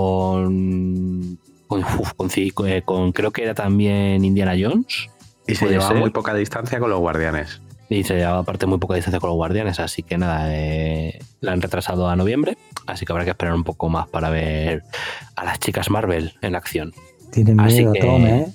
[0.07, 1.37] con.
[1.67, 5.09] con, uf, con ci- con- eh, con- creo que era también Indiana Jones.
[5.47, 5.97] Y se llevaba ser.
[5.99, 7.61] muy poca distancia con los guardianes.
[7.89, 11.51] Y se llevaba aparte muy poca distancia con los guardianes, así que nada, eh, la
[11.51, 14.83] han retrasado a noviembre, así que habrá que esperar un poco más para ver
[15.35, 16.93] a las chicas Marvel en acción.
[17.31, 18.47] Tienen Así miedo, que- Tom, ¿eh?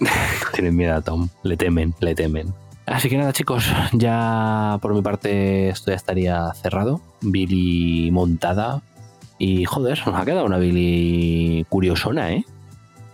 [0.52, 2.52] Tienen miedo a Tom, le temen, le temen.
[2.86, 7.00] Así que nada, chicos, ya por mi parte esto ya estaría cerrado.
[7.22, 8.82] Billy montada.
[9.38, 12.44] Y joder, nos ha quedado una Billy curiosona, ¿eh?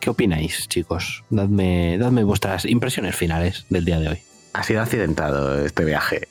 [0.01, 1.25] ¿Qué opináis, chicos?
[1.31, 4.19] Dadme, dadme vuestras impresiones finales del día de hoy.
[4.53, 6.27] Ha sido accidentado este viaje.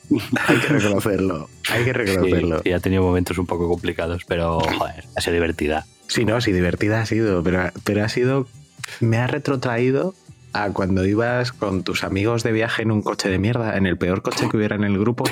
[0.46, 1.48] Hay que reconocerlo.
[1.70, 2.60] Hay que reconocerlo.
[2.62, 5.86] Sí, ha tenido momentos un poco complicados, pero joder, ha sido divertida.
[6.08, 8.46] Sí, no, sí, divertida ha sido, pero, pero ha sido.
[8.98, 10.14] Me ha retrotraído
[10.52, 13.96] a cuando ibas con tus amigos de viaje en un coche de mierda, en el
[13.96, 15.24] peor coche que hubiera en el grupo.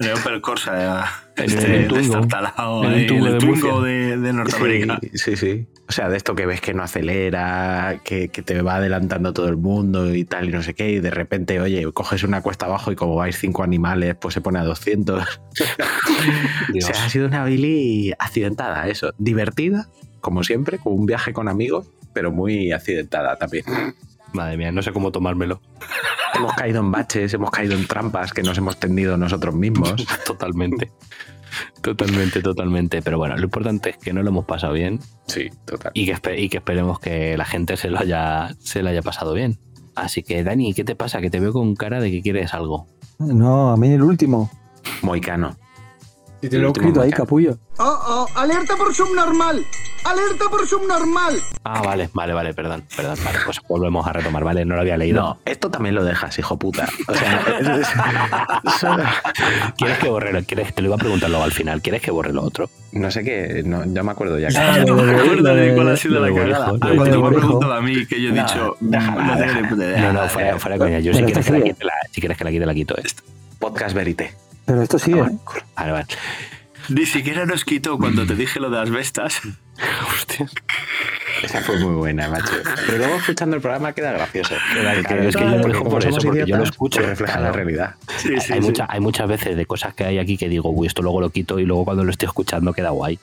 [0.00, 1.06] El Opel Corsa,
[1.36, 4.98] este, el destartalado, el el de Twingo de, de Norteamérica.
[5.00, 5.68] Sí, sí, sí.
[5.88, 9.48] O sea, de esto que ves que no acelera, que, que te va adelantando todo
[9.48, 12.66] el mundo y tal, y no sé qué, y de repente, oye, coges una cuesta
[12.66, 15.22] abajo y como vais cinco animales, pues se pone a 200.
[15.22, 19.12] o sea, ha sido una Billy accidentada, eso.
[19.18, 19.88] Divertida,
[20.20, 23.64] como siempre, con un viaje con amigos, pero muy accidentada también.
[24.34, 25.60] Madre mía, no sé cómo tomármelo.
[26.34, 29.94] Hemos caído en baches, hemos caído en trampas que nos hemos tendido nosotros mismos.
[30.26, 30.92] Totalmente.
[31.80, 33.00] Totalmente, totalmente.
[33.00, 34.98] Pero bueno, lo importante es que no lo hemos pasado bien
[35.28, 35.92] Sí, total.
[35.94, 39.34] y que, y que esperemos que la gente se lo, haya, se lo haya pasado
[39.34, 39.60] bien.
[39.94, 41.20] Así que, Dani, ¿qué te pasa?
[41.20, 42.88] Que te veo con cara de que quieres algo.
[43.20, 44.50] No, a mí el último.
[45.02, 45.56] Moicano.
[46.44, 47.56] Y te lo he escrito ahí, capullo.
[47.78, 49.64] Oh, oh, alerta por subnormal.
[50.04, 51.34] Alerta por subnormal.
[51.64, 53.16] Ah, vale, vale, vale, perdón, perdón.
[53.24, 54.66] Vale, pues volvemos a retomar, ¿vale?
[54.66, 55.22] No lo había leído.
[55.22, 56.86] No, esto también lo dejas, hijo puta.
[57.08, 59.02] O sea, es- es- solo-
[59.78, 62.10] ¿Quieres que borre lo, quieres, te lo iba a preguntar luego al final, ¿quieres que
[62.10, 62.68] borre lo otro?
[62.92, 64.50] no sé qué, no, ya me acuerdo ya.
[64.84, 66.66] No lo me acuerdo de cuál ha sido la cagada.
[66.72, 67.40] Borejo, Ah, lo cuando de me ha Borejo.
[67.40, 70.00] preguntado a mí, que yo he No, dicho, déjala, no déjala.
[70.00, 70.98] No, no, fuera, fuera coña.
[71.00, 73.02] Yo si quieres, que la quite, la, si quieres que la quite, la quito, ¿eh?
[73.58, 74.34] Podcast Verité.
[74.66, 75.20] Pero esto sigue.
[75.20, 75.30] ¿eh?
[75.76, 76.06] Vale, vale.
[76.90, 79.40] Ni siquiera nos quitó cuando te dije lo de las bestas.
[80.14, 80.46] Hostia.
[81.42, 82.52] Esa fue muy buena, macho.
[82.86, 84.54] Pero luego escuchando el programa queda gracioso.
[84.72, 87.00] Claro, es que yo lo por eso, porque yo escucho.
[87.00, 87.46] refleja Claro.
[87.48, 87.94] la realidad.
[88.18, 88.66] Sí, sí, hay, sí.
[88.66, 91.30] mucha- hay muchas veces de cosas que hay aquí que digo, uy, esto luego lo
[91.30, 93.18] quito y luego cuando lo estoy escuchando queda guay.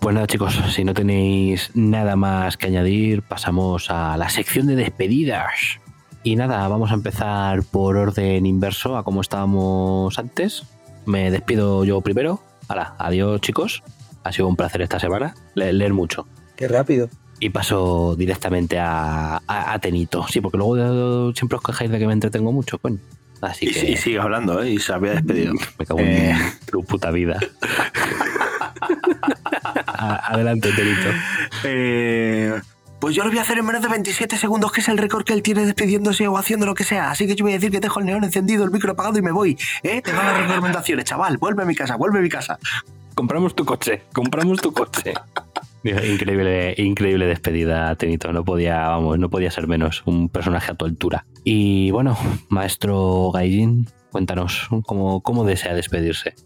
[0.00, 4.76] Pues nada, chicos, si no tenéis nada más que añadir, pasamos a la sección de
[4.76, 5.80] despedidas.
[6.24, 10.62] Y nada, vamos a empezar por orden inverso a como estábamos antes.
[11.06, 12.40] Me despido yo primero.
[12.68, 13.82] Hala, adiós, chicos.
[14.24, 15.34] Ha sido un placer esta semana.
[15.54, 16.26] Le- leer mucho.
[16.56, 17.10] Qué rápido.
[17.40, 20.26] Y paso directamente a, a, a Tenito.
[20.28, 22.98] Sí, porque luego siempre os quejáis de que me entretengo mucho, coño.
[23.42, 24.70] Así Y, que y sigue hablando, ¿eh?
[24.70, 25.52] Y se había despedido.
[25.78, 26.52] me cago en Eh.
[26.70, 27.38] tu puta vida.
[29.86, 31.08] Adelante, Tenito.
[31.64, 32.60] Eh,
[33.04, 35.24] Pues yo lo voy a hacer en menos de 27 segundos, que es el récord
[35.24, 37.10] que él tiene despidiéndose o haciendo lo que sea.
[37.10, 39.20] Así que yo voy a decir que dejo el neón encendido, el micro apagado y
[39.20, 39.58] me voy.
[39.82, 40.00] ¿Eh?
[40.00, 41.36] Te van las recomendaciones, chaval.
[41.36, 42.58] Vuelve a mi casa, vuelve a mi casa.
[43.14, 45.12] Compramos tu coche, compramos tu coche.
[45.84, 48.32] Increíble, increíble despedida, Tenito.
[48.32, 50.02] No podía, vamos, no podía ser menos.
[50.06, 51.26] Un personaje a tu altura.
[51.44, 52.16] Y bueno,
[52.48, 56.36] maestro Gaijin, cuéntanos cómo, cómo desea despedirse.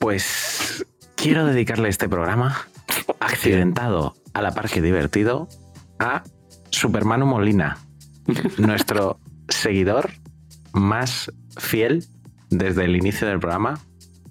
[0.00, 0.84] Pues
[1.14, 2.66] quiero dedicarle este programa
[3.20, 5.48] accidentado a la par que divertido
[5.98, 6.22] a
[6.70, 7.78] Supermano Molina,
[8.58, 10.10] nuestro seguidor
[10.72, 12.04] más fiel
[12.50, 13.80] desde el inicio del programa.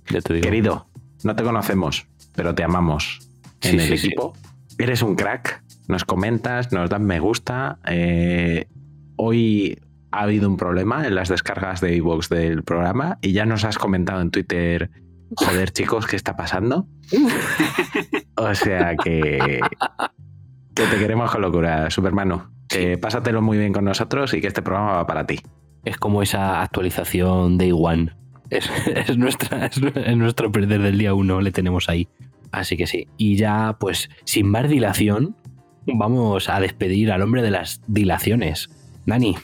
[0.05, 0.87] Querido,
[1.23, 3.19] no te conocemos, pero te amamos
[3.61, 4.07] en el sí, sí.
[4.07, 4.33] equipo.
[4.77, 7.79] Eres un crack, nos comentas, nos das me gusta.
[7.85, 8.67] eh,
[9.17, 9.79] hoy
[10.11, 13.77] ha habido un problema en las descargas de iVoox del programa y ya nos has
[13.77, 14.89] comentado en Twitter,
[15.35, 16.87] joder chicos, ¿qué está pasando?
[18.35, 19.59] o sea que,
[20.77, 22.51] que te queremos con locura, Supermano.
[22.67, 25.39] Que pásatelo muy bien con nosotros y que este programa va para ti.
[25.85, 28.13] Es como esa actualización Day One.
[28.49, 32.07] Es, es nuestra, es, nu- es nuestro perder del día uno, le tenemos ahí.
[32.51, 33.07] Así que sí.
[33.17, 35.35] Y ya, pues, sin más dilación,
[35.85, 38.69] vamos a despedir al hombre de las dilaciones.
[39.05, 39.35] Dani,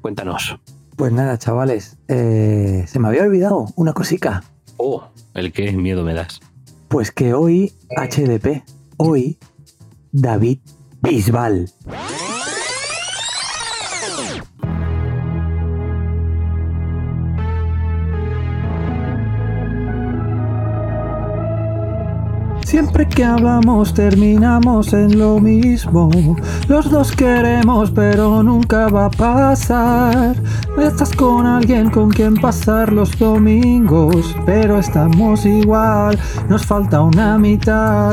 [0.00, 0.58] cuéntanos.
[0.96, 4.44] Pues nada, chavales, eh, se me había olvidado una cosica.
[4.76, 6.40] Oh, el que miedo me das.
[6.88, 8.62] Pues que hoy, HDP,
[8.96, 9.38] hoy,
[10.14, 10.60] David
[11.02, 11.66] Bisbal.
[22.74, 26.10] Siempre que hablamos terminamos en lo mismo.
[26.66, 30.34] Los dos queremos, pero nunca va a pasar.
[30.76, 36.18] Estás con alguien con quien pasar los domingos, pero estamos igual.
[36.48, 38.12] Nos falta una mitad.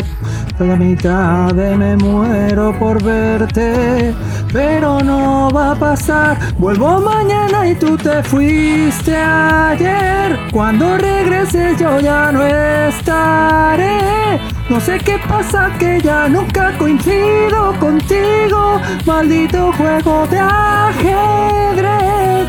[0.59, 4.13] La mitad de me muero por verte,
[4.53, 6.37] pero no va a pasar.
[6.59, 10.37] Vuelvo mañana y tú te fuiste ayer.
[10.53, 14.50] Cuando regreses yo ya no estaré.
[14.71, 18.79] No sé qué pasa que ya nunca coincido contigo.
[19.05, 22.47] Maldito juego de ajedrez.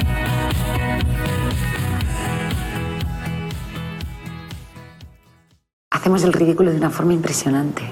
[5.90, 7.82] Hacemos el ridículo de una forma impresionante.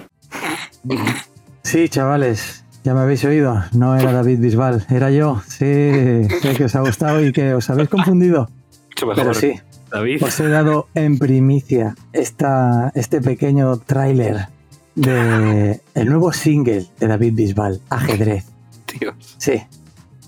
[1.65, 3.65] Sí, chavales, ya me habéis oído.
[3.73, 5.43] No era David Bisbal, era yo.
[5.49, 8.49] Sí, sé que os ha gustado y que os habéis confundido.
[9.17, 9.61] Pero sí,
[9.91, 10.23] David.
[10.23, 14.49] os he dado en primicia esta, este pequeño tráiler
[14.95, 18.47] de el nuevo single de David Bisbal, Ajedrez.
[18.99, 19.37] Dios.
[19.39, 19.63] Sí,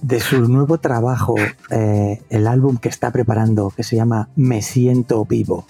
[0.03, 1.35] de su nuevo trabajo,
[1.71, 5.67] eh, el álbum que está preparando, que se llama Me siento vivo.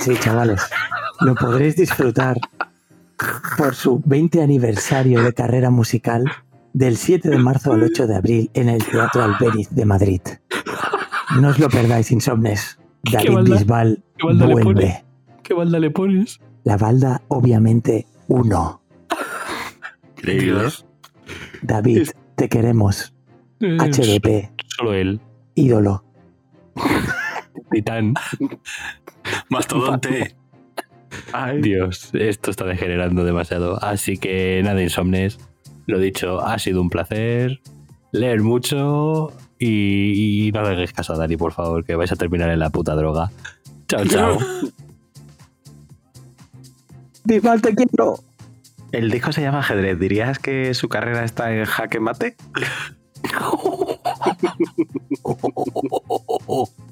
[0.00, 0.62] Sí, chavales,
[1.20, 2.38] lo podréis disfrutar
[3.56, 6.24] por su 20 aniversario de carrera musical
[6.72, 10.20] del 7 de marzo al 8 de abril en el Teatro Albéniz de Madrid.
[11.40, 12.78] No os lo perdáis, insomnes.
[13.10, 14.72] David balda- Bisbal qué balda le vuelve.
[14.74, 15.04] pone?
[15.42, 16.40] ¿Qué balda le pones?
[16.64, 18.80] La balda, obviamente, uno.
[20.22, 20.86] Dios.
[21.62, 23.12] David, te queremos.
[23.60, 25.20] Es HDP, Solo él.
[25.54, 26.04] ídolo.
[27.72, 28.14] Titán.
[29.48, 30.36] Mastodonte.
[31.60, 33.82] Dios, esto está degenerando demasiado.
[33.82, 35.38] Así que nada, insomnes.
[35.86, 37.60] Lo dicho, ha sido un placer.
[38.12, 39.32] Leer mucho
[39.64, 42.70] y, y no hagáis caso a Dani, por favor, que vais a terminar en la
[42.70, 43.30] puta droga.
[43.86, 44.38] Chao, chao.
[47.24, 48.18] Bisbal, te quiero.
[48.90, 50.00] El disco se llama Ajedrez.
[50.00, 52.36] ¿Dirías que su carrera está en jaque mate?